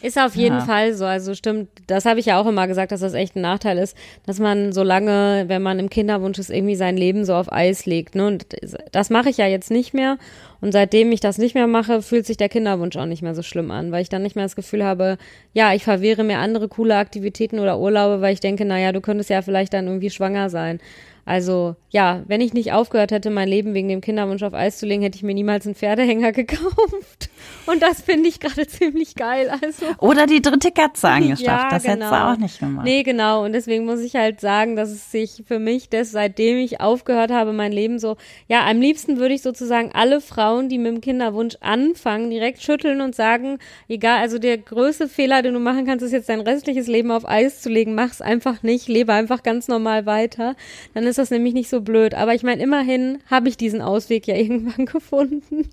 Ist 0.00 0.18
auf 0.18 0.36
jeden 0.36 0.58
ja. 0.58 0.64
Fall 0.64 0.94
so. 0.94 1.04
Also 1.04 1.34
stimmt, 1.34 1.68
das 1.86 2.04
habe 2.04 2.20
ich 2.20 2.26
ja 2.26 2.40
auch 2.40 2.46
immer 2.46 2.68
gesagt, 2.68 2.92
dass 2.92 3.00
das 3.00 3.14
echt 3.14 3.34
ein 3.36 3.40
Nachteil 3.40 3.78
ist, 3.78 3.96
dass 4.26 4.38
man 4.38 4.72
so 4.72 4.82
lange, 4.82 5.44
wenn 5.48 5.62
man 5.62 5.78
im 5.78 5.90
Kinderwunsch 5.90 6.38
ist, 6.38 6.50
irgendwie 6.50 6.76
sein 6.76 6.96
Leben 6.96 7.24
so 7.24 7.34
auf 7.34 7.52
Eis 7.52 7.84
legt. 7.84 8.14
Ne? 8.14 8.26
Und 8.26 8.46
das 8.92 9.10
mache 9.10 9.30
ich 9.30 9.38
ja 9.38 9.46
jetzt 9.46 9.70
nicht 9.70 9.94
mehr. 9.94 10.18
Und 10.60 10.72
seitdem 10.72 11.10
ich 11.12 11.20
das 11.20 11.38
nicht 11.38 11.54
mehr 11.54 11.66
mache, 11.66 12.02
fühlt 12.02 12.26
sich 12.26 12.36
der 12.36 12.48
Kinderwunsch 12.48 12.96
auch 12.96 13.06
nicht 13.06 13.22
mehr 13.22 13.34
so 13.34 13.42
schlimm 13.42 13.70
an, 13.70 13.92
weil 13.92 14.02
ich 14.02 14.08
dann 14.08 14.22
nicht 14.22 14.36
mehr 14.36 14.44
das 14.44 14.56
Gefühl 14.56 14.84
habe, 14.84 15.18
ja, 15.52 15.72
ich 15.74 15.84
verwehre 15.84 16.24
mir 16.24 16.38
andere 16.38 16.68
coole 16.68 16.96
Aktivitäten 16.96 17.58
oder 17.58 17.78
Urlaube, 17.78 18.20
weil 18.20 18.34
ich 18.34 18.40
denke, 18.40 18.64
naja, 18.64 18.92
du 18.92 19.00
könntest 19.00 19.30
ja 19.30 19.42
vielleicht 19.42 19.72
dann 19.72 19.86
irgendwie 19.86 20.10
schwanger 20.10 20.50
sein. 20.50 20.80
Also 21.28 21.76
ja, 21.90 22.22
wenn 22.26 22.40
ich 22.40 22.54
nicht 22.54 22.72
aufgehört 22.72 23.10
hätte, 23.10 23.28
mein 23.28 23.48
Leben 23.48 23.74
wegen 23.74 23.88
dem 23.88 24.00
Kinderwunsch 24.00 24.42
auf 24.42 24.54
Eis 24.54 24.78
zu 24.78 24.86
legen, 24.86 25.02
hätte 25.02 25.16
ich 25.16 25.22
mir 25.22 25.34
niemals 25.34 25.66
einen 25.66 25.74
Pferdehänger 25.74 26.32
gekauft. 26.32 27.28
Und 27.66 27.82
das 27.82 28.00
finde 28.00 28.30
ich 28.30 28.40
gerade 28.40 28.66
ziemlich 28.66 29.14
geil. 29.14 29.50
Also 29.50 29.84
Oder 29.98 30.26
die 30.26 30.40
dritte 30.40 30.70
Katze 30.70 31.08
angeschafft. 31.08 31.42
Ja, 31.42 31.68
das 31.68 31.84
hättest 31.84 32.10
du 32.10 32.14
genau. 32.14 32.32
auch 32.32 32.38
nicht 32.38 32.58
gemacht. 32.58 32.84
Nee, 32.84 33.02
genau. 33.02 33.44
Und 33.44 33.52
deswegen 33.52 33.84
muss 33.84 34.00
ich 34.00 34.16
halt 34.16 34.40
sagen, 34.40 34.74
dass 34.74 34.88
es 34.88 35.10
sich 35.10 35.42
für 35.46 35.58
mich, 35.58 35.90
das, 35.90 36.12
seitdem 36.12 36.56
ich 36.56 36.80
aufgehört 36.80 37.30
habe, 37.30 37.52
mein 37.52 37.72
Leben 37.72 37.98
so, 37.98 38.16
ja, 38.46 38.66
am 38.66 38.80
liebsten 38.80 39.18
würde 39.18 39.34
ich 39.34 39.42
sozusagen 39.42 39.90
alle 39.92 40.22
Frauen, 40.22 40.70
die 40.70 40.78
mit 40.78 40.92
dem 40.92 41.00
Kinderwunsch 41.02 41.56
anfangen, 41.60 42.30
direkt 42.30 42.62
schütteln 42.62 43.02
und 43.02 43.14
sagen, 43.14 43.58
egal, 43.86 44.20
also 44.20 44.38
der 44.38 44.56
größte 44.56 45.08
Fehler, 45.08 45.42
den 45.42 45.52
du 45.52 45.60
machen 45.60 45.84
kannst, 45.84 46.02
ist 46.02 46.12
jetzt 46.12 46.30
dein 46.30 46.40
restliches 46.40 46.86
Leben 46.86 47.10
auf 47.10 47.28
Eis 47.28 47.60
zu 47.60 47.68
legen. 47.68 47.94
Mach's 47.94 48.22
einfach 48.22 48.62
nicht, 48.62 48.88
lebe 48.88 49.12
einfach 49.12 49.42
ganz 49.42 49.68
normal 49.68 50.06
weiter. 50.06 50.56
Dann 50.94 51.04
ist 51.04 51.17
das 51.18 51.30
nämlich 51.30 51.54
nicht 51.54 51.68
so 51.68 51.80
blöd. 51.80 52.14
Aber 52.14 52.34
ich 52.34 52.42
meine, 52.42 52.62
immerhin 52.62 53.18
habe 53.26 53.48
ich 53.48 53.56
diesen 53.56 53.82
Ausweg 53.82 54.26
ja 54.26 54.36
irgendwann 54.36 54.86
gefunden. 54.86 55.68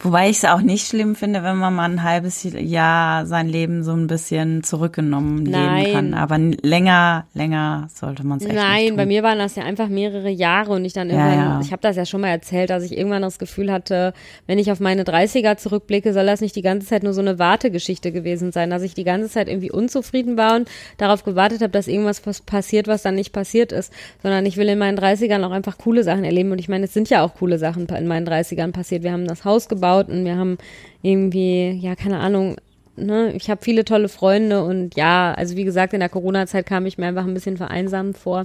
Wobei 0.00 0.30
ich 0.30 0.36
es 0.36 0.44
auch 0.44 0.60
nicht 0.60 0.86
schlimm 0.86 1.16
finde, 1.16 1.42
wenn 1.42 1.56
man 1.56 1.74
mal 1.74 1.90
ein 1.90 2.04
halbes 2.04 2.46
Jahr 2.56 3.26
sein 3.26 3.48
Leben 3.48 3.82
so 3.82 3.92
ein 3.94 4.06
bisschen 4.06 4.62
zurückgenommen 4.62 5.42
Nein. 5.42 5.76
leben 5.86 5.92
kann. 5.92 6.14
Aber 6.14 6.38
länger, 6.38 7.26
länger 7.34 7.88
sollte 7.92 8.24
man 8.24 8.38
es 8.38 8.44
echt 8.44 8.52
nicht 8.54 8.62
Nein, 8.62 8.88
tun. 8.90 8.96
bei 8.96 9.06
mir 9.06 9.24
waren 9.24 9.38
das 9.38 9.56
ja 9.56 9.64
einfach 9.64 9.88
mehrere 9.88 10.28
Jahre 10.28 10.70
und 10.74 10.84
ich 10.84 10.92
dann 10.92 11.10
Ja, 11.10 11.16
irgendwann, 11.16 11.38
ja. 11.38 11.60
ich 11.62 11.72
habe 11.72 11.82
das 11.82 11.96
ja 11.96 12.06
schon 12.06 12.20
mal 12.20 12.28
erzählt, 12.28 12.70
dass 12.70 12.84
ich 12.84 12.96
irgendwann 12.96 13.22
das 13.22 13.40
Gefühl 13.40 13.72
hatte, 13.72 14.12
wenn 14.46 14.60
ich 14.60 14.70
auf 14.70 14.78
meine 14.78 15.02
30er 15.02 15.56
zurückblicke, 15.56 16.12
soll 16.12 16.26
das 16.26 16.40
nicht 16.40 16.54
die 16.54 16.62
ganze 16.62 16.86
Zeit 16.86 17.02
nur 17.02 17.12
so 17.12 17.20
eine 17.20 17.40
Wartegeschichte 17.40 18.12
gewesen 18.12 18.52
sein, 18.52 18.70
dass 18.70 18.82
ich 18.82 18.94
die 18.94 19.04
ganze 19.04 19.28
Zeit 19.28 19.48
irgendwie 19.48 19.72
unzufrieden 19.72 20.36
war 20.36 20.54
und 20.54 20.68
darauf 20.98 21.24
gewartet 21.24 21.60
habe, 21.60 21.70
dass 21.72 21.88
irgendwas 21.88 22.24
was 22.24 22.40
passiert, 22.40 22.86
was 22.86 23.02
dann 23.02 23.16
nicht 23.16 23.32
passiert 23.32 23.72
ist, 23.72 23.92
sondern 24.22 24.46
ich 24.46 24.56
will 24.58 24.68
in 24.68 24.78
meinen 24.78 24.96
30ern 24.96 25.44
auch 25.44 25.50
einfach 25.50 25.76
coole 25.76 26.04
Sachen 26.04 26.22
erleben 26.22 26.52
und 26.52 26.60
ich 26.60 26.68
meine, 26.68 26.84
es 26.84 26.94
sind 26.94 27.10
ja 27.10 27.24
auch 27.24 27.34
coole 27.34 27.58
Sachen 27.58 27.86
in 27.88 28.06
meinen 28.06 28.28
30ern 28.28 28.70
passiert. 28.70 29.02
Wir 29.02 29.10
haben 29.10 29.26
das 29.28 29.44
Haus 29.44 29.68
gebaut 29.68 30.08
und 30.08 30.24
wir 30.24 30.36
haben 30.36 30.58
irgendwie, 31.02 31.70
ja, 31.80 31.94
keine 31.94 32.18
Ahnung, 32.18 32.56
ne, 32.96 33.32
ich 33.32 33.50
habe 33.50 33.62
viele 33.62 33.84
tolle 33.84 34.08
Freunde 34.08 34.64
und 34.64 34.96
ja, 34.96 35.32
also 35.34 35.56
wie 35.56 35.64
gesagt, 35.64 35.92
in 35.92 36.00
der 36.00 36.08
Corona-Zeit 36.08 36.66
kam 36.66 36.86
ich 36.86 36.98
mir 36.98 37.06
einfach 37.06 37.26
ein 37.26 37.34
bisschen 37.34 37.56
vereinsamt 37.56 38.18
vor. 38.18 38.44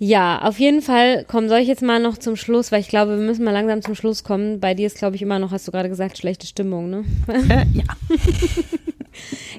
Ja, 0.00 0.42
auf 0.42 0.60
jeden 0.60 0.80
Fall 0.80 1.24
kommen 1.24 1.48
soll 1.48 1.58
ich 1.58 1.68
jetzt 1.68 1.82
mal 1.82 2.00
noch 2.00 2.18
zum 2.18 2.36
Schluss, 2.36 2.70
weil 2.70 2.80
ich 2.80 2.88
glaube, 2.88 3.18
wir 3.18 3.26
müssen 3.26 3.44
mal 3.44 3.50
langsam 3.50 3.82
zum 3.82 3.96
Schluss 3.96 4.22
kommen. 4.22 4.60
Bei 4.60 4.74
dir 4.74 4.86
ist, 4.86 4.98
glaube 4.98 5.16
ich, 5.16 5.22
immer 5.22 5.40
noch, 5.40 5.50
hast 5.50 5.66
du 5.66 5.72
gerade 5.72 5.88
gesagt, 5.88 6.18
schlechte 6.18 6.46
Stimmung, 6.46 6.88
ne? 6.88 7.04
Äh, 7.28 7.66
ja. 7.72 7.84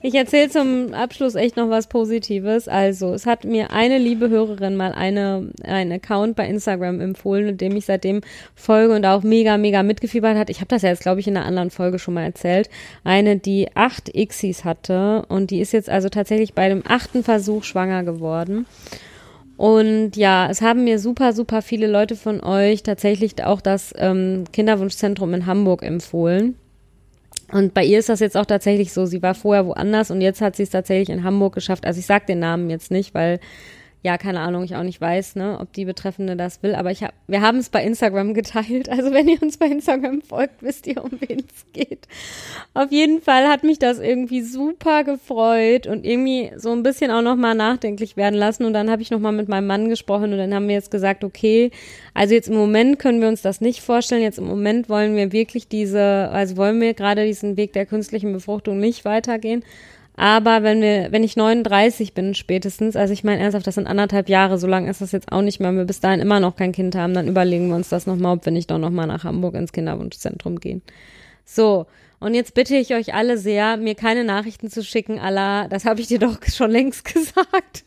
Ich 0.01 0.15
erzähle 0.15 0.49
zum 0.49 0.93
Abschluss 0.93 1.35
echt 1.35 1.57
noch 1.57 1.69
was 1.69 1.87
Positives. 1.87 2.67
Also, 2.67 3.13
es 3.13 3.25
hat 3.25 3.43
mir 3.43 3.71
eine 3.71 3.97
liebe 3.97 4.29
Hörerin 4.29 4.75
mal 4.75 4.93
eine, 4.93 5.51
einen 5.63 5.91
Account 5.91 6.35
bei 6.35 6.47
Instagram 6.47 7.01
empfohlen, 7.01 7.57
dem 7.57 7.75
ich 7.75 7.85
seitdem 7.85 8.21
folge 8.55 8.95
und 8.95 9.05
auch 9.05 9.23
mega, 9.23 9.57
mega 9.57 9.83
mitgefiebert 9.83 10.37
hat. 10.37 10.49
Ich 10.49 10.59
habe 10.59 10.69
das 10.69 10.83
ja 10.83 10.89
jetzt, 10.89 11.01
glaube 11.01 11.19
ich, 11.19 11.27
in 11.27 11.35
einer 11.35 11.45
anderen 11.45 11.69
Folge 11.69 11.99
schon 11.99 12.13
mal 12.13 12.23
erzählt. 12.23 12.69
Eine, 13.03 13.37
die 13.37 13.67
acht 13.75 14.11
Xis 14.13 14.63
hatte 14.63 15.25
und 15.27 15.51
die 15.51 15.59
ist 15.59 15.73
jetzt 15.73 15.89
also 15.89 16.09
tatsächlich 16.09 16.53
bei 16.53 16.69
dem 16.69 16.83
achten 16.87 17.23
Versuch 17.23 17.63
schwanger 17.63 18.03
geworden. 18.03 18.65
Und 19.59 20.15
ja, 20.15 20.47
es 20.49 20.61
haben 20.61 20.85
mir 20.85 20.99
super, 20.99 21.33
super 21.33 21.61
viele 21.61 21.87
Leute 21.87 22.15
von 22.15 22.41
euch 22.41 22.81
tatsächlich 22.81 23.43
auch 23.43 23.59
das 23.59 23.93
ähm, 23.97 24.45
Kinderwunschzentrum 24.53 25.33
in 25.33 25.47
Hamburg 25.47 25.83
empfohlen. 25.83 26.55
Und 27.51 27.73
bei 27.73 27.83
ihr 27.83 27.99
ist 27.99 28.07
das 28.07 28.21
jetzt 28.21 28.37
auch 28.37 28.45
tatsächlich 28.45 28.93
so. 28.93 29.05
Sie 29.05 29.21
war 29.21 29.35
vorher 29.35 29.65
woanders 29.65 30.11
und 30.11 30.21
jetzt 30.21 30.39
hat 30.39 30.55
sie 30.55 30.63
es 30.63 30.69
tatsächlich 30.69 31.09
in 31.09 31.25
Hamburg 31.25 31.55
geschafft. 31.55 31.85
Also 31.85 31.99
ich 31.99 32.05
sag 32.05 32.25
den 32.25 32.39
Namen 32.39 32.69
jetzt 32.69 32.89
nicht, 32.89 33.13
weil 33.13 33.41
ja, 34.01 34.17
keine 34.17 34.39
Ahnung, 34.39 34.63
ich 34.63 34.77
auch 34.77 34.83
nicht 34.83 35.01
weiß, 35.01 35.35
ne, 35.35 35.57
ob 35.59 35.73
die 35.73 35.83
Betreffende 35.83 36.37
das 36.37 36.63
will. 36.63 36.73
Aber 36.73 36.89
ich 36.89 37.03
hab, 37.03 37.13
wir 37.27 37.41
haben 37.41 37.57
es 37.57 37.69
bei 37.69 37.83
Instagram 37.83 38.33
geteilt. 38.33 38.89
Also 38.99 39.13
wenn 39.13 39.27
ihr 39.27 39.41
uns 39.41 39.57
bei 39.57 39.67
Instagram 39.67 40.21
folgt, 40.21 40.61
wisst 40.61 40.87
ihr, 40.87 41.03
um 41.03 41.11
wen 41.19 41.39
es 41.39 41.65
geht. 41.73 42.07
Auf 42.73 42.91
jeden 42.91 43.21
Fall 43.21 43.47
hat 43.47 43.63
mich 43.63 43.79
das 43.79 43.99
irgendwie 43.99 44.41
super 44.41 45.03
gefreut 45.03 45.85
und 45.87 46.05
irgendwie 46.05 46.51
so 46.57 46.71
ein 46.71 46.83
bisschen 46.83 47.11
auch 47.11 47.21
nochmal 47.21 47.55
nachdenklich 47.55 48.17
werden 48.17 48.35
lassen. 48.35 48.65
Und 48.65 48.73
dann 48.73 48.89
habe 48.89 49.01
ich 49.01 49.11
nochmal 49.11 49.31
mit 49.31 49.47
meinem 49.47 49.67
Mann 49.67 49.89
gesprochen 49.89 50.31
und 50.31 50.37
dann 50.37 50.53
haben 50.53 50.67
wir 50.67 50.75
jetzt 50.75 50.91
gesagt, 50.91 51.23
okay, 51.23 51.71
also 52.13 52.33
jetzt 52.33 52.49
im 52.49 52.55
Moment 52.55 52.99
können 52.99 53.21
wir 53.21 53.27
uns 53.27 53.41
das 53.41 53.61
nicht 53.61 53.81
vorstellen. 53.81 54.21
Jetzt 54.21 54.39
im 54.39 54.47
Moment 54.47 54.89
wollen 54.89 55.15
wir 55.15 55.31
wirklich 55.31 55.67
diese, 55.67 56.29
also 56.31 56.57
wollen 56.57 56.81
wir 56.81 56.93
gerade 56.93 57.25
diesen 57.25 57.57
Weg 57.57 57.73
der 57.73 57.85
künstlichen 57.85 58.33
Befruchtung 58.33 58.79
nicht 58.79 59.05
weitergehen. 59.05 59.63
Aber 60.19 60.63
wenn 60.63 60.81
wir, 60.81 61.13
wenn 61.13 61.23
ich 61.23 61.37
39 61.37 62.13
bin 62.13 62.35
spätestens, 62.35 62.97
also 62.97 63.13
ich 63.13 63.23
meine 63.23 63.39
ernsthaft, 63.39 63.65
das 63.65 63.75
sind 63.75 63.87
anderthalb 63.87 64.27
Jahre, 64.27 64.57
so 64.57 64.67
lange 64.67 64.89
ist 64.89 64.99
das 64.99 65.13
jetzt 65.13 65.31
auch 65.31 65.41
nicht 65.41 65.61
mehr, 65.61 65.69
wenn 65.69 65.77
wir 65.77 65.85
bis 65.85 66.01
dahin 66.01 66.19
immer 66.19 66.41
noch 66.41 66.57
kein 66.57 66.73
Kind 66.73 66.93
haben, 66.93 67.13
dann 67.13 67.29
überlegen 67.29 67.69
wir 67.69 67.77
uns 67.77 67.87
das 67.87 68.05
nochmal, 68.05 68.35
ob 68.35 68.43
wir 68.43 68.51
nicht 68.51 68.69
doch 68.69 68.79
nochmal 68.79 69.07
nach 69.07 69.23
Hamburg 69.23 69.55
ins 69.55 69.71
Kinderwunschzentrum 69.71 70.59
gehen. 70.59 70.81
So, 71.45 71.85
und 72.19 72.33
jetzt 72.33 72.53
bitte 72.53 72.75
ich 72.75 72.93
euch 72.93 73.13
alle 73.13 73.37
sehr, 73.37 73.77
mir 73.77 73.95
keine 73.95 74.25
Nachrichten 74.25 74.69
zu 74.69 74.83
schicken, 74.83 75.19
Allah, 75.19 75.69
das 75.69 75.85
habe 75.85 76.01
ich 76.01 76.07
dir 76.07 76.19
doch 76.19 76.37
schon 76.53 76.69
längst 76.69 77.05
gesagt. 77.05 77.85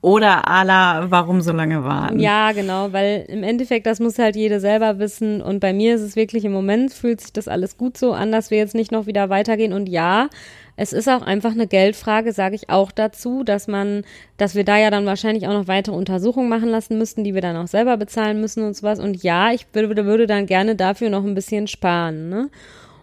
Oder 0.00 0.46
Ala, 0.46 1.10
warum 1.10 1.40
so 1.40 1.50
lange 1.50 1.82
warten? 1.82 2.20
Ja, 2.20 2.52
genau, 2.52 2.92
weil 2.92 3.24
im 3.26 3.42
Endeffekt, 3.42 3.86
das 3.86 3.98
muss 3.98 4.18
halt 4.18 4.36
jeder 4.36 4.60
selber 4.60 5.00
wissen. 5.00 5.42
Und 5.42 5.58
bei 5.58 5.72
mir 5.72 5.96
ist 5.96 6.02
es 6.02 6.14
wirklich 6.14 6.44
im 6.44 6.52
Moment, 6.52 6.92
fühlt 6.92 7.20
sich 7.20 7.32
das 7.32 7.48
alles 7.48 7.78
gut 7.78 7.96
so 7.96 8.12
an, 8.12 8.30
dass 8.30 8.52
wir 8.52 8.58
jetzt 8.58 8.76
nicht 8.76 8.92
noch 8.92 9.06
wieder 9.06 9.28
weitergehen. 9.28 9.72
Und 9.72 9.88
ja, 9.88 10.28
es 10.82 10.92
ist 10.92 11.08
auch 11.08 11.22
einfach 11.22 11.52
eine 11.52 11.68
Geldfrage, 11.68 12.32
sage 12.32 12.56
ich 12.56 12.68
auch 12.68 12.90
dazu, 12.90 13.44
dass 13.44 13.68
man, 13.68 14.02
dass 14.36 14.56
wir 14.56 14.64
da 14.64 14.76
ja 14.78 14.90
dann 14.90 15.06
wahrscheinlich 15.06 15.46
auch 15.46 15.52
noch 15.52 15.68
weitere 15.68 15.94
Untersuchungen 15.94 16.48
machen 16.48 16.68
lassen 16.68 16.98
müssten, 16.98 17.22
die 17.22 17.34
wir 17.34 17.40
dann 17.40 17.56
auch 17.56 17.68
selber 17.68 17.96
bezahlen 17.96 18.40
müssen 18.40 18.64
und 18.64 18.74
sowas. 18.74 18.98
Und 18.98 19.22
ja, 19.22 19.52
ich 19.52 19.64
würde, 19.72 20.04
würde 20.04 20.26
dann 20.26 20.46
gerne 20.46 20.74
dafür 20.74 21.08
noch 21.08 21.24
ein 21.24 21.36
bisschen 21.36 21.68
sparen, 21.68 22.28
ne? 22.28 22.50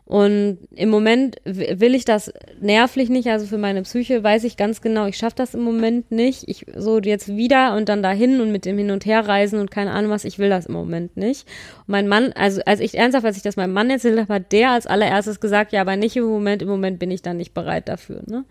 Und 0.09 0.57
im 0.75 0.89
Moment 0.89 1.35
will 1.45 1.93
ich 1.93 2.03
das 2.03 2.33
nervlich 2.59 3.09
nicht, 3.09 3.27
also 3.29 3.45
für 3.45 3.59
meine 3.59 3.83
Psyche 3.83 4.23
weiß 4.23 4.43
ich 4.43 4.57
ganz 4.57 4.81
genau, 4.81 5.05
ich 5.05 5.17
schaffe 5.17 5.35
das 5.35 5.53
im 5.53 5.61
Moment 5.61 6.11
nicht. 6.11 6.45
Ich 6.47 6.65
so 6.75 6.97
jetzt 6.97 7.27
wieder 7.27 7.75
und 7.75 7.89
dann 7.89 8.01
dahin 8.01 8.41
und 8.41 8.51
mit 8.51 8.65
dem 8.65 8.75
Hin- 8.79 8.89
und 8.89 9.05
Herreisen 9.05 9.59
und 9.59 9.69
keine 9.69 9.91
Ahnung 9.91 10.09
was, 10.09 10.25
ich 10.25 10.39
will 10.39 10.49
das 10.49 10.65
im 10.65 10.73
Moment 10.73 11.15
nicht. 11.15 11.47
Und 11.81 11.89
mein 11.89 12.07
Mann, 12.07 12.33
also 12.33 12.59
als 12.65 12.79
ich 12.79 12.97
ernsthaft, 12.97 13.23
als 13.23 13.37
ich 13.37 13.43
das 13.43 13.55
meinem 13.55 13.73
Mann 13.73 13.91
erzählt 13.91 14.19
habe, 14.19 14.33
hat 14.33 14.51
der 14.51 14.71
als 14.71 14.87
allererstes 14.87 15.39
gesagt, 15.39 15.73
ja, 15.73 15.81
aber 15.81 15.95
nicht 15.95 16.15
im 16.15 16.23
Moment, 16.23 16.63
im 16.63 16.69
Moment 16.69 16.97
bin 16.97 17.11
ich 17.11 17.21
dann 17.21 17.37
nicht 17.37 17.53
bereit 17.53 17.87
dafür, 17.87 18.23
ne? 18.25 18.45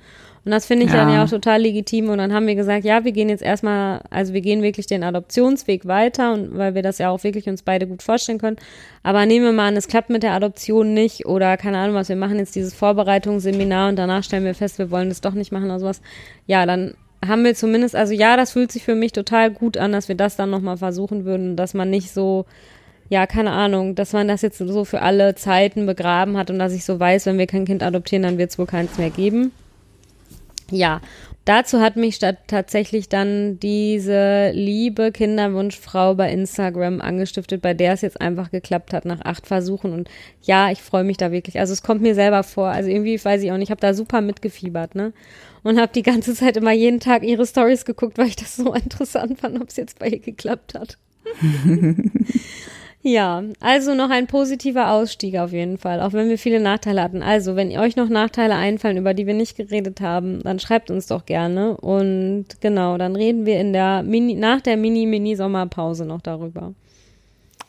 Und 0.49 0.53
das 0.53 0.65
finde 0.65 0.87
ich 0.87 0.91
Ja. 0.93 1.05
dann 1.05 1.13
ja 1.13 1.23
auch 1.25 1.29
total 1.29 1.61
legitim. 1.61 2.09
Und 2.09 2.17
dann 2.17 2.33
haben 2.33 2.47
wir 2.47 2.55
gesagt, 2.55 2.83
ja, 2.83 3.05
wir 3.05 3.13
gehen 3.13 3.29
jetzt 3.29 3.43
erstmal, 3.43 4.01
also 4.09 4.33
wir 4.33 4.41
gehen 4.41 4.63
wirklich 4.63 4.87
den 4.87 5.05
Adoptionsweg 5.05 5.87
weiter 5.87 6.33
und 6.33 6.57
weil 6.57 6.75
wir 6.75 6.81
das 6.81 6.97
ja 6.97 7.11
auch 7.11 7.23
wirklich 7.23 7.51
uns 7.51 7.61
beide 7.61 7.87
gut 7.87 8.03
vorstellen 8.03 8.39
können. 8.39 8.57
Aber 9.03 9.27
nehmen 9.27 9.45
wir 9.45 9.53
mal 9.53 9.69
an, 9.69 9.77
es 9.77 9.89
klappt 9.89 10.09
mit 10.09 10.23
der 10.23 10.33
Adoption 10.33 10.95
nicht 10.95 11.27
oder 11.27 11.59
keine 11.59 11.77
Ahnung 11.77 11.95
was, 11.97 12.09
wir 12.09 12.17
machen 12.17 12.39
jetzt 12.39 12.55
dieses 12.55 12.73
Vorbereitungsseminar 12.73 13.91
und 13.91 13.97
danach 13.97 14.25
stellen 14.25 14.47
wir 14.47 14.55
fest, 14.55 14.79
wir 14.79 14.91
wollen 14.91 15.11
das 15.11 15.21
doch 15.21 15.35
nicht 15.35 15.53
machen 15.53 15.67
oder 15.67 15.81
sowas. 15.81 16.01
Ja, 16.47 16.65
dann 16.65 16.95
haben 17.23 17.45
wir 17.45 17.55
zumindest, 17.55 17.95
also 17.95 18.15
ja, 18.15 18.39
das 18.39 18.53
fühlt 18.53 18.73
sich 18.73 18.85
für 18.85 18.95
mich 18.95 19.13
total 19.13 19.51
gut 19.51 19.77
an, 19.77 19.93
dass 19.93 20.09
wir 20.09 20.15
das 20.15 20.37
dann 20.37 20.49
nochmal 20.49 20.79
versuchen 20.79 21.27
würden, 21.27 21.57
dass 21.57 21.75
man 21.75 21.91
nicht 21.91 22.11
so, 22.11 22.47
ja, 23.11 23.27
keine 23.27 23.51
Ahnung, 23.51 23.95
dass 23.97 24.15
man 24.15 24.29
das 24.29 24.41
jetzt 24.41 24.57
so 24.57 24.87
für 24.87 25.03
alle 25.03 25.35
Zeiten 25.35 25.85
begraben 25.85 26.39
hat 26.39 26.51
und 26.51 26.59
dass 26.59 26.73
ich 26.73 26.87
so 26.87 26.99
weiß, 26.99 27.27
wenn 27.27 27.37
wir 27.37 27.47
kein 27.47 27.67
Kind 27.67 27.83
adoptieren, 27.83 28.23
dann 28.23 28.39
wird 28.39 28.49
es 28.49 28.59
wohl 28.59 28.65
keins 28.67 28.97
mehr 28.97 29.11
geben. 29.11 29.53
Ja, 30.71 31.01
dazu 31.47 31.81
hat 31.81 31.97
mich 31.97 32.19
tatsächlich 32.19 33.09
dann 33.09 33.59
diese 33.59 34.51
liebe 34.53 35.13
Kinderwunschfrau 35.13 36.15
bei 36.15 36.31
Instagram 36.31 37.01
angestiftet, 37.01 37.63
bei 37.63 37.73
der 37.73 37.95
es 37.95 38.03
jetzt 38.03 38.21
einfach 38.21 38.51
geklappt 38.51 38.93
hat 38.93 39.07
nach 39.07 39.23
acht 39.23 39.47
Versuchen. 39.47 39.93
Und 39.93 40.11
ja, 40.43 40.71
ich 40.71 40.83
freue 40.83 41.05
mich 41.05 41.17
da 41.17 41.33
wirklich. 41.33 41.59
Also 41.59 41.73
es 41.73 41.83
kommt 41.83 42.03
mir 42.03 42.15
selber 42.15 42.43
vor. 42.43 42.69
Also 42.69 42.91
irgendwie 42.91 43.23
weiß 43.23 43.43
ich 43.43 43.51
auch 43.51 43.57
nicht, 43.57 43.69
ich 43.69 43.71
habe 43.71 43.81
da 43.81 43.95
super 43.95 44.21
mitgefiebert, 44.21 44.95
ne? 44.95 45.13
Und 45.63 45.81
habe 45.81 45.93
die 45.93 46.03
ganze 46.03 46.35
Zeit 46.35 46.57
immer 46.57 46.73
jeden 46.73 47.01
Tag 47.01 47.23
ihre 47.25 47.47
Stories 47.47 47.85
geguckt, 47.85 48.19
weil 48.19 48.29
ich 48.29 48.37
das 48.37 48.57
so 48.57 48.75
interessant 48.75 49.41
fand, 49.41 49.61
ob 49.61 49.69
es 49.69 49.77
jetzt 49.77 49.99
bei 49.99 50.09
ihr 50.09 50.21
geklappt 50.21 50.75
hat. 50.75 50.99
Ja, 53.03 53.45
also 53.61 53.95
noch 53.95 54.11
ein 54.11 54.27
positiver 54.27 54.91
Ausstieg 54.91 55.39
auf 55.39 55.53
jeden 55.53 55.79
Fall, 55.79 56.01
auch 56.01 56.13
wenn 56.13 56.29
wir 56.29 56.39
viele 56.39 56.59
Nachteile 56.59 57.03
hatten. 57.03 57.23
Also, 57.23 57.55
wenn 57.55 57.77
euch 57.79 57.95
noch 57.95 58.09
Nachteile 58.09 58.57
einfallen, 58.57 58.97
über 58.97 59.15
die 59.15 59.27
wir 59.27 59.35
nicht 59.35 59.57
geredet 59.57 60.01
haben, 60.01 60.43
dann 60.43 60.59
schreibt 60.59 60.91
uns 60.91 61.07
doch 61.07 61.25
gerne. 61.25 61.77
Und 61.77 62.47
genau, 62.61 62.99
dann 62.99 63.15
reden 63.15 63.47
wir 63.47 63.61
in 63.61 63.73
der 63.73 64.03
Mini, 64.03 64.35
nach 64.35 64.61
der 64.61 64.77
Mini-Mini-Sommerpause 64.77 66.07
noch 66.07 66.21
darüber. 66.21 66.75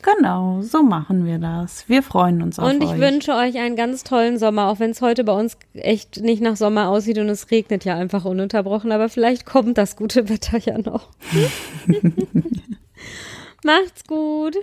Genau, 0.02 0.62
so 0.62 0.82
machen 0.82 1.26
wir 1.26 1.40
das. 1.40 1.88
Wir 1.88 2.02
freuen 2.02 2.42
uns 2.42 2.58
auf 2.58 2.70
und 2.70 2.82
ich 2.82 2.92
euch. 2.92 3.00
wünsche 3.00 3.34
euch 3.34 3.58
einen 3.58 3.76
ganz 3.76 4.06
tollen 4.06 4.40
Sommer, 4.40 4.70
auch 4.70 4.80
wenn 4.80 4.92
es 4.92 5.02
heute 5.02 5.26
bei 5.26 5.34
uns 5.34 5.58
echt 5.74 6.22
nicht 6.22 6.42
nach 6.42 6.56
Sommer 6.56 6.88
aussieht 6.88 7.18
und 7.18 7.28
es 7.28 7.52
regnet 7.52 7.84
ja 7.84 7.96
einfach 7.96 8.24
ununterbrochen, 8.24 8.94
aber 8.94 9.10
vielleicht 9.10 9.46
kommt 9.46 9.78
das 9.78 9.98
gute 9.98 10.30
Wetter 10.30 10.58
ja 10.58 10.78
noch. 10.78 11.10
Macht's 13.64 14.06
gut. 14.08 14.56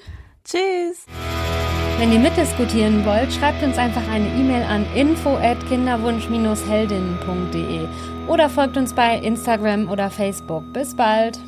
Tschüss. 0.46 1.04
Wenn 1.98 2.12
ihr 2.12 2.20
mitdiskutieren 2.20 3.04
wollt, 3.04 3.32
schreibt 3.32 3.64
uns 3.64 3.78
einfach 3.78 4.06
eine 4.09 4.28
E-Mail 4.28 4.62
an 4.62 4.87
info@kinderwunsch-heldinnen.de 4.94 7.88
oder 8.28 8.48
folgt 8.48 8.76
uns 8.76 8.92
bei 8.92 9.18
Instagram 9.18 9.90
oder 9.90 10.09
Facebook. 10.09 10.62
Bis 10.72 10.94
bald. 10.94 11.40